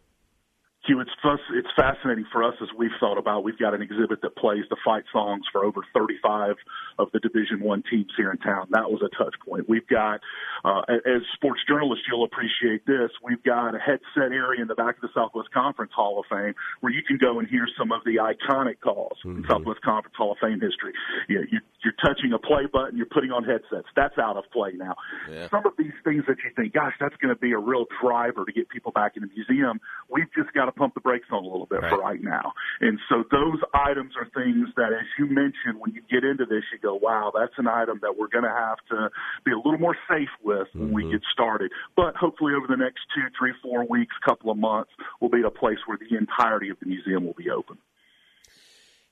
Q, 0.85 0.99
it's 0.99 1.11
it's 1.53 1.67
fascinating 1.75 2.25
for 2.31 2.43
us 2.43 2.55
as 2.61 2.69
we've 2.77 2.89
thought 2.99 3.17
about. 3.17 3.43
We've 3.43 3.57
got 3.57 3.73
an 3.75 3.81
exhibit 3.81 4.21
that 4.23 4.35
plays 4.35 4.63
the 4.69 4.77
fight 4.83 5.03
songs 5.13 5.43
for 5.51 5.63
over 5.63 5.81
35 5.93 6.55
of 6.99 7.11
the 7.13 7.19
Division 7.19 7.61
One 7.61 7.83
teams 7.89 8.11
here 8.17 8.31
in 8.31 8.37
town. 8.37 8.67
That 8.71 8.89
was 8.91 9.01
a 9.01 9.09
touch 9.15 9.35
point. 9.45 9.67
We've 9.69 9.87
got, 9.87 10.19
uh, 10.63 10.81
as 10.89 11.21
sports 11.35 11.61
journalists, 11.67 12.05
you'll 12.09 12.25
appreciate 12.25 12.85
this. 12.85 13.11
We've 13.23 13.43
got 13.43 13.75
a 13.75 13.79
headset 13.79 14.31
area 14.31 14.61
in 14.61 14.67
the 14.67 14.75
back 14.75 14.95
of 14.95 15.01
the 15.01 15.09
Southwest 15.13 15.51
Conference 15.51 15.91
Hall 15.95 16.19
of 16.19 16.25
Fame 16.29 16.53
where 16.81 16.91
you 16.91 17.01
can 17.07 17.17
go 17.17 17.39
and 17.39 17.47
hear 17.47 17.67
some 17.77 17.91
of 17.91 18.03
the 18.05 18.17
iconic 18.17 18.79
calls 18.81 19.17
mm-hmm. 19.25 19.43
in 19.43 19.45
Southwest 19.49 19.81
Conference 19.81 20.15
Hall 20.17 20.31
of 20.31 20.37
Fame 20.39 20.59
history. 20.59 20.93
You, 21.27 21.45
you, 21.51 21.59
you're 21.83 21.97
touching 22.03 22.33
a 22.33 22.39
play 22.39 22.65
button, 22.71 22.97
you're 22.97 23.09
putting 23.09 23.31
on 23.31 23.43
headsets. 23.43 23.87
That's 23.95 24.17
out 24.17 24.37
of 24.37 24.45
play 24.51 24.71
now. 24.75 24.95
Yeah. 25.29 25.49
Some 25.49 25.65
of 25.65 25.73
these 25.77 25.95
things 26.03 26.23
that 26.27 26.37
you 26.43 26.51
think, 26.55 26.73
gosh, 26.73 26.93
that's 26.99 27.15
going 27.17 27.33
to 27.33 27.39
be 27.39 27.51
a 27.53 27.57
real 27.57 27.85
driver 28.01 28.45
to 28.45 28.51
get 28.51 28.69
people 28.69 28.91
back 28.91 29.15
in 29.15 29.23
the 29.23 29.29
museum. 29.33 29.79
We've 30.09 30.31
just 30.35 30.53
got 30.53 30.65
to 30.65 30.71
pump 30.71 30.93
the 30.93 31.01
brakes 31.01 31.27
on 31.31 31.43
a 31.43 31.47
little 31.47 31.65
bit 31.65 31.81
right. 31.81 31.89
for 31.89 31.99
right 31.99 32.21
now. 32.21 32.53
And 32.79 32.99
so 33.09 33.23
those 33.31 33.59
items 33.73 34.13
are 34.17 34.27
things 34.33 34.69
that, 34.75 34.93
as 34.93 35.07
you 35.17 35.25
mentioned, 35.25 35.79
when 35.79 35.93
you 35.93 36.01
get 36.09 36.23
into 36.23 36.45
this, 36.45 36.63
you 36.71 36.79
go, 36.81 36.95
wow, 36.95 37.31
that's 37.33 37.53
an 37.57 37.67
item 37.67 37.99
that 38.01 38.17
we're 38.17 38.27
going 38.27 38.43
to 38.43 38.49
have 38.49 38.77
to 38.89 39.09
be 39.45 39.51
a 39.51 39.57
little 39.57 39.79
more 39.79 39.95
safe 40.09 40.29
with 40.43 40.67
when 40.73 40.87
mm-hmm. 40.87 40.95
we 40.95 41.11
get 41.11 41.21
started. 41.31 41.71
But 41.95 42.15
hopefully 42.15 42.53
over 42.53 42.67
the 42.67 42.77
next 42.77 43.01
two, 43.15 43.23
three, 43.37 43.53
four 43.61 43.85
weeks, 43.85 44.15
couple 44.25 44.51
of 44.51 44.57
months, 44.57 44.91
we'll 45.19 45.31
be 45.31 45.39
at 45.39 45.45
a 45.45 45.51
place 45.51 45.77
where 45.85 45.97
the 45.97 46.17
entirety 46.17 46.69
of 46.69 46.79
the 46.79 46.87
museum 46.87 47.25
will 47.25 47.33
be 47.33 47.49
open. 47.49 47.77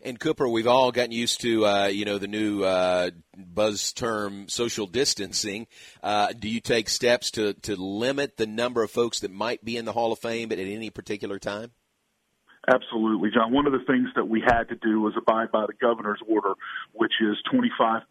And 0.01 0.17
Cooper, 0.17 0.47
we've 0.47 0.67
all 0.67 0.93
gotten 0.93 1.11
used 1.11 1.41
to 1.41 1.65
uh, 1.65 1.87
you 1.87 2.05
know 2.05 2.17
the 2.17 2.27
new 2.27 2.63
uh, 2.63 3.11
buzz 3.35 3.91
term 3.91 4.47
social 4.47 4.87
distancing. 4.87 5.67
Uh, 6.01 6.31
do 6.31 6.47
you 6.47 6.61
take 6.61 6.87
steps 6.87 7.31
to 7.31 7.53
to 7.53 7.75
limit 7.75 8.37
the 8.37 8.47
number 8.47 8.81
of 8.81 8.91
folks 8.91 9.19
that 9.19 9.31
might 9.31 9.63
be 9.63 9.75
in 9.75 9.83
the 9.83 9.91
Hall 9.91 10.13
of 10.13 10.19
Fame 10.19 10.53
at 10.53 10.59
any 10.59 10.89
particular 10.89 11.37
time? 11.37 11.71
Absolutely, 12.69 13.31
John. 13.33 13.51
One 13.51 13.65
of 13.65 13.73
the 13.73 13.83
things 13.87 14.09
that 14.15 14.25
we 14.25 14.41
had 14.41 14.69
to 14.69 14.75
do 14.75 15.01
was 15.01 15.13
abide 15.17 15.51
by 15.51 15.65
the 15.65 15.73
governor's 15.73 16.21
order, 16.27 16.53
which 16.93 17.13
is 17.19 17.35
25% 17.51 18.03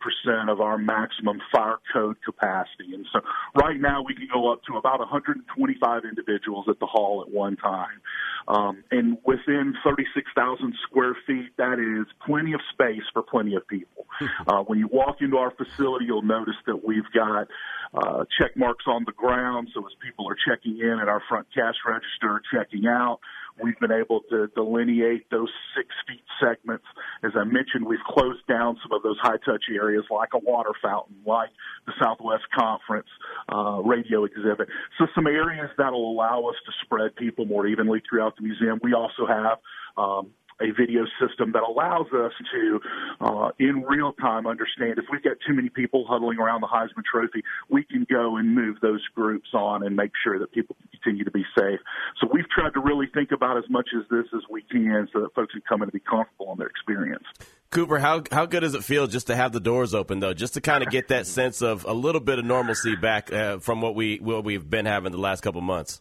of 0.50 0.60
our 0.60 0.76
maximum 0.76 1.40
fire 1.52 1.78
code 1.92 2.16
capacity. 2.24 2.92
And 2.92 3.06
so 3.12 3.20
right 3.54 3.80
now 3.80 4.02
we 4.02 4.14
can 4.14 4.26
go 4.32 4.52
up 4.52 4.64
to 4.64 4.76
about 4.76 4.98
125 4.98 6.02
individuals 6.04 6.66
at 6.68 6.80
the 6.80 6.86
hall 6.86 7.22
at 7.24 7.32
one 7.32 7.56
time. 7.56 8.00
Um, 8.48 8.82
and 8.90 9.18
within 9.24 9.74
36,000 9.84 10.74
square 10.88 11.16
feet, 11.24 11.50
that 11.58 11.78
is 11.78 12.06
plenty 12.26 12.52
of 12.52 12.60
space 12.72 13.02
for 13.12 13.22
plenty 13.22 13.54
of 13.54 13.66
people. 13.68 14.06
Uh, 14.48 14.62
when 14.62 14.78
you 14.78 14.88
walk 14.88 15.18
into 15.20 15.36
our 15.36 15.50
facility, 15.52 16.06
you'll 16.06 16.22
notice 16.22 16.56
that 16.66 16.84
we've 16.84 17.08
got 17.14 17.46
uh, 17.94 18.24
check 18.38 18.56
marks 18.56 18.84
on 18.86 19.04
the 19.04 19.12
ground. 19.12 19.68
So 19.74 19.84
as 19.86 19.92
people 20.02 20.28
are 20.28 20.36
checking 20.48 20.78
in 20.78 20.98
at 21.00 21.08
our 21.08 21.22
front 21.28 21.46
cash 21.54 21.74
register, 21.86 22.40
checking 22.52 22.86
out, 22.86 23.20
we've 23.62 23.78
been 23.78 23.92
able 23.92 24.20
to 24.30 24.48
delineate 24.54 25.30
those 25.30 25.50
six 25.76 25.88
feet 26.06 26.22
segments. 26.40 26.84
As 27.24 27.32
I 27.36 27.44
mentioned, 27.44 27.86
we've 27.86 28.04
closed 28.06 28.46
down 28.46 28.78
some 28.82 28.96
of 28.96 29.02
those 29.02 29.18
high 29.20 29.38
touch 29.44 29.64
areas 29.72 30.04
like 30.10 30.30
a 30.34 30.38
water 30.38 30.72
fountain, 30.82 31.16
like 31.26 31.50
the 31.86 31.92
Southwest 32.00 32.44
Conference 32.56 33.08
uh, 33.52 33.80
radio 33.84 34.24
exhibit. 34.24 34.68
So 34.98 35.06
some 35.14 35.26
areas 35.26 35.70
that'll 35.76 36.12
allow 36.12 36.44
us 36.48 36.56
to 36.66 36.72
spread 36.84 37.16
people 37.16 37.44
more 37.46 37.66
evenly 37.66 38.02
throughout 38.08 38.36
the 38.36 38.42
museum. 38.42 38.80
We 38.82 38.94
also 38.94 39.26
have 39.26 39.58
um, 39.96 40.30
a 40.60 40.70
video 40.72 41.04
system 41.20 41.52
that 41.52 41.62
allows 41.62 42.06
us 42.12 42.32
to, 42.52 42.80
uh, 43.20 43.50
in 43.58 43.82
real 43.82 44.12
time, 44.12 44.46
understand 44.46 44.98
if 44.98 45.04
we've 45.10 45.22
got 45.22 45.36
too 45.46 45.54
many 45.54 45.68
people 45.68 46.04
huddling 46.08 46.38
around 46.38 46.60
the 46.60 46.66
Heisman 46.66 47.04
Trophy, 47.10 47.42
we 47.68 47.84
can 47.84 48.06
go 48.10 48.36
and 48.36 48.54
move 48.54 48.76
those 48.80 49.04
groups 49.14 49.48
on 49.54 49.84
and 49.84 49.96
make 49.96 50.12
sure 50.22 50.38
that 50.38 50.52
people 50.52 50.76
continue 50.90 51.24
to 51.24 51.30
be 51.30 51.44
safe. 51.56 51.80
So 52.20 52.28
we've 52.32 52.48
tried 52.50 52.74
to 52.74 52.80
really 52.80 53.06
think 53.12 53.30
about 53.32 53.56
as 53.56 53.64
much 53.68 53.88
as 53.96 54.04
this 54.10 54.26
as 54.34 54.42
we 54.50 54.62
can 54.62 55.08
so 55.12 55.20
that 55.20 55.34
folks 55.34 55.52
can 55.52 55.62
come 55.68 55.82
in 55.82 55.84
and 55.84 55.92
be 55.92 56.00
comfortable 56.00 56.52
in 56.52 56.58
their 56.58 56.68
experience. 56.68 57.24
Cooper, 57.70 57.98
how 57.98 58.22
how 58.32 58.46
good 58.46 58.60
does 58.60 58.74
it 58.74 58.82
feel 58.82 59.06
just 59.06 59.26
to 59.26 59.36
have 59.36 59.52
the 59.52 59.60
doors 59.60 59.94
open 59.94 60.20
though, 60.20 60.32
just 60.32 60.54
to 60.54 60.60
kind 60.60 60.82
of 60.82 60.90
get 60.90 61.08
that 61.08 61.26
sense 61.26 61.60
of 61.60 61.84
a 61.84 61.92
little 61.92 62.20
bit 62.20 62.38
of 62.38 62.44
normalcy 62.46 62.96
back 62.96 63.30
uh, 63.30 63.58
from 63.58 63.82
what 63.82 63.94
we 63.94 64.16
what 64.16 64.42
we've 64.42 64.68
been 64.68 64.86
having 64.86 65.12
the 65.12 65.18
last 65.18 65.42
couple 65.42 65.60
months? 65.60 66.00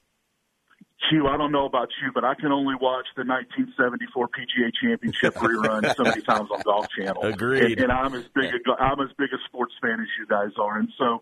Q, 1.10 1.28
I 1.28 1.38
don't 1.38 1.52
know 1.52 1.66
about 1.66 1.89
you, 2.02 2.12
but 2.14 2.24
I 2.24 2.34
can 2.34 2.52
only 2.52 2.76
watch 2.76 3.06
the 3.16 3.24
1974 3.24 4.30
PGA 4.30 4.72
Championship 4.82 5.36
rerun 5.41 5.95
so 5.95 6.04
many 6.04 6.22
times 6.22 6.50
on 6.52 6.62
Golf 6.62 6.88
Channel. 6.98 7.22
Agreed. 7.24 7.80
And, 7.80 7.82
and 7.82 7.91
I'm 7.91 8.16
as 8.16 8.26
big 8.34 8.52
a 8.54 8.72
I'm 8.82 9.00
as 9.00 9.10
big 9.18 9.30
a 9.32 9.38
sports 9.45 9.74
fan 9.82 10.00
as 10.02 10.08
you 10.20 10.26
guys 10.28 10.52
are, 10.58 10.80
and 10.80 10.89
so 10.98 11.22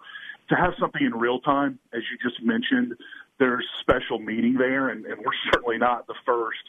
to 0.50 0.56
have 0.56 0.74
something 0.80 1.02
in 1.04 1.14
real 1.14 1.40
time, 1.40 1.80
as 1.94 2.02
you 2.12 2.18
just 2.30 2.42
mentioned, 2.44 2.96
there's 3.40 3.66
special 3.82 4.20
meaning 4.20 4.56
there, 4.58 4.90
and, 4.90 5.06
and 5.06 5.18
we're 5.18 5.52
certainly 5.52 5.78
not 5.78 6.08
the 6.08 6.14
first 6.26 6.60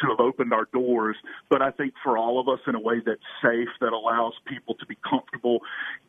to 0.00 0.08
have 0.08 0.20
opened 0.20 0.52
our 0.52 0.66
doors. 0.72 1.16
But 1.48 1.62
I 1.62 1.70
think 1.70 1.94
for 2.02 2.18
all 2.18 2.40
of 2.40 2.48
us, 2.48 2.58
in 2.66 2.74
a 2.74 2.80
way 2.80 2.96
that's 3.04 3.20
safe, 3.42 3.68
that 3.80 3.92
allows 3.92 4.32
people 4.46 4.74
to 4.80 4.86
be 4.86 4.96
comfortable, 5.08 5.60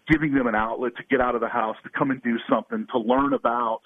giving 0.08 0.34
them 0.34 0.48
an 0.48 0.56
outlet 0.56 0.96
to 0.98 1.04
get 1.10 1.22
out 1.22 1.36
of 1.36 1.42
the 1.42 1.50
house, 1.50 1.76
to 1.84 1.90
come 1.90 2.10
and 2.10 2.22
do 2.24 2.38
something, 2.50 2.88
to 2.92 3.00
learn 3.00 3.34
about 3.34 3.82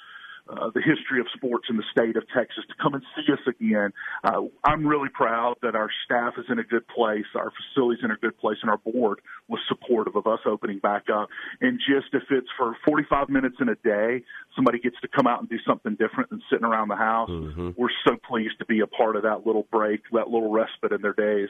uh, 0.52 0.70
the 0.74 0.82
history 0.82 1.20
of 1.20 1.28
sports 1.34 1.68
in 1.70 1.78
the 1.78 1.84
state 1.92 2.18
of 2.18 2.24
Texas 2.36 2.64
to 2.68 2.76
come 2.82 2.94
and 2.94 3.04
see 3.16 3.32
us 3.32 3.40
again. 3.48 3.94
Uh, 4.24 4.42
I'm 4.64 4.86
really 4.86 5.10
proud 5.10 5.56
that 5.62 5.76
our 5.76 5.90
staff 6.06 6.34
is 6.38 6.46
in 6.50 6.60
a 6.60 6.64
good 6.64 6.88
place, 6.88 7.26
our 7.36 7.52
facilities 7.52 8.04
in 8.04 8.12
a 8.12 8.18
good 8.18 8.38
place, 8.38 8.58
and 8.62 8.70
our 8.70 8.78
board 8.78 9.22
was 9.48 9.60
supportive 9.68 10.16
of 10.16 10.28
us 10.28 10.40
opening 10.46 10.80
back 10.80 11.06
up. 11.14 11.30
And 11.62 11.80
just 11.80 12.14
if 12.14 12.24
it's 12.30 12.50
for 12.58 12.76
45 12.86 13.30
minutes 13.30 13.56
in 13.62 13.70
a 13.70 13.76
day, 13.76 14.24
somebody 14.56 14.80
gets 14.80 14.98
to 15.02 15.08
come 15.08 15.28
out 15.28 15.40
and 15.40 15.50
do 15.50 15.58
something 15.66 15.96
different 15.96 16.30
than 16.30 16.42
sitting 16.52 16.66
around 16.66 16.90
the 16.90 16.98
house. 16.98 17.30
Mm-hmm. 17.30 17.72
We're 17.78 17.90
so 18.06 18.18
pleased 18.28 18.60
to 18.60 18.66
be 18.66 18.82
a 18.82 18.88
part 18.88 19.16
of 19.16 19.24
that 19.24 19.46
little 19.46 19.68
break, 19.72 20.02
that 20.12 20.30
little 20.30 20.52
respite 20.52 20.92
in 20.92 21.02
their 21.02 21.14
days. 21.14 21.50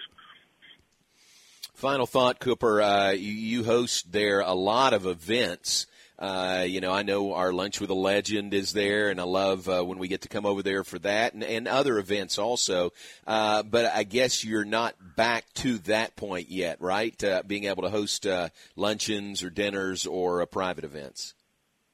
Final 1.73 2.05
thought, 2.05 2.39
Cooper. 2.39 2.81
Uh, 2.81 3.11
you, 3.11 3.31
you 3.31 3.63
host 3.63 4.11
there 4.11 4.41
a 4.41 4.53
lot 4.53 4.93
of 4.93 5.07
events. 5.07 5.87
Uh, 6.21 6.65
you 6.67 6.81
know, 6.81 6.91
I 6.91 7.01
know 7.01 7.33
our 7.33 7.51
lunch 7.51 7.81
with 7.81 7.89
a 7.89 7.95
legend 7.95 8.53
is 8.53 8.73
there, 8.73 9.09
and 9.09 9.19
I 9.19 9.23
love 9.23 9.67
uh, 9.67 9.81
when 9.81 9.97
we 9.97 10.07
get 10.07 10.21
to 10.21 10.27
come 10.27 10.45
over 10.45 10.61
there 10.61 10.83
for 10.83 10.99
that 10.99 11.33
and, 11.33 11.43
and 11.43 11.67
other 11.67 11.97
events 11.97 12.37
also. 12.37 12.93
Uh, 13.25 13.63
but 13.63 13.85
I 13.85 14.03
guess 14.03 14.45
you're 14.45 14.63
not 14.63 14.93
back 15.15 15.51
to 15.55 15.79
that 15.79 16.15
point 16.15 16.51
yet, 16.51 16.79
right? 16.79 17.21
Uh, 17.23 17.41
being 17.45 17.63
able 17.63 17.81
to 17.81 17.89
host 17.89 18.27
uh, 18.27 18.49
luncheons 18.75 19.41
or 19.41 19.49
dinners 19.49 20.05
or 20.05 20.43
uh, 20.43 20.45
private 20.45 20.83
events. 20.83 21.33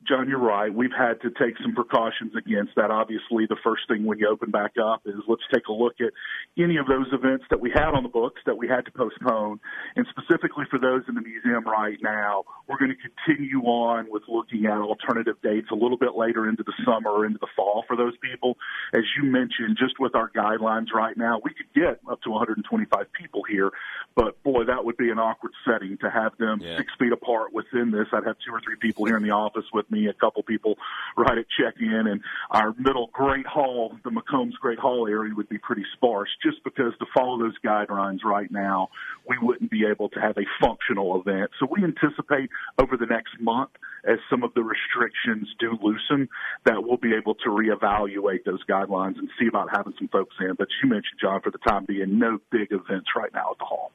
John, 0.08 0.30
you're 0.30 0.40
right. 0.40 0.74
We've 0.74 0.96
had 0.98 1.20
to 1.22 1.30
take 1.32 1.58
some 1.62 1.76
precautions 1.76 2.32
against 2.36 2.76
that. 2.76 2.92
Obviously, 2.92 3.46
the 3.46 3.58
first 3.62 3.84
thing 3.90 4.06
when 4.06 4.20
you 4.20 4.30
open 4.30 4.52
back 4.52 4.74
up 4.82 5.02
is 5.06 5.16
let's 5.28 5.44
take 5.54 5.68
a 5.68 5.74
look 5.74 5.96
at 6.00 6.14
any 6.58 6.78
of 6.78 6.88
those 6.88 7.08
events 7.12 7.44
that 7.50 7.60
we 7.60 7.72
had 7.72 7.92
on 7.92 8.04
the 8.04 8.10
books 8.10 8.42
that 8.46 8.58
we 8.58 8.68
had 8.68 8.86
to 8.86 8.92
postpone. 8.92 9.60
And 9.96 10.08
specifically 10.10 10.64
for 10.70 10.80
those 10.80 11.04
in 11.10 11.16
the 11.16 11.22
museum 11.22 11.66
right 11.66 11.98
now, 12.02 12.46
we're 12.68 12.78
going 12.78 12.96
to 12.96 13.02
continue 13.26 13.62
on 13.64 14.08
with 14.10 14.24
looking 14.30 14.66
at 14.66 14.78
alternative 14.80 15.36
dates 15.44 15.68
a 15.72 15.76
little 15.76 15.98
bit 15.98 16.16
later 16.16 16.48
into 16.48 16.64
the 16.64 16.74
summer 16.86 17.12
or 17.12 17.26
into 17.26 17.40
the 17.40 17.48
fall 17.56 17.84
for 17.88 17.98
those 17.98 18.14
people. 18.22 18.56
As 18.94 19.04
you 19.18 19.30
mentioned, 19.30 19.78
just 19.78 20.00
with 20.00 20.16
our 20.16 20.30
guidelines 20.30 20.94
right 20.94 21.18
now, 21.18 21.42
we 21.44 21.52
could 21.52 21.68
get 21.76 22.00
up 22.10 22.22
to 22.22 22.30
125 22.30 23.12
people 23.12 23.44
here, 23.44 23.72
but 24.16 24.42
boy, 24.44 24.64
that 24.66 24.86
would 24.86 24.98
be 24.98 25.10
an 25.10 25.20
awkward 25.20 25.52
setting 25.68 25.98
to 25.98 26.10
have 26.10 26.38
them 26.38 26.62
yeah. 26.62 26.78
six 26.78 26.92
feet 26.98 27.12
apart 27.12 27.52
within 27.52 27.92
this. 27.92 28.08
I'd 28.14 28.26
have 28.26 28.38
two 28.46 28.54
or 28.54 28.62
three 28.62 28.78
people 28.80 29.06
here 29.06 29.18
in 29.18 29.24
the 29.24 29.32
office 29.32 29.66
with 29.74 29.90
me 29.92 29.97
me, 29.98 30.08
a 30.08 30.14
couple 30.14 30.44
people 30.44 30.76
right 31.18 31.38
at 31.38 31.46
check-in, 31.58 32.08
and 32.08 32.22
our 32.52 32.74
middle 32.78 33.10
Great 33.14 33.46
Hall, 33.46 33.96
the 34.04 34.12
McCombs 34.12 34.54
Great 34.62 34.80
Hall 34.80 35.08
area 35.08 35.34
would 35.36 35.50
be 35.50 35.58
pretty 35.58 35.84
sparse 35.94 36.30
just 36.44 36.64
because 36.64 36.94
to 37.00 37.06
follow 37.16 37.40
those 37.40 37.58
guidelines 37.66 38.24
right 38.24 38.52
now, 38.52 38.90
we 39.28 39.38
wouldn't 39.42 39.72
be 39.72 39.86
able 39.86 40.10
to 40.10 40.20
have 40.20 40.38
a 40.38 40.46
functional 40.62 41.20
event. 41.20 41.52
So 41.60 41.68
we 41.70 41.84
anticipate 41.84 42.50
over 42.80 42.98
the 42.98 43.06
next 43.06 43.40
month, 43.40 43.72
as 44.08 44.20
some 44.30 44.44
of 44.44 44.54
the 44.54 44.64
restrictions 44.64 45.48
do 45.60 45.78
loosen, 45.82 46.30
that 46.66 46.84
we'll 46.84 46.98
be 46.98 47.14
able 47.14 47.36
to 47.36 47.50
reevaluate 47.50 48.46
those 48.46 48.64
guidelines 48.66 49.18
and 49.18 49.30
see 49.40 49.48
about 49.48 49.70
having 49.76 49.94
some 49.98 50.08
folks 50.08 50.36
in. 50.40 50.54
But 50.58 50.68
you 50.82 50.90
mentioned, 50.90 51.20
John, 51.20 51.42
for 51.42 51.52
the 51.52 51.58
time 51.60 51.86
being, 51.86 52.20
no 52.20 52.40
big 52.52 52.72
events 52.72 53.10
right 53.16 53.34
now 53.34 53.52
at 53.52 53.58
the 53.60 53.66
hall. 53.66 53.92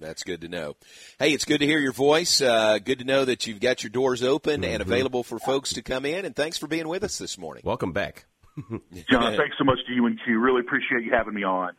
That's 0.00 0.22
good 0.22 0.40
to 0.42 0.48
know. 0.48 0.76
Hey, 1.18 1.32
it's 1.32 1.44
good 1.44 1.58
to 1.58 1.66
hear 1.66 1.78
your 1.78 1.92
voice. 1.92 2.40
Uh, 2.40 2.78
good 2.78 2.98
to 3.00 3.04
know 3.04 3.24
that 3.24 3.46
you've 3.46 3.60
got 3.60 3.82
your 3.82 3.90
doors 3.90 4.22
open 4.22 4.62
mm-hmm. 4.62 4.72
and 4.72 4.82
available 4.82 5.22
for 5.22 5.38
folks 5.38 5.74
to 5.74 5.82
come 5.82 6.04
in. 6.04 6.24
And 6.24 6.34
thanks 6.34 6.58
for 6.58 6.66
being 6.66 6.88
with 6.88 7.04
us 7.04 7.18
this 7.18 7.38
morning. 7.38 7.62
Welcome 7.64 7.92
back. 7.92 8.26
John, 9.10 9.36
thanks 9.36 9.56
so 9.58 9.64
much 9.64 9.78
to 9.86 9.92
you 9.92 10.06
and 10.06 10.18
Q. 10.24 10.38
Really 10.38 10.60
appreciate 10.60 11.04
you 11.04 11.12
having 11.12 11.34
me 11.34 11.44
on. 11.44 11.72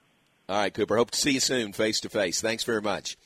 All 0.50 0.58
right, 0.58 0.74
Cooper. 0.74 0.98
Hope 0.98 1.12
to 1.12 1.20
see 1.20 1.32
you 1.32 1.40
soon, 1.40 1.74
face 1.74 2.02
to 2.02 2.10
face. 2.10 2.42
Thanks 2.42 2.64
very 2.64 2.82
much. 2.82 3.18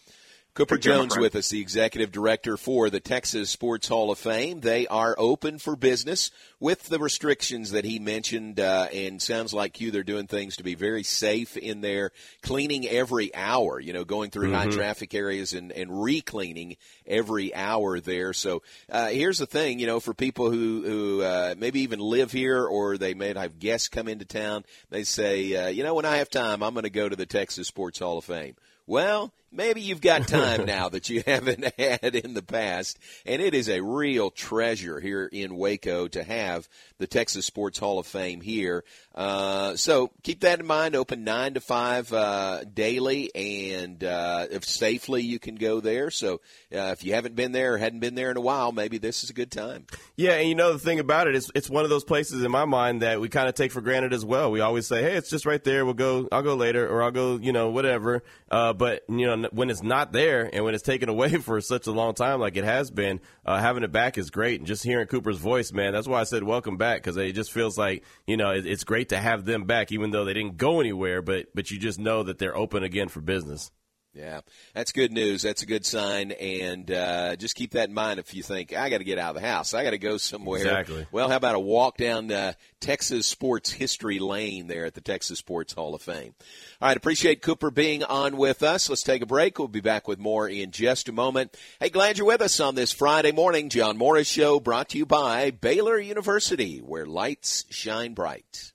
Cooper 0.56 0.78
Jones 0.78 1.18
with 1.18 1.36
us, 1.36 1.49
the 1.49 1.60
executive 1.60 2.14
director 2.14 2.56
for 2.56 2.89
the 2.89 3.01
Texas 3.01 3.49
Sports 3.49 3.89
Hall 3.89 4.10
of 4.10 4.18
Fame. 4.18 4.62
They 4.62 4.88
are 4.88 5.14
open 5.18 5.60
for 5.60 5.76
business 5.76 6.32
with 6.62 6.84
the 6.84 6.97
restrictions 6.97 7.72
that 7.72 7.84
he 7.84 7.99
mentioned, 7.99 8.62
uh, 8.62 8.88
and 8.93 9.22
sounds 9.22 9.53
like 9.53 9.82
you, 9.82 9.91
they're 9.91 10.03
doing 10.03 10.28
things 10.28 10.56
to 10.56 10.64
be 10.64 10.76
very 10.76 11.03
safe 11.03 11.58
in 11.58 11.82
there, 11.82 12.12
cleaning 12.41 12.88
every 12.88 13.36
hour, 13.36 13.82
you 13.82 13.91
know, 13.91 14.06
going 14.06 14.30
through 14.30 14.51
mm-hmm. 14.51 14.70
high 14.70 14.70
traffic 14.70 15.14
areas 15.14 15.51
and, 15.51 15.74
and 15.74 16.01
re-cleaning 16.01 16.78
every 17.06 17.53
hour 17.53 17.99
there. 17.99 18.32
So 18.32 18.64
uh, 18.89 19.08
here's 19.08 19.39
the 19.39 19.45
thing, 19.45 19.80
you 19.80 19.88
know, 19.88 19.99
for 19.99 20.14
people 20.14 20.49
who, 20.51 20.84
who 20.86 21.22
uh, 21.22 21.56
maybe 21.58 21.82
even 21.82 21.99
live 21.99 22.32
here 22.32 22.66
or 22.66 22.97
they 22.97 23.14
may 23.14 23.34
have 23.34 23.60
guests 23.60 23.89
come 23.89 24.08
into 24.08 24.24
town, 24.24 24.64
they 24.89 25.03
say, 25.03 25.53
uh, 25.53 25.68
you 25.68 25.84
know, 25.84 25.95
when 25.95 26.06
I 26.06 26.16
have 26.20 26.30
time, 26.30 26.64
I'm 26.64 26.74
going 26.74 26.86
to 26.86 26.89
go 26.89 27.10
to 27.10 27.16
the 27.18 27.26
Texas 27.26 27.68
Sports 27.68 27.99
Hall 27.99 28.18
of 28.18 28.24
Fame. 28.24 28.56
Well, 28.88 29.34
maybe 29.56 29.82
you've 29.82 30.01
got 30.01 30.28
time 30.28 30.66
now 30.66 30.89
that 30.89 31.10
you 31.10 31.24
haven't 31.28 31.66
had 31.80 32.16
in 32.16 32.34
the 32.34 32.43
past. 32.43 32.99
And 33.26 33.41
it 33.41 33.53
is 33.53 33.70
a 33.70 33.82
real 33.82 34.30
treasure 34.30 34.99
here 34.99 35.26
in 35.26 35.56
Waco 35.56 36.08
to 36.10 36.24
have 36.24 36.68
the 36.97 37.08
Texas 37.08 37.45
Sports 37.45 37.80
Hall 37.80 37.99
of 37.99 38.08
Fame 38.08 38.41
here. 38.41 38.84
Uh, 39.14 39.76
so 39.76 40.12
keep 40.24 40.41
that 40.41 40.60
in 40.60 40.66
mind. 40.66 40.95
Open 40.95 41.24
nine 41.24 41.53
to 41.53 41.62
five 41.62 42.12
uh, 42.12 42.64
daily, 42.66 43.34
and 43.34 44.03
uh, 44.03 44.47
if 44.51 44.66
safely 44.66 45.22
you 45.22 45.39
can 45.39 45.56
go 45.56 45.80
there. 45.80 46.12
So 46.12 46.41
uh, 46.74 46.93
if 46.93 47.03
you 47.03 47.14
haven't 47.14 47.36
been 47.36 47.51
there 47.51 47.74
or 47.74 47.78
hadn't 47.78 47.99
been 47.99 48.16
there 48.16 48.32
in 48.32 48.38
a 48.38 48.41
while, 48.41 48.72
maybe 48.72 48.97
this 48.97 49.24
is 49.24 49.30
a 49.30 49.34
good 49.34 49.51
time. 49.51 49.86
Yeah, 50.16 50.34
and 50.34 50.49
you 50.49 50.56
know 50.56 50.74
the 50.74 50.80
thing 50.80 50.99
about 50.99 51.28
it 51.28 51.36
is, 51.36 51.51
it's 51.56 51.70
one 51.70 51.84
of 51.84 51.89
those 51.89 52.03
places 52.03 52.43
in 52.43 52.51
my 52.51 52.66
mind 52.66 53.01
that 53.01 53.22
we 53.22 53.30
kind 53.30 53.47
of 53.47 53.56
take 53.56 53.72
for 53.72 53.82
granted 53.82 54.14
as 54.14 54.26
well. 54.26 54.51
We 54.51 54.60
always 54.60 54.88
say, 54.88 55.01
"Hey, 55.01 55.16
it's 55.16 55.30
just 55.30 55.45
right 55.45 55.64
there. 55.64 55.86
We'll 55.86 55.93
go. 55.93 56.28
I'll 56.32 56.43
go 56.43 56.56
later, 56.56 56.88
or 56.88 57.03
I'll 57.03 57.12
go. 57.12 57.38
You 57.38 57.53
know, 57.53 57.70
whatever." 57.70 58.24
Uh, 58.51 58.74
but 58.74 59.03
you 59.10 59.26
know, 59.26 59.44
when 59.53 59.69
it's 59.69 59.83
not 59.83 60.11
there 60.11 60.49
and 60.51 60.63
when 60.63 60.73
it's 60.73 60.83
taken 60.83 61.09
away 61.09 61.29
for 61.37 61.59
such 61.61 61.87
a 61.87 61.91
long 61.91 62.13
time, 62.13 62.39
like 62.39 62.57
it 62.57 62.63
has 62.63 62.91
been, 62.91 63.19
uh, 63.45 63.59
having 63.59 63.83
it 63.83 63.91
back 63.91 64.17
is 64.17 64.29
great. 64.29 64.59
And 64.59 64.67
just 64.67 64.83
hearing 64.83 65.07
Cooper's 65.07 65.37
voice, 65.37 65.71
man, 65.71 65.93
that's 65.93 66.07
why 66.07 66.21
I 66.21 66.23
said 66.23 66.43
welcome 66.43 66.77
back 66.77 67.01
because 67.01 67.17
it 67.17 67.33
just 67.33 67.51
feels 67.51 67.77
like 67.77 68.03
you 68.27 68.37
know 68.37 68.51
it, 68.51 68.65
it's 68.65 68.83
great 68.83 69.09
to 69.09 69.17
have 69.17 69.45
them 69.45 69.65
back, 69.65 69.91
even 69.91 70.11
though 70.11 70.25
they 70.25 70.33
didn't 70.33 70.57
go 70.57 70.79
anywhere. 70.79 71.21
But 71.21 71.47
but 71.53 71.71
you 71.71 71.79
just 71.79 71.99
know 71.99 72.23
that 72.23 72.37
they're 72.37 72.55
open 72.55 72.83
again 72.83 73.07
for 73.07 73.21
business. 73.21 73.71
Yeah, 74.16 74.41
that's 74.74 74.93
good 74.93 75.11
news. 75.11 75.41
That's 75.41 75.61
a 75.61 75.66
good 75.66 75.86
sign, 75.86 76.32
and 76.32 76.89
uh, 76.89 77.36
just 77.36 77.53
keep 77.53 77.72
that 77.72 77.89
in 77.89 77.93
mind 77.93 78.18
if 78.18 78.34
you 78.34 78.43
think 78.43 78.74
I 78.74 78.89
got 78.89 78.99
to 78.99 79.03
get 79.03 79.20
out 79.20 79.36
of 79.36 79.41
the 79.41 79.47
house, 79.47 79.74
I 79.74 79.84
got 79.84 79.89
to 79.89 79.97
go 79.97 80.16
somewhere. 80.16 80.61
Exactly. 80.61 81.05
Well, 81.11 81.30
how 81.30 81.36
about 81.36 81.55
a 81.55 81.59
walk 81.59 81.97
down 81.97 82.32
uh, 82.32 82.53
Texas 82.80 83.28
Sports 83.28 83.72
History 83.72 84.20
Lane 84.20 84.68
there 84.68 84.86
at 84.86 84.93
the 84.93 85.01
Texas 85.01 85.39
Sports 85.39 85.74
Hall 85.74 85.93
of 85.93 86.01
Fame? 86.01 86.34
All 86.82 86.88
right, 86.88 86.95
appreciate 86.95 87.41
Cooper 87.41 87.72
being 87.72 88.05
on 88.05 88.38
with 88.38 88.63
us. 88.63 88.88
Let's 88.88 89.03
take 89.03 89.22
a 89.22 89.26
break. 89.26 89.59
We'll 89.59 89.68
be 89.68 89.82
back 89.82 90.07
with 90.07 90.18
more 90.18 90.47
in 90.47 90.72
just 90.72 91.09
a 91.09 91.11
moment. 91.11 91.57
Hey, 91.82 91.89
glad 91.89 92.18
you're 92.18 92.28
with 92.28 92.41
us 92.41 92.61
on 92.61 92.76
this 92.76 92.93
Friday 92.93 93.34
morning. 93.34 93.68
John 93.68 93.97
Morris 93.97 94.30
Show 94.30 94.61
brought 94.61 94.89
to 94.89 94.97
you 94.97 95.05
by 95.05 95.51
Baylor 95.51 95.99
University, 95.99 96.80
where 96.80 97.05
lights 97.05 97.66
shine 97.70 98.13
bright. 98.13 98.72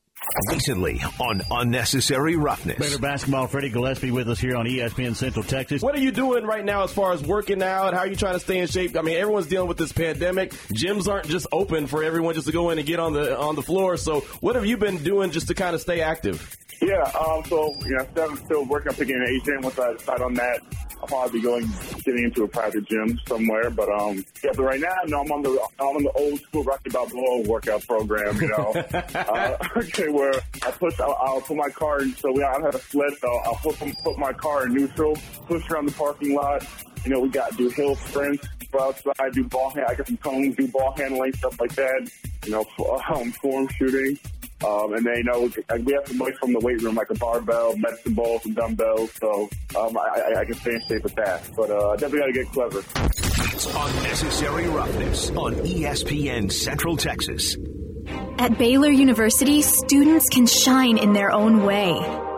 Recently 0.51 1.01
on 1.19 1.41
Unnecessary 1.51 2.37
Roughness. 2.37 2.79
Baylor 2.79 2.99
basketball, 2.99 3.47
Freddie 3.47 3.71
Gillespie 3.71 4.11
with 4.11 4.29
us 4.29 4.39
here 4.39 4.55
on 4.57 4.67
ESPN 4.67 5.17
Central 5.17 5.43
Texas. 5.43 5.83
What 5.83 5.95
are 5.95 6.01
you 6.01 6.13
doing 6.13 6.45
right 6.45 6.65
now 6.65 6.85
as 6.85 6.93
far 6.93 7.13
as 7.13 7.23
working 7.23 7.63
out? 7.63 7.95
How 7.95 8.01
are 8.01 8.07
you 8.07 8.17
trying 8.17 8.35
to 8.35 8.41
stay 8.41 8.59
in 8.59 8.67
shape? 8.69 8.97
I 8.97 9.03
mean, 9.03 9.17
everyone's 9.17 9.47
dealing 9.47 9.69
with 9.69 9.79
this 9.79 9.93
pandemic. 9.93 10.53
Gyms 10.73 11.09
aren't 11.09 11.27
just 11.27 11.47
open 11.53 11.87
for 11.87 12.05
everyone 12.05 12.35
just 12.35 12.47
to 12.47 12.53
go 12.53 12.71
in 12.71 12.79
and 12.79 12.87
get 12.87 13.01
on 13.01 13.15
the 13.15 13.39
on 13.39 13.57
the 13.57 13.63
floor. 13.63 13.97
So, 13.97 14.21
what 14.41 14.57
have 14.57 14.67
you 14.67 14.77
been 14.77 15.03
doing 15.03 15.31
just 15.31 15.49
to 15.49 15.55
kind 15.55 15.75
of 15.75 15.81
stay 15.81 16.01
active? 16.03 16.57
Yeah, 16.83 17.03
um, 17.19 17.45
so 17.45 17.75
you 17.85 17.97
know, 17.97 18.07
still, 18.13 18.37
still 18.37 18.65
working 18.65 18.89
on 18.89 18.95
picking 18.95 19.17
an 19.17 19.27
agent. 19.29 19.63
Once 19.63 19.79
I 19.79 19.93
decide 19.93 20.23
on 20.23 20.35
that, 20.35 20.61
I'll 21.01 21.07
probably 21.07 21.41
be 21.41 21.45
going 21.45 21.69
getting 22.05 22.25
into 22.25 22.45
a 22.45 22.49
private 22.49 22.87
gym 22.87 23.19
somewhere. 23.27 23.71
But 23.71 23.89
um, 23.89 24.25
yeah, 24.43 24.51
but 24.57 24.63
right 24.63 24.81
now, 24.81 24.95
no, 25.07 25.21
I'm 25.21 25.33
on 25.33 25.43
the 25.43 25.69
I'm 25.79 25.87
on 25.97 26.03
the 26.03 26.13
old 26.13 26.41
school 26.41 26.65
Rocky 26.65 26.91
Balboa 26.91 27.43
workout 27.49 27.87
program. 27.87 28.37
You 28.41 28.49
know, 28.49 28.73
uh, 29.15 29.57
okay, 29.77 30.09
where 30.11 30.33
I 30.63 30.71
push, 30.71 30.99
I'll, 31.01 31.17
I'll 31.21 31.41
put 31.41 31.57
my 31.57 31.69
car. 31.71 32.03
In, 32.03 32.15
so 32.15 32.33
we 32.33 32.43
I 32.43 32.61
have 32.61 32.75
a 32.75 32.79
sled. 32.79 33.13
So 33.21 33.29
I'll 33.45 33.57
put 33.57 33.77
put 34.03 34.19
my 34.19 34.33
car 34.33 34.67
in 34.67 34.75
neutral, 34.75 35.17
push 35.47 35.69
around 35.71 35.87
the 35.87 35.93
parking 35.93 36.35
lot. 36.35 36.67
You 37.05 37.13
know, 37.13 37.21
we 37.21 37.31
got 37.31 37.51
to 37.53 37.57
do 37.57 37.69
hill 37.71 37.97
sprints, 37.97 38.47
go 38.73 38.89
outside, 38.89 39.33
do 39.33 39.45
ball 39.45 39.71
hand. 39.71 39.87
I 39.89 39.95
got 39.95 40.07
some 40.07 40.19
cones, 40.19 40.57
do 40.57 40.69
ball 40.69 40.95
handling 40.97 41.33
stuff 41.35 41.59
like 41.61 41.75
that. 41.75 42.11
You 42.45 42.53
know, 42.53 42.65
um, 43.15 43.33
form 43.33 43.69
shooting. 43.69 44.19
Um, 44.63 44.93
and 44.93 45.07
then, 45.07 45.17
you 45.17 45.25
know, 45.25 45.51
we 45.85 45.93
have 45.95 46.07
some 46.07 46.19
weights 46.19 46.39
from 46.39 46.53
the 46.53 46.61
weight 46.61 46.83
room, 46.83 46.95
like 46.95 47.09
a 47.09 47.15
barbell, 47.15 47.75
medicine 47.79 48.13
ball, 48.13 48.41
some 48.41 48.53
dumbbells. 48.53 49.11
So 49.19 49.49
um, 49.79 49.97
I, 49.97 50.35
I, 50.37 50.41
I, 50.41 50.45
can 50.45 50.55
stay 50.55 50.75
in 50.75 50.83
shape 50.87 51.03
with 51.03 51.15
that. 51.15 51.49
But 51.57 51.71
uh, 51.71 51.97
definitely 51.97 52.19
got 52.21 52.27
to 52.27 52.33
get 52.33 52.53
clever. 52.53 52.83
Unnecessary 53.75 54.69
Roughness 54.69 55.31
on 55.31 55.55
ESPN 55.55 56.53
Central 56.53 56.97
Texas. 56.97 57.57
At 58.39 58.57
Baylor 58.57 58.91
University, 58.91 59.63
students 59.63 60.29
can 60.29 60.47
shine 60.47 60.97
in 60.97 61.13
their 61.13 61.31
own 61.31 61.63
way. 61.63 61.93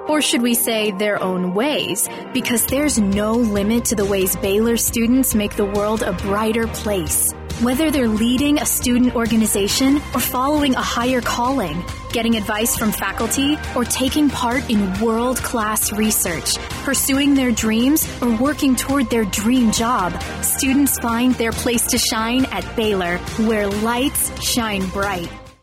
Or 0.09 0.21
should 0.21 0.43
we 0.43 0.55
say 0.55 0.91
their 0.91 1.23
own 1.23 1.55
ways? 1.55 2.09
Because 2.33 2.67
there's 2.67 2.99
no 2.99 3.35
limit 3.35 3.85
to 3.87 3.95
the 3.95 4.05
ways 4.05 4.35
Baylor 4.37 4.77
students 4.77 5.35
make 5.35 5.55
the 5.55 5.65
world 5.65 6.03
a 6.03 6.13
brighter 6.13 6.67
place. 6.67 7.33
Whether 7.61 7.93
they're 7.93 8.09
leading 8.09 8.59
a 8.59 8.67
student 8.67 9.15
organization 9.15 9.99
or 10.13 10.21
following 10.21 10.75
a 10.75 10.83
higher 10.83 11.21
calling, 11.21 11.85
getting 12.11 12.37
advice 12.37 12.77
from 12.77 12.91
faculty, 12.91 13.57
or 13.77 13.85
taking 13.85 14.29
part 14.29 14.69
in 14.69 15.01
world 15.01 15.37
class 15.37 15.93
research, 15.93 16.57
pursuing 16.83 17.35
their 17.35 17.53
dreams, 17.53 18.07
or 18.21 18.37
working 18.37 18.75
toward 18.75 19.09
their 19.09 19.25
dream 19.25 19.71
job, 19.71 20.21
students 20.43 20.99
find 20.99 21.35
their 21.37 21.53
place 21.53 21.87
to 21.87 21.99
shine 21.99 22.45
at 22.47 22.65
Baylor, 22.75 23.19
where 23.47 23.69
lights 23.69 24.43
shine 24.43 24.85
bright. 24.89 25.31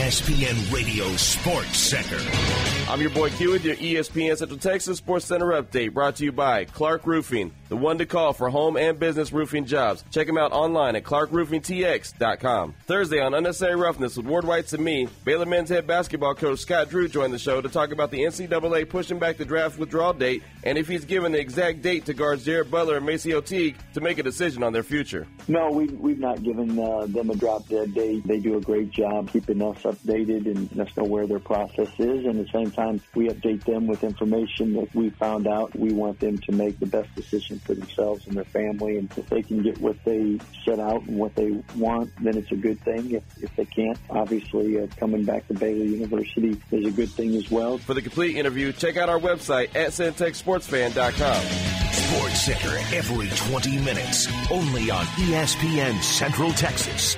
ESPN 0.00 0.72
Radio 0.72 1.04
Sports 1.16 1.76
Center. 1.76 2.16
I'm 2.90 3.02
your 3.02 3.10
boy 3.10 3.28
Q 3.28 3.50
with 3.50 3.66
your 3.66 3.76
ESPN 3.76 4.34
Central 4.34 4.58
Texas 4.58 4.96
Sports 4.96 5.26
Center 5.26 5.48
update 5.48 5.92
brought 5.92 6.16
to 6.16 6.24
you 6.24 6.32
by 6.32 6.64
Clark 6.64 7.06
Roofing, 7.06 7.52
the 7.70 7.76
one 7.76 7.98
to 7.98 8.04
call 8.04 8.32
for 8.32 8.50
home 8.50 8.76
and 8.76 8.98
business 8.98 9.32
roofing 9.32 9.64
jobs. 9.64 10.04
Check 10.10 10.26
them 10.26 10.36
out 10.36 10.50
online 10.50 10.96
at 10.96 11.04
clarkroofingtx.com. 11.04 12.74
Thursday 12.84 13.20
on 13.20 13.32
Unnecessary 13.32 13.76
Roughness 13.76 14.16
with 14.16 14.26
Ward 14.26 14.44
Whites 14.44 14.72
and 14.72 14.84
me, 14.84 15.06
Baylor 15.24 15.46
men's 15.46 15.68
head 15.68 15.86
basketball 15.86 16.34
coach 16.34 16.58
Scott 16.58 16.90
Drew 16.90 17.08
joined 17.08 17.32
the 17.32 17.38
show 17.38 17.60
to 17.60 17.68
talk 17.68 17.92
about 17.92 18.10
the 18.10 18.22
NCAA 18.22 18.88
pushing 18.88 19.20
back 19.20 19.36
the 19.36 19.44
draft 19.44 19.78
withdrawal 19.78 20.12
date 20.12 20.42
and 20.64 20.76
if 20.76 20.88
he's 20.88 21.04
given 21.04 21.30
the 21.30 21.38
exact 21.38 21.80
date 21.80 22.06
to 22.06 22.12
guards 22.12 22.44
Jared 22.44 22.70
Butler 22.70 22.96
and 22.96 23.06
MaCio 23.06 23.44
Teague 23.44 23.76
to 23.94 24.00
make 24.00 24.18
a 24.18 24.22
decision 24.24 24.64
on 24.64 24.72
their 24.72 24.82
future. 24.82 25.28
No, 25.46 25.70
we, 25.70 25.86
we've 25.86 26.18
not 26.18 26.42
given 26.42 26.76
uh, 26.76 27.06
them 27.06 27.30
a 27.30 27.36
drop 27.36 27.68
dead 27.68 27.94
date. 27.94 28.26
They 28.26 28.40
do 28.40 28.56
a 28.56 28.60
great 28.60 28.90
job 28.90 29.30
keeping 29.30 29.62
us 29.62 29.78
updated 29.82 30.46
and 30.46 30.74
let 30.74 30.88
us 30.88 30.96
know 30.96 31.04
where 31.04 31.28
their 31.28 31.38
process 31.38 31.88
is. 31.98 32.26
And 32.26 32.40
at 32.40 32.46
the 32.46 32.52
same 32.52 32.72
time, 32.72 33.00
we 33.14 33.28
update 33.28 33.64
them 33.64 33.86
with 33.86 34.02
information 34.02 34.72
that 34.74 34.92
we 34.92 35.10
found 35.10 35.46
out. 35.46 35.74
We 35.78 35.92
want 35.92 36.18
them 36.18 36.36
to 36.38 36.52
make 36.52 36.80
the 36.80 36.86
best 36.86 37.14
decision 37.14 37.59
for 37.60 37.74
themselves 37.74 38.26
and 38.26 38.36
their 38.36 38.44
family. 38.44 38.98
And 38.98 39.10
if 39.16 39.28
they 39.28 39.42
can 39.42 39.62
get 39.62 39.80
what 39.80 39.96
they 40.04 40.38
set 40.64 40.78
out 40.78 41.02
and 41.06 41.18
what 41.18 41.34
they 41.34 41.62
want, 41.76 42.10
then 42.22 42.36
it's 42.36 42.50
a 42.52 42.56
good 42.56 42.80
thing. 42.80 43.12
If, 43.12 43.22
if 43.42 43.54
they 43.56 43.64
can't, 43.64 43.98
obviously 44.10 44.80
uh, 44.80 44.86
coming 44.96 45.24
back 45.24 45.46
to 45.48 45.54
Baylor 45.54 45.84
University 45.84 46.60
is 46.70 46.86
a 46.86 46.90
good 46.90 47.10
thing 47.10 47.34
as 47.36 47.50
well. 47.50 47.78
For 47.78 47.94
the 47.94 48.02
complete 48.02 48.36
interview, 48.36 48.72
check 48.72 48.96
out 48.96 49.08
our 49.08 49.18
website 49.18 49.74
at 49.74 49.90
centexsportsfan.com. 49.90 51.70
Sports 51.92 52.40
Center 52.40 52.76
every 52.96 53.28
20 53.28 53.78
minutes, 53.78 54.28
only 54.50 54.90
on 54.90 55.04
ESPN 55.06 56.02
Central 56.02 56.52
Texas. 56.52 57.16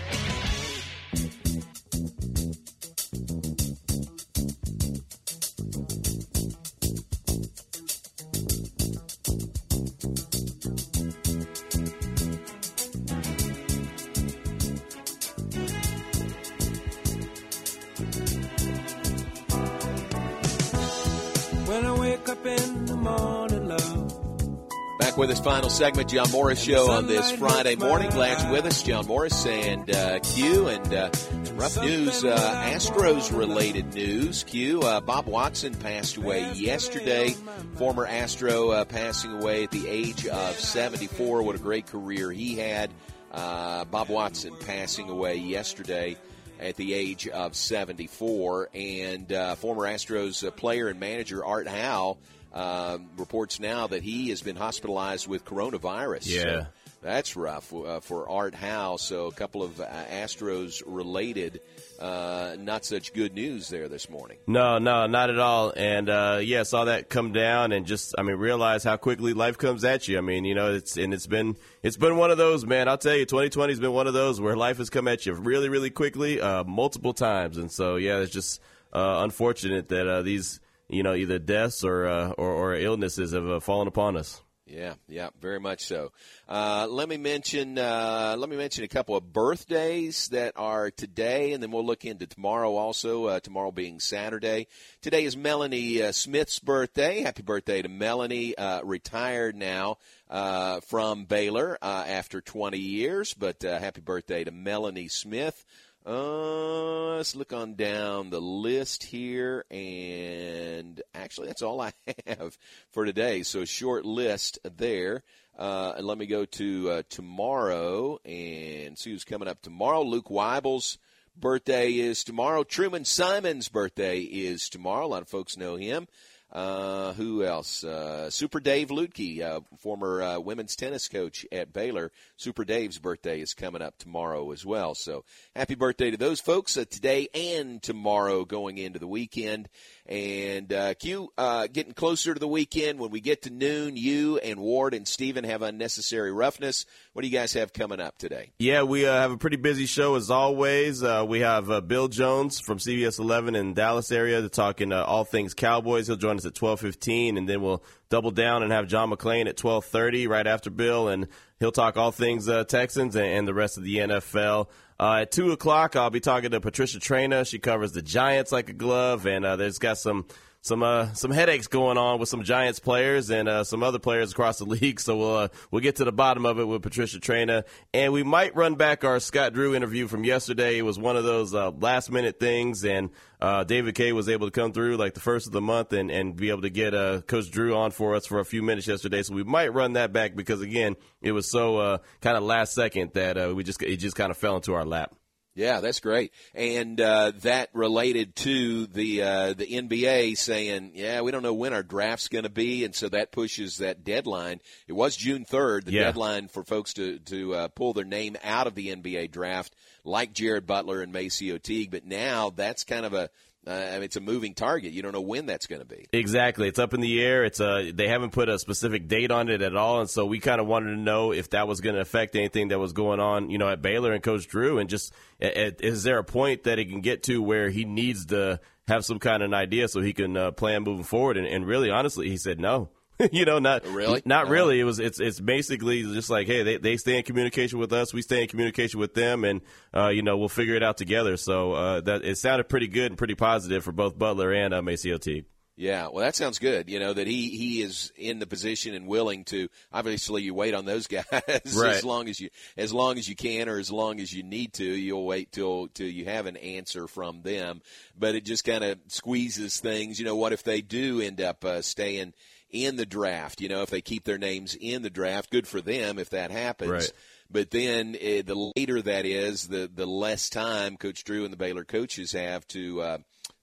wake 22.12 22.28
up 22.28 22.44
in 22.46 22.84
the 22.84 22.96
morning, 22.96 23.68
love. 23.68 24.98
Back 24.98 25.16
with 25.16 25.30
his 25.30 25.40
final 25.40 25.70
segment, 25.70 26.10
John 26.10 26.30
Morris 26.30 26.62
Show 26.62 26.90
on 26.90 27.06
this 27.06 27.32
Friday 27.32 27.74
morning. 27.74 28.10
Glad 28.10 28.42
you're 28.42 28.52
with 28.52 28.66
us, 28.66 28.82
John 28.82 29.06
Morris 29.06 29.46
and 29.46 29.90
uh, 29.90 30.20
Q. 30.20 30.68
And 30.68 30.94
uh, 30.94 31.10
rough 31.54 31.80
news, 31.80 32.22
uh, 32.22 32.36
Astros 32.66 33.36
related 33.36 33.94
news. 33.94 34.44
Q. 34.44 34.80
Uh, 34.80 35.00
Bob 35.00 35.26
Watson 35.26 35.74
passed 35.74 36.18
away 36.18 36.52
yesterday. 36.52 37.34
Former 37.76 38.06
Astro 38.06 38.70
uh, 38.70 38.84
passing 38.84 39.32
away 39.32 39.64
at 39.64 39.70
the 39.70 39.88
age 39.88 40.26
of 40.26 40.54
74. 40.60 41.42
What 41.42 41.56
a 41.56 41.58
great 41.58 41.86
career 41.86 42.30
he 42.30 42.56
had. 42.56 42.90
Uh, 43.32 43.86
Bob 43.86 44.10
Watson 44.10 44.54
passing 44.66 45.08
away 45.08 45.36
yesterday 45.36 46.18
at 46.62 46.76
the 46.76 46.94
age 46.94 47.28
of 47.28 47.54
74. 47.54 48.70
And 48.74 49.32
uh, 49.32 49.54
former 49.56 49.82
Astros 49.82 50.46
uh, 50.46 50.50
player 50.50 50.88
and 50.88 51.00
manager 51.00 51.44
Art 51.44 51.68
Howe 51.68 52.18
um, 52.52 53.10
reports 53.16 53.60
now 53.60 53.86
that 53.86 54.02
he 54.02 54.30
has 54.30 54.42
been 54.42 54.56
hospitalized 54.56 55.26
with 55.26 55.44
coronavirus. 55.44 56.26
Yeah. 56.26 56.42
So 56.42 56.66
that's 57.02 57.36
rough 57.36 57.74
uh, 57.74 58.00
for 58.00 58.28
Art 58.28 58.54
Howe. 58.54 58.96
So 58.96 59.26
a 59.26 59.32
couple 59.32 59.62
of 59.62 59.80
uh, 59.80 59.86
Astros 59.86 60.82
related, 60.86 61.60
uh, 61.98 62.56
not 62.58 62.84
such 62.84 63.12
good 63.12 63.34
news 63.34 63.68
there 63.68 63.88
this 63.88 64.08
morning. 64.08 64.38
No, 64.46 64.78
no, 64.78 65.06
not 65.06 65.28
at 65.28 65.38
all. 65.38 65.72
And 65.76 66.08
uh, 66.08 66.38
yeah, 66.42 66.62
saw 66.62 66.84
that 66.84 67.08
come 67.08 67.32
down, 67.32 67.72
and 67.72 67.86
just 67.86 68.14
I 68.16 68.22
mean, 68.22 68.36
realize 68.36 68.84
how 68.84 68.96
quickly 68.96 69.34
life 69.34 69.58
comes 69.58 69.84
at 69.84 70.06
you. 70.06 70.16
I 70.16 70.20
mean, 70.20 70.44
you 70.44 70.54
know, 70.54 70.74
it's 70.74 70.96
and 70.96 71.12
it's 71.12 71.26
been 71.26 71.56
it's 71.82 71.96
been 71.96 72.16
one 72.16 72.30
of 72.30 72.38
those, 72.38 72.64
man. 72.64 72.88
I'll 72.88 72.98
tell 72.98 73.16
you, 73.16 73.26
2020 73.26 73.72
has 73.72 73.80
been 73.80 73.92
one 73.92 74.06
of 74.06 74.14
those 74.14 74.40
where 74.40 74.56
life 74.56 74.78
has 74.78 74.88
come 74.88 75.08
at 75.08 75.26
you 75.26 75.34
really, 75.34 75.68
really 75.68 75.90
quickly, 75.90 76.40
uh, 76.40 76.62
multiple 76.64 77.12
times. 77.12 77.58
And 77.58 77.70
so, 77.70 77.96
yeah, 77.96 78.18
it's 78.18 78.32
just 78.32 78.60
uh, 78.92 79.22
unfortunate 79.24 79.88
that 79.88 80.22
these, 80.24 80.60
you 80.88 81.02
know, 81.02 81.14
either 81.14 81.40
deaths 81.40 81.82
or 81.82 82.06
or, 82.06 82.34
or 82.38 82.74
illnesses 82.76 83.32
have 83.32 83.64
fallen 83.64 83.88
upon 83.88 84.16
us. 84.16 84.40
Yeah, 84.66 84.94
yeah, 85.08 85.30
very 85.40 85.58
much 85.58 85.84
so. 85.84 86.12
Uh, 86.48 86.86
let 86.88 87.08
me 87.08 87.16
mention 87.16 87.78
uh, 87.78 88.36
let 88.38 88.48
me 88.48 88.56
mention 88.56 88.84
a 88.84 88.88
couple 88.88 89.16
of 89.16 89.32
birthdays 89.32 90.28
that 90.28 90.52
are 90.56 90.90
today, 90.92 91.52
and 91.52 91.60
then 91.60 91.72
we'll 91.72 91.84
look 91.84 92.04
into 92.04 92.28
tomorrow 92.28 92.76
also. 92.76 93.26
Uh, 93.26 93.40
tomorrow 93.40 93.72
being 93.72 93.98
Saturday. 93.98 94.68
Today 95.00 95.24
is 95.24 95.36
Melanie 95.36 96.00
uh, 96.02 96.12
Smith's 96.12 96.60
birthday. 96.60 97.22
Happy 97.22 97.42
birthday 97.42 97.82
to 97.82 97.88
Melanie, 97.88 98.56
uh, 98.56 98.82
retired 98.84 99.56
now 99.56 99.98
uh, 100.30 100.78
from 100.80 101.24
Baylor 101.24 101.76
after 101.82 102.40
20 102.40 102.78
years, 102.78 103.34
but 103.34 103.62
happy 103.62 104.00
birthday 104.00 104.44
to 104.44 104.52
Melanie 104.52 105.08
Smith. 105.08 105.64
Uh, 106.04 107.16
let's 107.16 107.36
look 107.36 107.52
on 107.52 107.74
down 107.74 108.30
the 108.30 108.40
list 108.40 109.04
here, 109.04 109.64
and 109.70 111.00
actually, 111.14 111.46
that's 111.46 111.62
all 111.62 111.80
I 111.80 111.92
have 112.26 112.58
for 112.90 113.04
today. 113.04 113.44
So, 113.44 113.64
short 113.64 114.04
list 114.04 114.58
there. 114.64 115.22
Uh, 115.56 115.92
and 115.98 116.06
let 116.06 116.18
me 116.18 116.26
go 116.26 116.44
to 116.44 116.90
uh, 116.90 117.02
tomorrow 117.08 118.18
and 118.24 118.98
see 118.98 119.10
who's 119.10 119.22
coming 119.24 119.46
up 119.46 119.62
tomorrow. 119.62 120.02
Luke 120.02 120.28
Weibel's 120.28 120.98
birthday 121.36 121.92
is 121.92 122.24
tomorrow. 122.24 122.64
Truman 122.64 123.04
Simon's 123.04 123.68
birthday 123.68 124.20
is 124.20 124.68
tomorrow. 124.68 125.06
A 125.06 125.08
lot 125.08 125.22
of 125.22 125.28
folks 125.28 125.56
know 125.56 125.76
him. 125.76 126.08
Uh, 126.52 127.14
who 127.14 127.42
else? 127.42 127.82
Uh, 127.82 128.28
Super 128.28 128.60
Dave 128.60 128.88
Lutke, 128.88 129.40
uh, 129.40 129.60
former 129.78 130.22
uh, 130.22 130.38
women's 130.38 130.76
tennis 130.76 131.08
coach 131.08 131.46
at 131.50 131.72
Baylor. 131.72 132.12
Super 132.36 132.64
Dave's 132.64 132.98
birthday 132.98 133.40
is 133.40 133.54
coming 133.54 133.80
up 133.80 133.96
tomorrow 133.96 134.50
as 134.52 134.66
well. 134.66 134.94
So 134.94 135.24
happy 135.56 135.74
birthday 135.74 136.10
to 136.10 136.18
those 136.18 136.40
folks 136.40 136.76
uh, 136.76 136.84
today 136.90 137.28
and 137.32 137.82
tomorrow 137.82 138.44
going 138.44 138.76
into 138.76 138.98
the 138.98 139.06
weekend. 139.06 139.70
And 140.04 140.70
uh, 140.72 140.92
Q, 140.94 141.32
uh, 141.38 141.68
getting 141.68 141.94
closer 141.94 142.34
to 142.34 142.40
the 142.40 142.48
weekend. 142.48 142.98
When 142.98 143.10
we 143.10 143.20
get 143.20 143.42
to 143.42 143.50
noon, 143.50 143.96
you 143.96 144.36
and 144.38 144.60
Ward 144.60 144.92
and 144.92 145.08
Steven 145.08 145.44
have 145.44 145.62
unnecessary 145.62 146.32
roughness. 146.32 146.84
What 147.14 147.22
do 147.22 147.28
you 147.28 147.32
guys 147.34 147.54
have 147.54 147.72
coming 147.72 148.00
up 148.00 148.18
today? 148.18 148.52
Yeah, 148.58 148.82
we 148.82 149.02
have 149.02 149.30
a 149.30 149.38
pretty 149.38 149.56
busy 149.56 149.86
show 149.86 150.16
as 150.16 150.30
always. 150.30 151.02
Uh, 151.02 151.24
we 151.26 151.40
have 151.40 151.88
Bill 151.88 152.08
Jones 152.08 152.60
from 152.60 152.76
CBS 152.76 153.18
11 153.18 153.54
in 153.54 153.72
Dallas 153.72 154.12
area 154.12 154.46
talking 154.50 154.92
all 154.92 155.24
things 155.24 155.54
Cowboys. 155.54 156.08
He'll 156.08 156.16
join 156.16 156.36
us 156.36 156.41
at 156.46 156.54
12:15, 156.54 157.36
and 157.36 157.48
then 157.48 157.62
we'll 157.62 157.82
double 158.08 158.30
down 158.30 158.62
and 158.62 158.72
have 158.72 158.86
John 158.86 159.10
McClain 159.10 159.48
at 159.48 159.56
12:30 159.56 160.28
right 160.28 160.46
after 160.46 160.70
Bill, 160.70 161.08
and 161.08 161.28
he'll 161.58 161.72
talk 161.72 161.96
all 161.96 162.12
things 162.12 162.48
uh, 162.48 162.64
Texans 162.64 163.16
and, 163.16 163.26
and, 163.26 163.48
the 163.48 163.54
rest 163.54 163.78
of 163.78 163.84
the 163.84 163.96
NFL. 163.96 164.68
Uh, 165.00 165.20
at 165.22 165.32
two 165.32 165.52
o'clock, 165.52 165.96
I'll 165.96 166.10
be 166.10 166.20
talking 166.20 166.50
to 166.50 166.60
Patricia 166.60 166.98
Traina. 166.98 167.46
She 167.46 167.58
covers 167.58 167.92
the 167.92 168.02
Giants 168.02 168.52
like 168.52 168.68
a 168.68 168.72
glove, 168.74 169.26
and 169.26 169.44
there's 169.44 169.78
got 169.78 169.98
some 169.98 170.26
some 170.62 170.84
uh, 170.84 171.12
some 171.12 171.32
headaches 171.32 171.66
going 171.66 171.98
on 171.98 172.20
with 172.20 172.28
some 172.28 172.44
Giants 172.44 172.78
players 172.78 173.30
and 173.30 173.48
uh, 173.48 173.64
some 173.64 173.82
other 173.82 173.98
players 173.98 174.30
across 174.30 174.58
the 174.58 174.64
league. 174.80 175.00
So 175.00 175.16
we'll 175.16 175.36
uh, 175.36 175.48
we'll 175.70 175.82
get 175.82 175.96
to 175.96 176.04
the 176.04 176.12
bottom 176.12 176.46
of 176.46 176.58
it 176.58 176.64
with 176.64 176.82
Patricia 176.82 177.18
Traina, 177.18 177.64
and 177.92 178.12
we 178.12 178.22
might 178.22 178.54
run 178.54 178.76
back 178.76 179.04
our 179.04 179.18
Scott 179.18 179.52
Drew 179.52 179.74
interview 179.74 180.06
from 180.06 180.24
yesterday. 180.24 180.78
It 180.78 180.82
was 180.82 180.98
one 180.98 181.16
of 181.16 181.24
those 181.24 181.52
uh, 181.52 181.72
last 181.72 182.10
minute 182.12 182.38
things, 182.38 182.84
and 182.84 183.10
uh, 183.40 183.64
David 183.64 183.96
Kay 183.96 184.12
was 184.12 184.28
able 184.28 184.46
to 184.46 184.52
come 184.52 184.72
through 184.72 184.96
like 184.96 185.14
the 185.14 185.20
first 185.20 185.46
of 185.48 185.52
the 185.52 185.60
month 185.60 185.92
and, 185.92 186.12
and 186.12 186.36
be 186.36 186.50
able 186.50 186.62
to 186.62 186.70
get 186.70 186.94
uh, 186.94 187.22
Coach 187.22 187.50
Drew 187.50 187.74
on 187.76 187.90
for 187.90 188.14
us 188.14 188.24
for 188.24 188.38
a 188.38 188.44
few 188.44 188.62
minutes 188.62 188.86
yesterday. 188.86 189.24
So 189.24 189.34
we 189.34 189.42
might 189.42 189.74
run 189.74 189.94
that 189.94 190.12
back 190.12 190.36
because 190.36 190.60
again, 190.60 190.94
it 191.20 191.32
was 191.32 191.50
so 191.50 191.78
uh 191.78 191.98
kind 192.20 192.36
of 192.36 192.44
last 192.44 192.72
second 192.72 193.12
that 193.14 193.54
we 193.54 193.64
just 193.64 193.82
it 193.82 193.96
just 193.96 194.14
kind 194.14 194.30
of 194.30 194.36
fell 194.36 194.56
into 194.56 194.74
our 194.74 194.84
lap. 194.84 195.12
Yeah, 195.54 195.80
that's 195.80 196.00
great, 196.00 196.32
and 196.54 196.98
uh, 196.98 197.32
that 197.42 197.68
related 197.74 198.34
to 198.36 198.86
the 198.86 199.22
uh, 199.22 199.52
the 199.52 199.66
NBA 199.66 200.38
saying, 200.38 200.92
"Yeah, 200.94 201.20
we 201.20 201.30
don't 201.30 201.42
know 201.42 201.52
when 201.52 201.74
our 201.74 201.82
draft's 201.82 202.28
going 202.28 202.44
to 202.44 202.50
be," 202.50 202.86
and 202.86 202.94
so 202.94 203.10
that 203.10 203.32
pushes 203.32 203.76
that 203.76 204.02
deadline. 204.02 204.62
It 204.88 204.94
was 204.94 205.14
June 205.14 205.44
third, 205.44 205.84
the 205.84 205.92
yeah. 205.92 206.04
deadline 206.04 206.48
for 206.48 206.64
folks 206.64 206.94
to 206.94 207.18
to 207.18 207.54
uh, 207.54 207.68
pull 207.68 207.92
their 207.92 208.06
name 208.06 208.38
out 208.42 208.66
of 208.66 208.74
the 208.74 208.96
NBA 208.96 209.30
draft, 209.30 209.76
like 210.04 210.32
Jared 210.32 210.66
Butler 210.66 211.02
and 211.02 211.12
MaCio 211.12 211.60
Teague. 211.60 211.90
But 211.90 212.06
now 212.06 212.48
that's 212.48 212.84
kind 212.84 213.04
of 213.04 213.12
a 213.12 213.28
uh, 213.66 213.70
I 213.70 213.92
mean, 213.94 214.02
it's 214.02 214.16
a 214.16 214.20
moving 214.20 214.54
target. 214.54 214.92
You 214.92 215.02
don't 215.02 215.12
know 215.12 215.20
when 215.20 215.46
that's 215.46 215.66
going 215.66 215.80
to 215.80 215.86
be. 215.86 216.06
Exactly, 216.12 216.66
it's 216.66 216.80
up 216.80 216.94
in 216.94 217.00
the 217.00 217.22
air. 217.22 217.44
It's 217.44 217.60
uh, 217.60 217.90
they 217.94 218.08
haven't 218.08 218.30
put 218.30 218.48
a 218.48 218.58
specific 218.58 219.06
date 219.06 219.30
on 219.30 219.48
it 219.48 219.62
at 219.62 219.76
all, 219.76 220.00
and 220.00 220.10
so 220.10 220.26
we 220.26 220.40
kind 220.40 220.60
of 220.60 220.66
wanted 220.66 220.90
to 220.90 220.96
know 220.96 221.32
if 221.32 221.50
that 221.50 221.68
was 221.68 221.80
going 221.80 221.94
to 221.94 222.00
affect 222.00 222.34
anything 222.34 222.68
that 222.68 222.80
was 222.80 222.92
going 222.92 223.20
on, 223.20 223.50
you 223.50 223.58
know, 223.58 223.68
at 223.68 223.80
Baylor 223.80 224.12
and 224.12 224.22
Coach 224.22 224.48
Drew, 224.48 224.78
and 224.78 224.90
just 224.90 225.12
is 225.40 226.02
there 226.02 226.18
a 226.18 226.24
point 226.24 226.64
that 226.64 226.78
he 226.78 226.84
can 226.84 227.00
get 227.00 227.22
to 227.24 227.40
where 227.40 227.70
he 227.70 227.84
needs 227.84 228.26
to 228.26 228.58
have 228.88 229.04
some 229.04 229.20
kind 229.20 229.42
of 229.42 229.50
an 229.50 229.54
idea 229.54 229.86
so 229.86 230.00
he 230.00 230.12
can 230.12 230.36
uh, 230.36 230.50
plan 230.50 230.82
moving 230.82 231.04
forward? 231.04 231.36
And, 231.36 231.46
and 231.46 231.64
really, 231.64 231.90
honestly, 231.90 232.28
he 232.28 232.36
said 232.36 232.58
no. 232.58 232.90
you 233.32 233.44
know, 233.44 233.58
not 233.58 233.86
really, 233.86 234.22
not 234.24 234.48
really. 234.48 234.80
It 234.80 234.84
was 234.84 234.98
it's 234.98 235.20
it's 235.20 235.40
basically 235.40 236.02
just 236.02 236.30
like, 236.30 236.46
hey, 236.46 236.62
they 236.62 236.76
they 236.78 236.96
stay 236.96 237.18
in 237.18 237.22
communication 237.22 237.78
with 237.78 237.92
us, 237.92 238.12
we 238.12 238.22
stay 238.22 238.42
in 238.42 238.48
communication 238.48 238.98
with 238.98 239.14
them, 239.14 239.44
and 239.44 239.60
uh, 239.94 240.08
you 240.08 240.22
know, 240.22 240.36
we'll 240.38 240.48
figure 240.48 240.74
it 240.74 240.82
out 240.82 240.96
together. 240.96 241.36
So 241.36 241.72
uh, 241.72 242.00
that 242.02 242.24
it 242.24 242.38
sounded 242.38 242.68
pretty 242.68 242.88
good 242.88 243.12
and 243.12 243.18
pretty 243.18 243.34
positive 243.34 243.84
for 243.84 243.92
both 243.92 244.18
Butler 244.18 244.52
and 244.52 244.74
uh, 244.74 244.82
MaCio 244.82 245.20
Teague. 245.20 245.44
Yeah, 245.74 246.08
well, 246.08 246.22
that 246.22 246.36
sounds 246.36 246.58
good. 246.58 246.90
You 246.90 247.00
know 247.00 247.14
that 247.14 247.26
he 247.26 247.48
he 247.48 247.82
is 247.82 248.12
in 248.16 248.38
the 248.38 248.46
position 248.46 248.94
and 248.94 249.06
willing 249.06 249.44
to. 249.46 249.68
Obviously, 249.90 250.42
you 250.42 250.52
wait 250.54 250.74
on 250.74 250.84
those 250.84 251.06
guys 251.08 251.24
right. 251.32 251.96
as 251.96 252.04
long 252.04 252.28
as 252.28 252.38
you 252.38 252.50
as 252.76 252.92
long 252.92 253.18
as 253.18 253.28
you 253.28 253.34
can 253.34 253.68
or 253.68 253.78
as 253.78 253.90
long 253.90 254.20
as 254.20 254.32
you 254.32 254.42
need 254.42 254.74
to. 254.74 254.84
You'll 254.84 255.24
wait 255.24 255.50
till 255.50 255.88
till 255.88 256.08
you 256.08 256.26
have 256.26 256.46
an 256.46 256.58
answer 256.58 257.08
from 257.08 257.40
them. 257.42 257.80
But 258.18 258.34
it 258.34 258.44
just 258.44 258.64
kind 258.64 258.84
of 258.84 258.98
squeezes 259.08 259.80
things. 259.80 260.18
You 260.18 260.26
know, 260.26 260.36
what 260.36 260.52
if 260.52 260.62
they 260.62 260.82
do 260.82 261.22
end 261.22 261.40
up 261.40 261.64
uh, 261.64 261.80
staying 261.80 262.34
in 262.72 262.96
the 262.96 263.06
draft? 263.06 263.60
You 263.60 263.68
know, 263.68 263.82
if 263.82 263.90
they 263.90 264.00
keep 264.00 264.24
their 264.24 264.38
names 264.38 264.74
in 264.74 265.02
the 265.02 265.10
draft, 265.10 265.50
good 265.50 265.68
for 265.68 265.80
them 265.80 266.18
if 266.18 266.30
that 266.30 266.50
happens. 266.50 266.90
Right. 266.90 267.12
But 267.50 267.70
then 267.70 268.16
uh, 268.16 268.42
the 268.44 268.72
later 268.76 269.02
that 269.02 269.26
is, 269.26 269.68
the 269.68 269.90
the 269.92 270.06
less 270.06 270.48
time 270.48 270.96
Coach 270.96 271.22
Drew 271.24 271.44
and 271.44 271.52
the 271.52 271.58
Baylor 271.58 271.84
coaches 271.84 272.32
have 272.32 272.66
to. 272.68 273.02
Uh, 273.02 273.18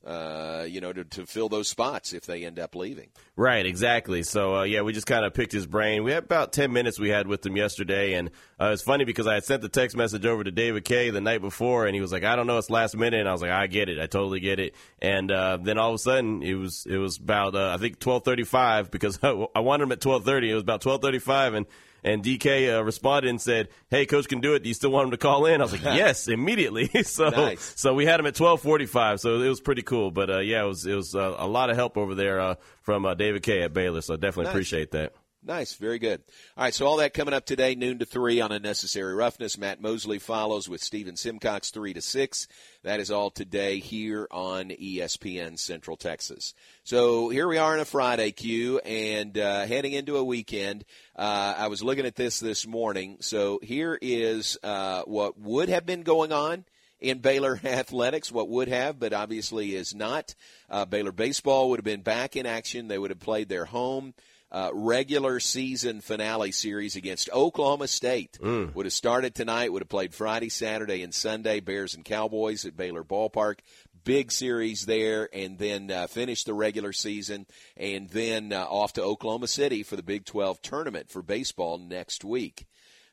uh, 0.06 0.66
you 0.68 0.80
know, 0.80 0.94
to, 0.94 1.04
to 1.04 1.26
fill 1.26 1.50
those 1.50 1.68
spots 1.68 2.14
if 2.14 2.26
they 2.26 2.46
end 2.46 2.58
up 2.58 2.74
leaving. 2.74 3.10
Right, 3.36 3.66
exactly. 3.66 4.24
So, 4.24 4.58
uh, 4.58 4.64
yeah, 4.64 4.82
we 4.82 4.94
just 4.94 5.08
kind 5.08 5.26
of 5.26 5.34
picked 5.34 5.52
his 5.52 5.68
brain. 5.68 6.04
We 6.04 6.12
had 6.12 6.24
about 6.24 6.54
10 6.54 6.72
minutes 6.72 6.98
we 7.00 7.10
had 7.10 7.28
with 7.28 7.46
him 7.46 7.58
yesterday, 7.58 8.14
and 8.14 8.30
uh, 8.60 8.72
it's 8.72 8.82
funny 8.82 9.04
because 9.04 9.28
I 9.28 9.34
had 9.34 9.44
sent 9.44 9.62
the 9.62 9.70
text 9.70 9.98
message 9.98 10.26
over 10.26 10.44
to 10.44 10.52
David 10.52 10.86
Kay 10.86 11.10
the 11.10 11.20
night 11.20 11.42
before, 11.42 11.86
and 11.86 11.94
he 11.94 12.02
was 12.02 12.12
like, 12.14 12.24
I 12.24 12.36
don't 12.38 12.48
know, 12.48 12.58
it's 12.58 12.70
last 12.70 12.96
minute, 12.96 13.20
and 13.20 13.28
I 13.28 13.34
was 13.34 13.42
like, 13.42 13.52
I 13.52 13.68
get 13.68 13.90
it, 13.90 14.00
I 14.00 14.08
totally 14.08 14.40
get 14.40 14.60
it. 14.60 14.74
And 15.02 15.32
uh, 15.32 15.58
then 15.62 15.78
all 15.78 15.90
of 15.90 15.96
a 15.96 16.00
sudden, 16.00 16.44
it 16.44 16.54
was 16.54 16.86
it 16.90 16.98
was 16.98 17.18
about, 17.18 17.56
uh, 17.56 17.70
I 17.70 17.78
think, 17.78 17.96
1235, 17.96 18.92
because 18.92 19.20
I 19.24 19.60
wanted 19.60 19.84
him 19.84 19.92
at 19.92 20.04
1230. 20.04 20.50
It 20.50 20.54
was 20.54 20.64
about 20.64 20.86
1235, 20.86 21.54
and 21.56 21.66
and 22.04 22.24
DK 22.24 22.78
uh, 22.78 22.84
responded 22.84 23.30
and 23.30 23.42
said, 23.42 23.70
"Hey, 23.90 24.06
coach 24.06 24.28
can 24.28 24.40
do 24.40 24.54
it. 24.54 24.64
Do 24.64 24.70
you 24.70 24.74
still 24.74 24.92
want 24.92 25.06
him 25.06 25.12
to 25.12 25.18
call 25.18 25.46
in?" 25.46 25.62
I 25.62 25.64
was 25.64 25.72
like, 25.72 25.84
"Yes, 25.84 26.28
immediately." 26.28 26.88
so, 27.04 27.30
nice. 27.30 27.74
so 27.76 27.94
we 27.94 28.06
had 28.06 28.20
him 28.20 28.26
at 28.26 28.36
twelve 28.36 28.62
forty-five. 28.62 29.20
So 29.20 29.42
it 29.42 29.50
was 29.50 29.62
pretty 29.62 29.82
cool. 29.82 30.12
But 30.12 30.30
uh, 30.30 30.40
yeah, 30.40 30.64
it 30.64 30.68
was 30.68 30.86
it 30.86 30.96
was 30.96 31.16
uh, 31.16 31.36
a 31.38 31.48
lot 31.48 31.70
of 31.70 31.76
help 31.76 31.98
over 31.98 32.16
there 32.16 32.40
uh, 32.40 32.56
from 32.82 33.06
uh, 33.06 33.14
David 33.14 33.44
Kay 33.44 33.62
at 33.64 33.74
Baylor. 33.74 34.02
So 34.02 34.16
definitely 34.16 34.46
nice. 34.46 34.54
appreciate 34.54 34.92
that. 34.92 35.14
Nice, 35.42 35.76
very 35.76 36.00
good. 36.00 36.22
All 36.58 36.66
right, 36.66 36.74
so 36.74 36.86
all 36.86 36.98
that 36.98 37.14
coming 37.14 37.34
up 37.34 37.46
today, 37.46 37.74
noon 37.74 38.00
to 38.00 38.06
three 38.06 38.42
on 38.42 38.52
unnecessary 38.52 39.14
roughness. 39.14 39.58
Matt 39.58 39.82
Mosley 39.82 40.20
follows 40.20 40.68
with 40.68 40.84
Stephen 40.84 41.16
Simcox 41.16 41.72
three 41.72 41.94
to 41.94 42.02
six. 42.02 42.50
That 42.84 43.00
is 43.00 43.10
all 43.10 43.32
today 43.32 43.80
here 43.80 44.28
on 44.32 44.68
ESPN 44.70 45.58
Central 45.58 45.96
Texas. 45.96 46.54
So 46.84 47.30
here 47.30 47.48
we 47.48 47.58
are 47.58 47.74
in 47.74 47.80
a 47.80 47.86
Friday, 47.86 48.32
Q 48.32 48.80
and 48.80 49.38
uh, 49.38 49.66
heading 49.66 49.94
into 49.94 50.18
a 50.18 50.24
weekend. 50.26 50.84
Uh, 51.16 51.56
I 51.58 51.68
was 51.68 51.82
looking 51.82 52.06
at 52.06 52.18
this 52.18 52.42
this 52.42 52.68
morning. 52.68 53.18
So 53.22 53.60
here 53.64 53.98
is 54.02 54.58
uh, 54.62 55.04
what 55.04 55.40
would 55.40 55.70
have 55.70 55.86
been 55.86 56.02
going 56.02 56.34
on 56.34 56.66
in 57.00 57.20
Baylor 57.20 57.62
athletics, 57.64 58.30
what 58.30 58.50
would 58.50 58.68
have, 58.68 59.00
but 59.00 59.14
obviously 59.14 59.74
is 59.74 59.96
not. 59.96 60.36
Uh, 60.70 60.84
Baylor 60.84 61.14
baseball 61.14 61.70
would 61.70 61.80
have 61.80 61.86
been 61.86 62.02
back 62.02 62.36
in 62.36 62.46
action. 62.46 62.90
They 62.90 63.00
would 63.00 63.12
have 63.12 63.22
played 63.22 63.48
their 63.48 63.64
home 63.64 64.14
uh, 64.52 64.72
regular 64.74 65.40
season 65.40 66.02
finale 66.02 66.52
series 66.52 66.96
against 66.96 67.30
Oklahoma 67.32 67.88
State. 67.88 68.38
Mm. 68.42 68.74
Would 68.74 68.86
have 68.86 68.94
started 68.94 69.36
tonight, 69.36 69.72
would 69.72 69.82
have 69.82 69.90
played 69.90 70.14
Friday, 70.14 70.50
Saturday, 70.50 71.04
and 71.04 71.14
Sunday. 71.14 71.60
Bears 71.60 71.94
and 71.94 72.04
Cowboys 72.04 72.66
at 72.66 72.76
Baylor 72.76 73.04
Ballpark. 73.04 73.60
Big 74.04 74.32
series 74.32 74.86
there, 74.86 75.30
and 75.34 75.58
then 75.58 75.92
uh, 75.92 76.08
finish 76.08 76.44
the 76.44 76.54
regular 76.54 76.94
season, 76.94 77.46
and 77.76 78.10
then 78.10 78.54
uh, 78.54 78.64
off 78.64 78.94
to 78.94 79.04
Oklahoma 79.04 79.48
City 79.48 79.84
for 79.84 79.98
the 79.98 80.04
Big 80.04 80.26
12 80.26 80.62
tournament 80.62 81.10
for 81.10 81.22
baseball 81.22 81.78
next 81.78 82.24
week. 82.24 82.66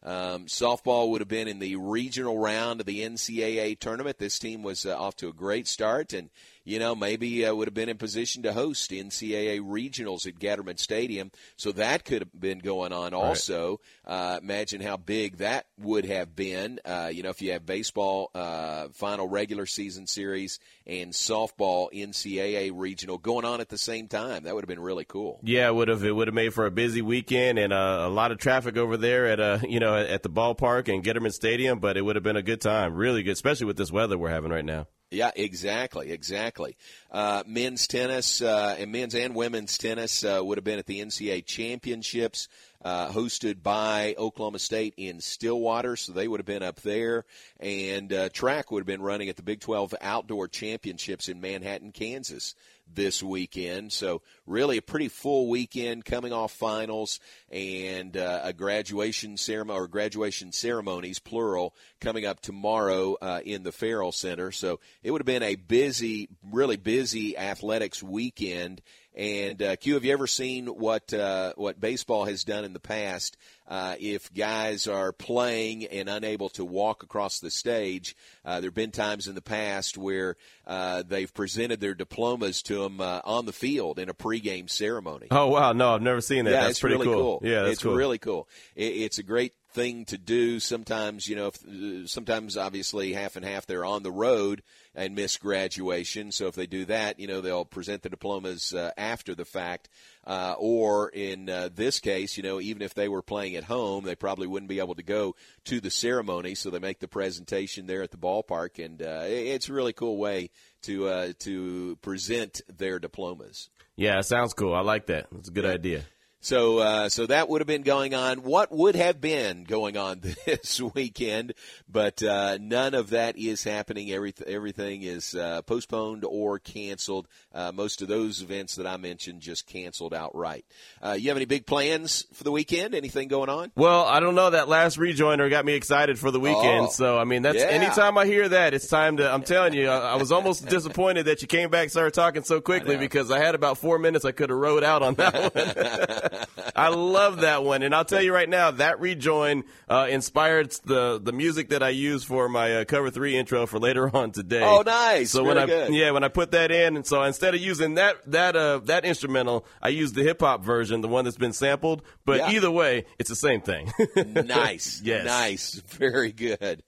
Um, 0.02 0.46
softball 0.46 1.10
would 1.10 1.20
have 1.20 1.28
been 1.28 1.48
in 1.48 1.58
the 1.58 1.74
regional 1.76 2.38
round 2.38 2.80
of 2.80 2.86
the 2.86 3.00
NCAA 3.00 3.78
tournament. 3.80 4.18
This 4.18 4.38
team 4.38 4.62
was 4.62 4.86
uh, 4.86 4.96
off 4.96 5.16
to 5.16 5.28
a 5.28 5.32
great 5.32 5.66
start, 5.66 6.12
and 6.12 6.30
you 6.66 6.80
know, 6.80 6.96
maybe 6.96 7.46
uh, 7.46 7.54
would 7.54 7.68
have 7.68 7.74
been 7.74 7.88
in 7.88 7.96
position 7.96 8.42
to 8.42 8.52
host 8.52 8.90
NCAA 8.90 9.60
regionals 9.60 10.26
at 10.26 10.34
Getterman 10.34 10.78
Stadium. 10.78 11.30
So 11.56 11.70
that 11.72 12.04
could 12.04 12.22
have 12.22 12.38
been 12.38 12.58
going 12.58 12.92
on 12.92 13.14
also. 13.14 13.80
Uh, 14.04 14.40
imagine 14.42 14.80
how 14.80 14.96
big 14.96 15.38
that 15.38 15.66
would 15.78 16.04
have 16.04 16.34
been. 16.34 16.80
Uh, 16.84 17.08
you 17.12 17.22
know, 17.22 17.30
if 17.30 17.40
you 17.40 17.52
have 17.52 17.64
baseball 17.64 18.32
uh, 18.34 18.88
final 18.92 19.28
regular 19.28 19.64
season 19.64 20.08
series 20.08 20.58
and 20.88 21.12
softball 21.12 21.88
NCAA 21.94 22.72
regional 22.74 23.16
going 23.16 23.44
on 23.44 23.60
at 23.60 23.68
the 23.68 23.78
same 23.78 24.08
time, 24.08 24.42
that 24.42 24.54
would 24.54 24.64
have 24.64 24.68
been 24.68 24.80
really 24.80 25.04
cool. 25.04 25.38
Yeah, 25.44 25.68
it 25.68 25.74
would 25.74 25.86
have. 25.86 26.04
It 26.04 26.12
would 26.12 26.26
have 26.26 26.34
made 26.34 26.52
for 26.52 26.66
a 26.66 26.70
busy 26.72 27.00
weekend 27.00 27.60
and 27.60 27.72
uh, 27.72 27.98
a 28.00 28.08
lot 28.08 28.32
of 28.32 28.38
traffic 28.38 28.76
over 28.76 28.96
there 28.96 29.26
at 29.26 29.38
uh, 29.38 29.58
you 29.68 29.78
know 29.78 29.96
at 29.96 30.24
the 30.24 30.30
ballpark 30.30 30.92
and 30.92 31.04
Getterman 31.04 31.32
Stadium. 31.32 31.78
But 31.78 31.96
it 31.96 32.02
would 32.02 32.16
have 32.16 32.24
been 32.24 32.36
a 32.36 32.42
good 32.42 32.60
time, 32.60 32.94
really 32.94 33.22
good, 33.22 33.32
especially 33.32 33.66
with 33.66 33.76
this 33.76 33.92
weather 33.92 34.18
we're 34.18 34.30
having 34.30 34.50
right 34.50 34.64
now. 34.64 34.88
Yeah, 35.10 35.30
exactly, 35.36 36.10
exactly. 36.10 36.76
Uh, 37.12 37.44
men's 37.46 37.86
tennis 37.86 38.42
uh, 38.42 38.74
and 38.76 38.90
men's 38.90 39.14
and 39.14 39.36
women's 39.36 39.78
tennis 39.78 40.24
uh, 40.24 40.40
would 40.42 40.58
have 40.58 40.64
been 40.64 40.80
at 40.80 40.86
the 40.86 41.00
NCAA 41.00 41.46
championships 41.46 42.48
uh, 42.84 43.08
hosted 43.08 43.62
by 43.62 44.16
Oklahoma 44.18 44.58
State 44.58 44.94
in 44.96 45.20
Stillwater, 45.20 45.94
so 45.94 46.12
they 46.12 46.26
would 46.26 46.40
have 46.40 46.46
been 46.46 46.64
up 46.64 46.80
there. 46.82 47.24
And 47.60 48.12
uh, 48.12 48.30
track 48.30 48.72
would 48.72 48.80
have 48.80 48.86
been 48.86 49.02
running 49.02 49.28
at 49.28 49.36
the 49.36 49.44
Big 49.44 49.60
12 49.60 49.94
Outdoor 50.00 50.48
Championships 50.48 51.28
in 51.28 51.40
Manhattan, 51.40 51.92
Kansas 51.92 52.56
this 52.92 53.22
weekend. 53.22 53.92
So 53.92 54.22
really 54.46 54.78
a 54.78 54.82
pretty 54.82 55.08
full 55.08 55.48
weekend 55.48 56.04
coming 56.04 56.32
off 56.32 56.52
finals 56.52 57.20
and 57.50 58.16
uh, 58.16 58.40
a 58.42 58.52
graduation 58.52 59.36
ceremony 59.36 59.78
or 59.78 59.88
graduation 59.88 60.52
ceremonies 60.52 61.18
plural 61.18 61.74
coming 62.00 62.24
up 62.26 62.40
tomorrow 62.40 63.16
uh, 63.20 63.40
in 63.44 63.62
the 63.62 63.72
Ferrell 63.72 64.12
Center. 64.12 64.52
So 64.52 64.80
it 65.02 65.10
would 65.10 65.20
have 65.20 65.26
been 65.26 65.42
a 65.42 65.56
busy, 65.56 66.28
really 66.50 66.76
busy 66.76 67.36
athletics 67.36 68.02
weekend. 68.02 68.82
And 69.16 69.62
uh, 69.62 69.76
Q, 69.76 69.94
have 69.94 70.04
you 70.04 70.12
ever 70.12 70.26
seen 70.26 70.66
what 70.66 71.12
uh, 71.14 71.54
what 71.56 71.80
baseball 71.80 72.26
has 72.26 72.44
done 72.44 72.64
in 72.64 72.74
the 72.74 72.80
past? 72.80 73.38
Uh, 73.66 73.96
if 73.98 74.32
guys 74.32 74.86
are 74.86 75.10
playing 75.10 75.86
and 75.86 76.08
unable 76.08 76.50
to 76.50 76.64
walk 76.64 77.02
across 77.02 77.40
the 77.40 77.50
stage, 77.50 78.14
uh, 78.44 78.60
there 78.60 78.68
have 78.68 78.74
been 78.74 78.90
times 78.90 79.26
in 79.26 79.34
the 79.34 79.42
past 79.42 79.96
where 79.96 80.36
uh, 80.66 81.02
they've 81.02 81.32
presented 81.32 81.80
their 81.80 81.94
diplomas 81.94 82.62
to 82.62 82.82
them 82.82 83.00
uh, 83.00 83.22
on 83.24 83.46
the 83.46 83.52
field 83.54 83.98
in 83.98 84.10
a 84.10 84.14
pregame 84.14 84.68
ceremony. 84.68 85.28
Oh 85.30 85.46
wow, 85.46 85.72
no, 85.72 85.94
I've 85.94 86.02
never 86.02 86.20
seen 86.20 86.44
that. 86.44 86.50
Yeah, 86.50 86.60
that's 86.60 86.72
it's 86.72 86.80
pretty 86.80 86.96
really 86.96 87.06
cool. 87.06 87.40
Yeah, 87.42 87.62
that's 87.62 87.72
it's 87.72 87.82
cool. 87.82 87.94
really 87.94 88.18
cool. 88.18 88.48
It, 88.74 88.92
it's 88.92 89.18
a 89.18 89.22
great 89.22 89.54
thing 89.76 90.06
to 90.06 90.16
do. 90.16 90.58
Sometimes, 90.58 91.28
you 91.28 91.36
know, 91.36 91.48
if, 91.48 91.62
uh, 91.62 92.06
sometimes 92.06 92.56
obviously 92.56 93.12
half 93.12 93.36
and 93.36 93.44
half 93.44 93.66
they're 93.66 93.84
on 93.84 94.02
the 94.02 94.10
road 94.10 94.62
and 94.94 95.14
miss 95.14 95.36
graduation. 95.36 96.32
So 96.32 96.46
if 96.46 96.54
they 96.54 96.66
do 96.66 96.86
that, 96.86 97.20
you 97.20 97.26
know, 97.26 97.42
they'll 97.42 97.66
present 97.66 98.02
the 98.02 98.08
diplomas 98.08 98.72
uh, 98.72 98.92
after 98.96 99.34
the 99.34 99.44
fact. 99.44 99.90
Uh, 100.26 100.54
or 100.58 101.10
in 101.10 101.50
uh, 101.50 101.68
this 101.72 102.00
case, 102.00 102.38
you 102.38 102.42
know, 102.42 102.58
even 102.58 102.80
if 102.80 102.94
they 102.94 103.06
were 103.06 103.22
playing 103.22 103.54
at 103.54 103.64
home, 103.64 104.04
they 104.04 104.16
probably 104.16 104.46
wouldn't 104.46 104.70
be 104.70 104.80
able 104.80 104.94
to 104.94 105.02
go 105.02 105.36
to 105.66 105.78
the 105.78 105.90
ceremony. 105.90 106.54
So 106.54 106.70
they 106.70 106.78
make 106.78 106.98
the 106.98 107.06
presentation 107.06 107.86
there 107.86 108.02
at 108.02 108.10
the 108.10 108.16
ballpark, 108.16 108.82
and 108.82 109.00
uh, 109.02 109.24
it's 109.26 109.68
a 109.68 109.74
really 109.74 109.92
cool 109.92 110.16
way 110.16 110.50
to 110.82 111.06
uh, 111.06 111.32
to 111.40 111.96
present 112.00 112.62
their 112.66 112.98
diplomas. 112.98 113.68
Yeah, 113.94 114.20
sounds 114.22 114.54
cool. 114.54 114.74
I 114.74 114.80
like 114.80 115.06
that. 115.06 115.26
It's 115.38 115.48
a 115.48 115.52
good 115.52 115.66
idea. 115.66 116.02
So, 116.46 116.78
uh, 116.78 117.08
so 117.08 117.26
that 117.26 117.48
would 117.48 117.60
have 117.60 117.66
been 117.66 117.82
going 117.82 118.14
on. 118.14 118.44
What 118.44 118.70
would 118.70 118.94
have 118.94 119.20
been 119.20 119.64
going 119.64 119.96
on 119.96 120.20
this 120.46 120.80
weekend? 120.80 121.54
But 121.88 122.22
uh, 122.22 122.58
none 122.60 122.94
of 122.94 123.10
that 123.10 123.36
is 123.36 123.64
happening. 123.64 124.12
Every, 124.12 124.32
everything 124.46 125.02
is 125.02 125.34
uh, 125.34 125.62
postponed 125.62 126.24
or 126.24 126.60
canceled. 126.60 127.26
Uh, 127.52 127.72
most 127.72 128.00
of 128.00 128.06
those 128.06 128.42
events 128.42 128.76
that 128.76 128.86
I 128.86 128.96
mentioned 128.96 129.40
just 129.40 129.66
canceled 129.66 130.14
outright. 130.14 130.64
Uh, 131.02 131.16
you 131.18 131.30
have 131.30 131.36
any 131.36 131.46
big 131.46 131.66
plans 131.66 132.26
for 132.32 132.44
the 132.44 132.52
weekend? 132.52 132.94
Anything 132.94 133.26
going 133.26 133.48
on? 133.48 133.72
Well, 133.74 134.04
I 134.04 134.20
don't 134.20 134.36
know. 134.36 134.50
That 134.50 134.68
last 134.68 134.98
rejoiner 134.98 135.50
got 135.50 135.64
me 135.64 135.72
excited 135.72 136.16
for 136.16 136.30
the 136.30 136.38
weekend. 136.38 136.86
Oh, 136.86 136.90
so, 136.90 137.18
I 137.18 137.24
mean, 137.24 137.42
that's 137.42 137.58
yeah. 137.58 137.64
anytime 137.64 138.16
I 138.18 138.24
hear 138.24 138.48
that, 138.50 138.72
it's 138.72 138.86
time 138.86 139.16
to. 139.16 139.28
I'm 139.28 139.42
telling 139.42 139.74
you, 139.74 139.88
I, 139.88 140.12
I 140.12 140.14
was 140.14 140.30
almost 140.30 140.64
disappointed 140.68 141.24
that 141.24 141.42
you 141.42 141.48
came 141.48 141.70
back 141.70 141.82
and 141.82 141.90
started 141.90 142.14
talking 142.14 142.44
so 142.44 142.60
quickly 142.60 142.96
because 142.96 143.32
I 143.32 143.40
had 143.40 143.56
about 143.56 143.78
four 143.78 143.98
minutes 143.98 144.24
I 144.24 144.30
could 144.30 144.50
have 144.50 144.58
rode 144.60 144.84
out 144.84 145.02
on 145.02 145.14
that 145.16 146.30
one. 146.30 146.35
I 146.74 146.88
love 146.88 147.40
that 147.40 147.64
one, 147.64 147.82
and 147.82 147.94
I'll 147.94 148.04
tell 148.04 148.22
you 148.22 148.32
right 148.34 148.48
now, 148.48 148.70
that 148.72 149.00
rejoin 149.00 149.64
uh, 149.88 150.06
inspired 150.10 150.70
the 150.84 151.20
the 151.22 151.32
music 151.32 151.70
that 151.70 151.82
I 151.82 151.90
use 151.90 152.24
for 152.24 152.48
my 152.48 152.76
uh, 152.76 152.84
cover 152.84 153.10
three 153.10 153.36
intro 153.36 153.66
for 153.66 153.78
later 153.78 154.08
on 154.16 154.32
today. 154.32 154.62
Oh, 154.64 154.82
nice! 154.84 155.30
So 155.30 155.42
Very 155.44 155.48
when 155.54 155.58
I 155.58 155.66
good. 155.66 155.94
yeah 155.94 156.10
when 156.10 156.24
I 156.24 156.28
put 156.28 156.50
that 156.52 156.70
in, 156.70 156.96
and 156.96 157.06
so 157.06 157.22
instead 157.22 157.54
of 157.54 157.60
using 157.60 157.94
that 157.94 158.16
that 158.30 158.56
uh 158.56 158.78
that 158.84 159.04
instrumental, 159.04 159.66
I 159.82 159.88
used 159.88 160.14
the 160.14 160.22
hip 160.22 160.40
hop 160.40 160.64
version, 160.64 161.00
the 161.00 161.08
one 161.08 161.24
that's 161.24 161.36
been 161.36 161.52
sampled. 161.52 162.02
But 162.24 162.38
Yeah. 162.38 162.50
either 162.52 162.70
way, 162.70 163.04
it's 163.18 163.30
the 163.30 163.36
same 163.36 163.60
thing. 163.60 163.92
nice. 164.26 165.00
Yes. 165.02 165.24
Nice. 165.24 165.74
Very 165.88 166.32
good. 166.32 166.82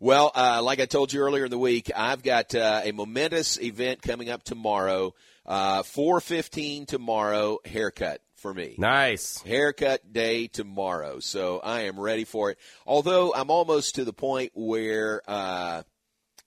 Well, 0.00 0.32
uh, 0.34 0.60
like 0.62 0.80
I 0.80 0.86
told 0.86 1.12
you 1.12 1.20
earlier 1.20 1.44
in 1.44 1.50
the 1.50 1.58
week, 1.58 1.90
I've 1.94 2.22
got 2.22 2.54
uh, 2.54 2.80
a 2.84 2.92
momentous 2.92 3.60
event 3.60 4.02
coming 4.02 4.30
up 4.30 4.42
tomorrow. 4.42 5.14
Uh, 5.46 5.82
4.15 5.82 6.86
tomorrow, 6.86 7.58
haircut 7.64 8.20
for 8.40 8.52
me. 8.52 8.74
Nice. 8.78 9.40
Haircut 9.42 10.12
day 10.12 10.46
tomorrow. 10.46 11.20
So 11.20 11.60
I 11.60 11.82
am 11.82 12.00
ready 12.00 12.24
for 12.24 12.50
it. 12.50 12.58
Although 12.86 13.34
I'm 13.34 13.50
almost 13.50 13.96
to 13.96 14.04
the 14.04 14.12
point 14.12 14.52
where, 14.54 15.22
uh, 15.28 15.82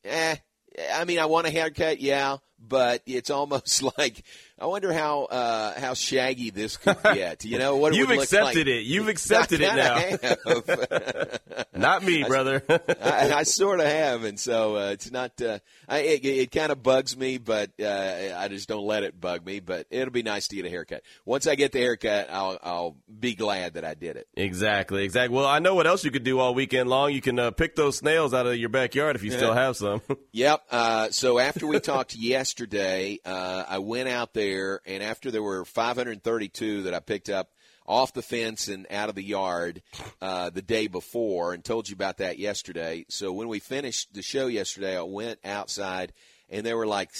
eh, 0.04 0.36
I 0.94 1.06
mean, 1.06 1.20
I 1.20 1.28
want 1.28 1.48
a 1.48 1.52
haircut, 1.52 2.02
yeah, 2.02 2.38
but 2.60 3.04
it's 3.06 3.30
almost 3.30 3.84
like 3.98 4.24
I 4.64 4.66
wonder 4.68 4.94
how 4.94 5.24
uh, 5.26 5.78
how 5.78 5.94
shaggy 5.94 6.50
this 6.50 6.78
could 6.78 6.96
get. 7.04 7.44
You 7.44 7.60
know 7.60 7.76
what 7.76 7.92
it 7.92 7.98
You've 7.98 8.08
would 8.08 8.16
look 8.16 8.24
accepted 8.24 8.68
like. 8.68 8.68
it. 8.68 8.86
You've 8.86 9.08
accepted 9.10 9.60
it 9.62 9.76
now. 9.76 11.58
Not 11.76 12.02
me, 12.02 12.24
brother. 12.24 12.64
I, 12.70 13.34
I 13.34 13.44
sort 13.44 13.82
of 13.82 13.88
have, 13.88 14.24
and 14.24 14.40
so 14.40 14.78
uh, 14.78 14.92
it's 14.92 15.12
not. 15.12 15.42
Uh, 15.42 15.60
I, 15.90 16.00
it 16.00 16.26
it 16.26 16.52
kind 16.52 16.72
of 16.72 16.82
bugs 16.82 17.18
me, 17.18 17.40
but 17.40 17.72
uh, 17.78 18.36
I 18.38 18.48
just 18.48 18.70
don't 18.70 18.86
let 18.86 19.04
it 19.04 19.20
bug 19.20 19.46
me. 19.46 19.60
But 19.60 19.88
it'll 19.90 20.14
be 20.14 20.24
nice 20.24 20.48
to 20.48 20.56
get 20.56 20.64
a 20.66 20.70
haircut. 20.70 21.02
Once 21.26 21.46
I 21.46 21.56
get 21.56 21.74
the 21.74 21.80
haircut, 21.80 22.30
I'll 22.32 22.58
I'll 22.64 22.96
be 23.20 23.36
glad 23.36 23.74
that 23.74 23.84
I 23.84 23.96
did 23.96 24.16
it. 24.16 24.28
Exactly, 24.36 25.04
exactly. 25.04 25.36
Well, 25.36 25.46
I 25.46 25.60
know 25.60 25.76
what 25.76 25.88
else 25.88 26.06
you 26.06 26.12
could 26.12 26.24
do 26.24 26.40
all 26.40 26.54
weekend 26.54 26.90
long. 26.90 27.12
You 27.12 27.20
can 27.22 27.38
uh, 27.38 27.52
pick 27.52 27.76
those 27.76 27.98
snails 27.98 28.34
out 28.34 28.48
of 28.48 28.56
your 28.56 28.70
backyard 28.70 29.18
if 29.18 29.24
you 29.24 29.32
still 29.32 29.54
have 29.54 29.76
some. 29.76 30.02
Yep. 30.32 30.62
Uh, 30.72 31.10
so 31.10 31.38
after 31.38 31.68
we 31.68 31.82
talked 31.82 32.16
yesterday, 32.16 33.20
uh, 33.26 33.66
I 33.68 33.80
went 33.80 34.08
out 34.08 34.34
there, 34.34 34.53
and 34.86 35.04
after 35.04 35.32
there 35.32 35.44
were 35.44 35.66
532 35.66 36.84
that 36.84 36.94
I 36.94 37.00
picked 37.00 37.30
up 37.30 37.50
off 37.86 38.14
the 38.14 38.22
fence 38.22 38.68
and 38.68 38.88
out 38.90 39.10
of 39.10 39.16
the 39.16 39.24
yard 39.24 39.82
uh, 40.22 40.50
the 40.50 40.62
day 40.62 40.88
before, 40.88 41.54
and 41.54 41.64
told 41.64 41.90
you 41.90 41.96
about 41.96 42.18
that 42.18 42.40
yesterday. 42.40 43.06
So 43.10 43.34
when 43.34 43.48
we 43.48 43.60
finished 43.60 44.14
the 44.14 44.22
show 44.22 44.48
yesterday, 44.48 44.98
I 44.98 45.02
went 45.02 45.40
outside, 45.44 46.14
and 46.50 46.66
there 46.66 46.78
were 46.78 46.88
like 46.88 47.12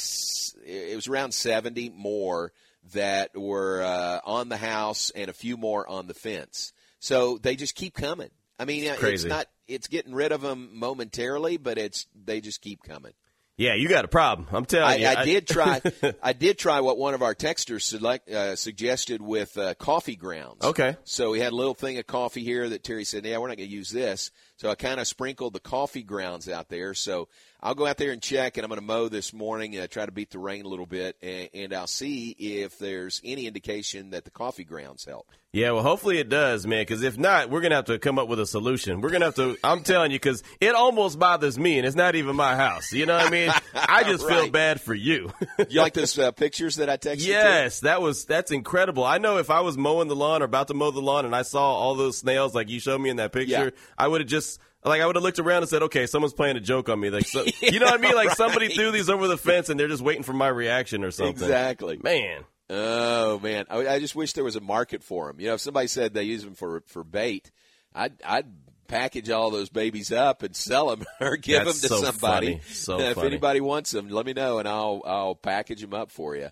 it 0.66 0.96
was 0.96 1.08
around 1.08 1.34
70 1.34 1.90
more 1.90 2.52
that 2.94 3.38
were 3.38 3.82
uh, 3.82 4.20
on 4.26 4.50
the 4.50 4.58
house, 4.58 5.12
and 5.16 5.30
a 5.30 5.34
few 5.34 5.58
more 5.58 5.88
on 5.88 6.08
the 6.08 6.14
fence. 6.14 6.74
So 7.00 7.38
they 7.38 7.56
just 7.56 7.76
keep 7.76 7.94
coming. 7.94 8.30
I 8.60 8.66
mean, 8.66 8.84
it's 8.84 9.00
crazy. 9.00 9.30
not. 9.30 9.48
It's 9.68 9.88
getting 9.88 10.14
rid 10.14 10.32
of 10.32 10.42
them 10.42 10.70
momentarily, 10.74 11.58
but 11.58 11.78
it's 11.78 12.08
they 12.14 12.42
just 12.42 12.62
keep 12.62 12.84
coming. 12.84 13.14
Yeah, 13.56 13.76
you 13.76 13.88
got 13.88 14.04
a 14.04 14.08
problem. 14.08 14.48
I'm 14.52 14.66
telling 14.66 15.06
I, 15.06 15.14
you. 15.14 15.20
I 15.20 15.26
did 15.26 15.48
try. 15.48 15.80
I 16.24 16.34
did 16.34 16.58
try 16.58 16.80
what 16.82 16.98
one 16.98 17.14
of 17.14 17.22
our 17.22 17.36
texters 17.36 17.84
select, 17.84 18.28
uh, 18.30 18.56
suggested 18.56 19.22
with 19.22 19.56
uh, 19.58 19.76
coffee 19.76 20.16
grounds. 20.16 20.64
Okay. 20.64 20.98
So 21.04 21.32
we 21.32 21.40
had 21.40 21.54
a 21.54 21.56
little 21.56 21.76
thing 21.76 22.00
of 22.00 22.08
coffee 22.08 22.44
here 22.44 22.68
that 22.70 22.84
Terry 22.84 23.06
said, 23.06 23.26
"Yeah, 23.26 23.38
we're 23.38 23.50
not 23.50 23.58
going 23.58 23.70
to 23.70 23.76
use 23.76 23.92
this." 23.92 24.32
So 24.58 24.72
I 24.72 24.76
kind 24.76 25.00
of 25.00 25.08
sprinkled 25.08 25.54
the 25.54 25.60
coffee 25.60 26.02
grounds 26.04 26.50
out 26.50 26.70
there. 26.70 26.96
So 26.96 27.28
I'll 27.66 27.76
go 27.76 27.88
out 27.88 27.96
there 27.96 28.12
and 28.12 28.22
check, 28.22 28.58
and 28.58 28.66
I'm 28.66 28.70
going 28.70 28.82
to 28.82 28.86
mow 28.86 29.08
this 29.08 29.32
morning, 29.32 29.80
uh, 29.80 29.88
try 29.88 30.06
to 30.06 30.12
beat 30.12 30.32
the 30.32 30.38
rain 30.38 30.66
a 30.66 30.68
little 30.68 30.86
bit, 30.86 31.16
and, 31.22 31.50
and 31.54 31.74
I'll 31.74 31.88
see 31.88 32.32
if 32.32 32.78
there's 32.78 33.22
any 33.24 33.48
indication 33.48 34.10
that 34.10 34.26
the 34.26 34.32
coffee 34.32 34.66
grounds 34.66 35.06
help. 35.06 35.28
Yeah, 35.54 35.72
well, 35.72 35.84
hopefully 35.84 36.18
it 36.18 36.28
does, 36.30 36.68
man. 36.68 36.82
Because 36.82 37.04
if 37.04 37.18
not, 37.18 37.50
we're 37.50 37.62
gonna 37.62 37.76
have 37.76 37.86
to 37.86 38.00
come 38.00 38.18
up 38.20 38.28
with 38.28 38.40
a 38.40 38.46
solution. 38.48 39.02
We're 39.02 39.12
gonna 39.12 39.26
have 39.26 39.36
to. 39.36 39.56
I'm 39.64 39.84
telling 39.84 40.10
you, 40.12 40.18
because 40.18 40.42
it 40.60 40.74
almost 40.74 41.20
bothers 41.20 41.58
me, 41.60 41.78
and 41.78 41.86
it's 41.86 41.96
not 41.96 42.16
even 42.16 42.36
my 42.36 42.56
house. 42.56 42.92
You 42.92 43.06
know 43.06 43.16
what 43.16 43.28
I 43.28 43.30
mean? 43.30 43.52
I 43.76 44.04
just 44.10 44.28
feel 44.28 44.50
bad 44.50 44.82
for 44.82 44.96
you. 44.96 45.32
You 45.70 45.80
like 45.82 45.94
those 45.94 46.18
uh, 46.18 46.32
pictures 46.32 46.78
that 46.78 46.90
I 46.90 46.98
texted? 46.98 47.22
you? 47.22 47.34
yes, 47.34 47.82
that 47.82 48.02
was 48.02 48.26
that's 48.26 48.52
incredible. 48.52 49.04
I 49.06 49.20
know 49.20 49.38
if 49.38 49.50
I 49.52 49.62
was 49.62 49.78
mowing 49.78 50.08
the 50.08 50.16
lawn 50.16 50.42
or 50.42 50.46
about 50.46 50.68
to 50.70 50.74
mow 50.74 50.90
the 50.92 51.02
lawn, 51.02 51.26
and 51.26 51.36
I 51.36 51.44
saw 51.44 51.74
all 51.74 51.94
those 51.96 52.18
snails 52.18 52.54
like 52.56 52.70
you 52.70 52.80
showed 52.80 53.00
me 53.00 53.10
in 53.12 53.18
that 53.18 53.32
picture, 53.32 53.66
Yeah. 53.66 53.70
I 53.98 54.08
would 54.08 54.22
have 54.22 54.30
just. 54.30 54.60
Like 54.86 55.02
I 55.02 55.06
would 55.06 55.16
have 55.16 55.24
looked 55.24 55.40
around 55.40 55.64
and 55.64 55.70
said, 55.70 55.84
"Okay, 55.84 56.06
someone's 56.08 56.34
playing 56.34 56.58
a 56.58 56.60
joke 56.62 56.90
on 56.90 57.00
me." 57.00 57.10
Like, 57.10 57.26
so, 57.26 57.46
you 57.62 57.80
know 57.80 57.86
what 57.86 57.96
I 58.00 58.04
mean? 58.04 58.16
Like 58.16 58.32
somebody 58.32 58.70
threw 58.70 58.92
these 58.92 59.10
over 59.10 59.28
the 59.28 59.38
fence, 59.38 59.70
and 59.70 59.80
they're 59.80 59.88
just 59.88 60.02
waiting 60.04 60.24
for 60.24 60.34
my 60.34 60.48
reaction 60.50 61.04
or 61.04 61.12
something. 61.12 61.32
Exactly. 61.32 62.00
man. 62.04 62.44
Oh 62.70 63.40
man, 63.40 63.66
I, 63.70 63.88
I 63.88 64.00
just 64.00 64.16
wish 64.16 64.34
there 64.34 64.44
was 64.44 64.56
a 64.56 64.62
market 64.62 65.04
for 65.04 65.28
them. 65.28 65.40
You 65.40 65.48
know, 65.48 65.54
if 65.56 65.62
somebody 65.62 65.88
said 65.88 66.14
they 66.14 66.24
use 66.24 66.44
them 66.44 66.56
for 66.56 66.82
for 66.88 67.04
bait, 67.04 67.52
I'd 67.94 68.14
I'd 68.26 68.46
package 68.88 69.30
all 69.30 69.50
those 69.52 69.70
babies 69.70 70.12
up 70.12 70.44
and 70.44 70.56
sell 70.56 70.96
them 70.96 71.06
or 71.22 71.38
give 71.38 71.66
That's 71.66 71.82
them 71.82 71.90
to 71.90 71.96
so 71.96 72.04
somebody. 72.12 72.54
funny. 72.54 72.62
So 72.68 73.00
if 73.00 73.16
funny. 73.16 73.28
anybody 73.28 73.62
wants 73.62 73.92
them, 73.92 74.10
let 74.10 74.26
me 74.26 74.34
know 74.34 74.60
and 74.60 74.68
I'll 74.68 75.02
I'll 75.06 75.36
package 75.36 75.82
them 75.82 75.94
up 75.94 76.10
for 76.12 76.36
you. 76.36 76.50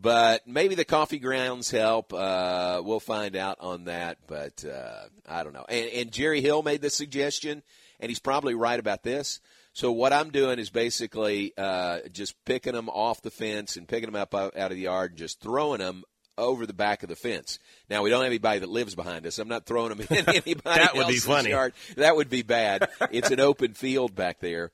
But 0.00 0.46
maybe 0.46 0.74
the 0.74 0.84
coffee 0.84 1.18
grounds 1.18 1.70
help. 1.70 2.12
Uh, 2.12 2.80
we'll 2.84 2.98
find 3.00 3.36
out 3.36 3.58
on 3.60 3.84
that. 3.84 4.18
But 4.26 4.64
uh, 4.64 5.04
I 5.28 5.44
don't 5.44 5.52
know. 5.52 5.64
And, 5.68 5.90
and 5.90 6.12
Jerry 6.12 6.40
Hill 6.40 6.62
made 6.62 6.80
the 6.82 6.90
suggestion, 6.90 7.62
and 8.00 8.10
he's 8.10 8.18
probably 8.18 8.54
right 8.54 8.80
about 8.80 9.02
this. 9.02 9.40
So 9.74 9.92
what 9.92 10.12
I'm 10.12 10.30
doing 10.30 10.58
is 10.58 10.70
basically 10.70 11.52
uh, 11.56 12.00
just 12.12 12.34
picking 12.44 12.72
them 12.74 12.88
off 12.88 13.22
the 13.22 13.30
fence 13.30 13.76
and 13.76 13.86
picking 13.88 14.10
them 14.10 14.20
up 14.20 14.34
out 14.34 14.54
of 14.56 14.70
the 14.70 14.76
yard 14.80 15.12
and 15.12 15.18
just 15.18 15.40
throwing 15.40 15.78
them 15.78 16.04
over 16.36 16.66
the 16.66 16.72
back 16.74 17.02
of 17.02 17.08
the 17.08 17.16
fence. 17.16 17.58
Now 17.88 18.02
we 18.02 18.10
don't 18.10 18.20
have 18.22 18.26
anybody 18.26 18.60
that 18.60 18.68
lives 18.68 18.94
behind 18.94 19.26
us. 19.26 19.38
I'm 19.38 19.48
not 19.48 19.64
throwing 19.66 19.90
them 19.96 20.00
in 20.10 20.28
anybody 20.28 20.60
That 20.64 20.94
would 20.94 21.06
be 21.08 21.18
funny. 21.18 21.50
yard. 21.50 21.74
That 21.96 22.16
would 22.16 22.28
be 22.30 22.42
bad. 22.42 22.88
it's 23.10 23.30
an 23.30 23.40
open 23.40 23.74
field 23.74 24.14
back 24.14 24.40
there. 24.40 24.72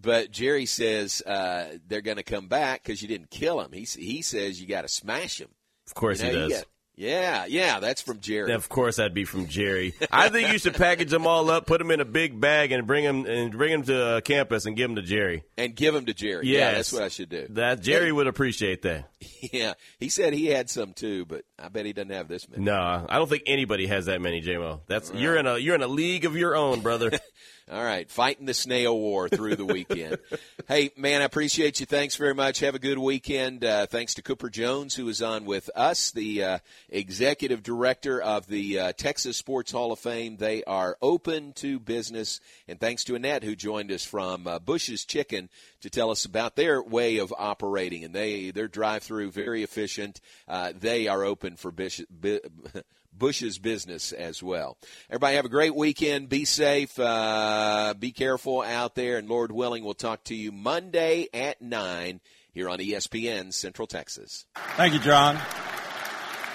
But 0.00 0.30
Jerry 0.30 0.66
says 0.66 1.20
uh, 1.22 1.78
they're 1.88 2.00
going 2.00 2.16
to 2.16 2.22
come 2.22 2.48
back 2.48 2.82
because 2.82 3.02
you 3.02 3.08
didn't 3.08 3.30
kill 3.30 3.60
him. 3.60 3.72
He 3.72 3.82
he 3.82 4.22
says 4.22 4.60
you 4.60 4.66
got 4.66 4.82
to 4.82 4.88
smash 4.88 5.40
him. 5.40 5.48
Of 5.86 5.94
course 5.94 6.22
You 6.22 6.32
know, 6.32 6.44
he 6.46 6.52
does. 6.52 6.64
yeah, 6.94 7.46
yeah, 7.46 7.80
that's 7.80 8.00
from 8.00 8.20
Jerry. 8.20 8.52
Of 8.52 8.68
course, 8.68 8.96
that'd 8.96 9.12
be 9.14 9.24
from 9.24 9.46
Jerry. 9.48 9.92
I 10.12 10.28
think 10.28 10.52
you 10.52 10.58
should 10.58 10.74
package 10.74 11.10
them 11.10 11.26
all 11.26 11.50
up, 11.50 11.66
put 11.66 11.78
them 11.78 11.90
in 11.90 12.00
a 12.00 12.04
big 12.04 12.38
bag, 12.40 12.70
and 12.72 12.86
bring 12.86 13.04
them 13.04 13.26
and 13.26 13.50
bring 13.50 13.72
them 13.72 13.82
to 13.84 14.04
uh, 14.04 14.20
campus 14.20 14.66
and 14.66 14.76
give 14.76 14.88
them 14.88 14.96
to 14.96 15.02
Jerry. 15.02 15.42
and 15.58 15.74
give 15.74 15.92
them 15.94 16.06
to 16.06 16.14
Jerry. 16.14 16.46
Yes. 16.46 16.58
Yeah, 16.60 16.72
that's 16.72 16.92
what 16.92 17.02
I 17.02 17.08
should 17.08 17.28
do. 17.28 17.46
That 17.50 17.80
Jerry 17.82 18.12
would 18.12 18.26
appreciate 18.28 18.82
that. 18.82 19.10
Yeah, 19.52 19.72
he 19.98 20.10
said 20.10 20.34
he 20.34 20.46
had 20.46 20.68
some 20.68 20.92
too, 20.92 21.24
but 21.24 21.44
I 21.58 21.68
bet 21.68 21.86
he 21.86 21.94
doesn't 21.94 22.10
have 22.10 22.28
this 22.28 22.46
many. 22.48 22.62
No, 22.62 23.06
I 23.08 23.16
don't 23.16 23.28
think 23.28 23.44
anybody 23.46 23.86
has 23.86 24.04
that 24.06 24.20
many, 24.20 24.42
JMO. 24.42 24.80
That's 24.86 25.10
you're 25.14 25.36
in 25.36 25.46
a 25.46 25.56
you're 25.56 25.74
in 25.74 25.82
a 25.82 25.88
league 25.88 26.26
of 26.26 26.36
your 26.36 26.54
own, 26.54 26.80
brother. 26.80 27.10
All 27.72 27.84
right, 27.84 28.10
fighting 28.10 28.46
the 28.46 28.54
snail 28.54 28.98
war 28.98 29.28
through 29.28 29.54
the 29.54 29.64
weekend. 29.64 30.18
hey, 30.66 30.90
man, 30.96 31.22
I 31.22 31.24
appreciate 31.24 31.78
you. 31.78 31.86
Thanks 31.86 32.16
very 32.16 32.34
much. 32.34 32.58
Have 32.58 32.74
a 32.74 32.80
good 32.80 32.98
weekend. 32.98 33.64
Uh, 33.64 33.86
thanks 33.86 34.14
to 34.14 34.22
Cooper 34.22 34.50
Jones, 34.50 34.96
who 34.96 35.08
is 35.08 35.22
on 35.22 35.44
with 35.44 35.70
us, 35.76 36.10
the 36.10 36.42
uh, 36.42 36.58
executive 36.88 37.62
director 37.62 38.20
of 38.20 38.48
the 38.48 38.76
uh, 38.76 38.92
Texas 38.94 39.36
Sports 39.36 39.70
Hall 39.70 39.92
of 39.92 40.00
Fame. 40.00 40.36
They 40.36 40.64
are 40.64 40.96
open 41.00 41.52
to 41.54 41.78
business. 41.78 42.40
And 42.66 42.80
thanks 42.80 43.04
to 43.04 43.14
Annette, 43.14 43.44
who 43.44 43.54
joined 43.54 43.92
us 43.92 44.04
from 44.04 44.48
uh, 44.48 44.58
Bush's 44.58 45.04
Chicken 45.04 45.48
to 45.82 45.90
tell 45.90 46.10
us 46.10 46.24
about 46.24 46.56
their 46.56 46.82
way 46.82 47.18
of 47.18 47.32
operating. 47.38 48.02
And 48.02 48.12
they 48.12 48.50
their 48.50 48.66
drive-through 48.66 49.30
very 49.30 49.62
efficient. 49.62 50.20
Uh, 50.48 50.72
they 50.76 51.06
are 51.06 51.22
open 51.22 51.54
for 51.54 51.70
Bush. 51.70 52.00
Bu- 52.10 52.40
Bush's 53.20 53.58
business 53.58 54.10
as 54.10 54.42
well. 54.42 54.76
Everybody 55.08 55.36
have 55.36 55.44
a 55.44 55.50
great 55.50 55.76
weekend. 55.76 56.28
Be 56.28 56.44
safe. 56.44 56.98
Uh, 56.98 57.94
be 57.96 58.10
careful 58.10 58.62
out 58.62 58.96
there. 58.96 59.18
And 59.18 59.28
Lord 59.28 59.52
willing, 59.52 59.84
we'll 59.84 59.94
talk 59.94 60.24
to 60.24 60.34
you 60.34 60.50
Monday 60.50 61.28
at 61.32 61.62
9 61.62 62.20
here 62.52 62.68
on 62.68 62.78
ESPN 62.78 63.52
Central 63.52 63.86
Texas. 63.86 64.46
Thank 64.76 64.94
you, 64.94 64.98
John. 64.98 65.38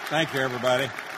Thank 0.09 0.34
you, 0.34 0.41
everybody. 0.41 0.89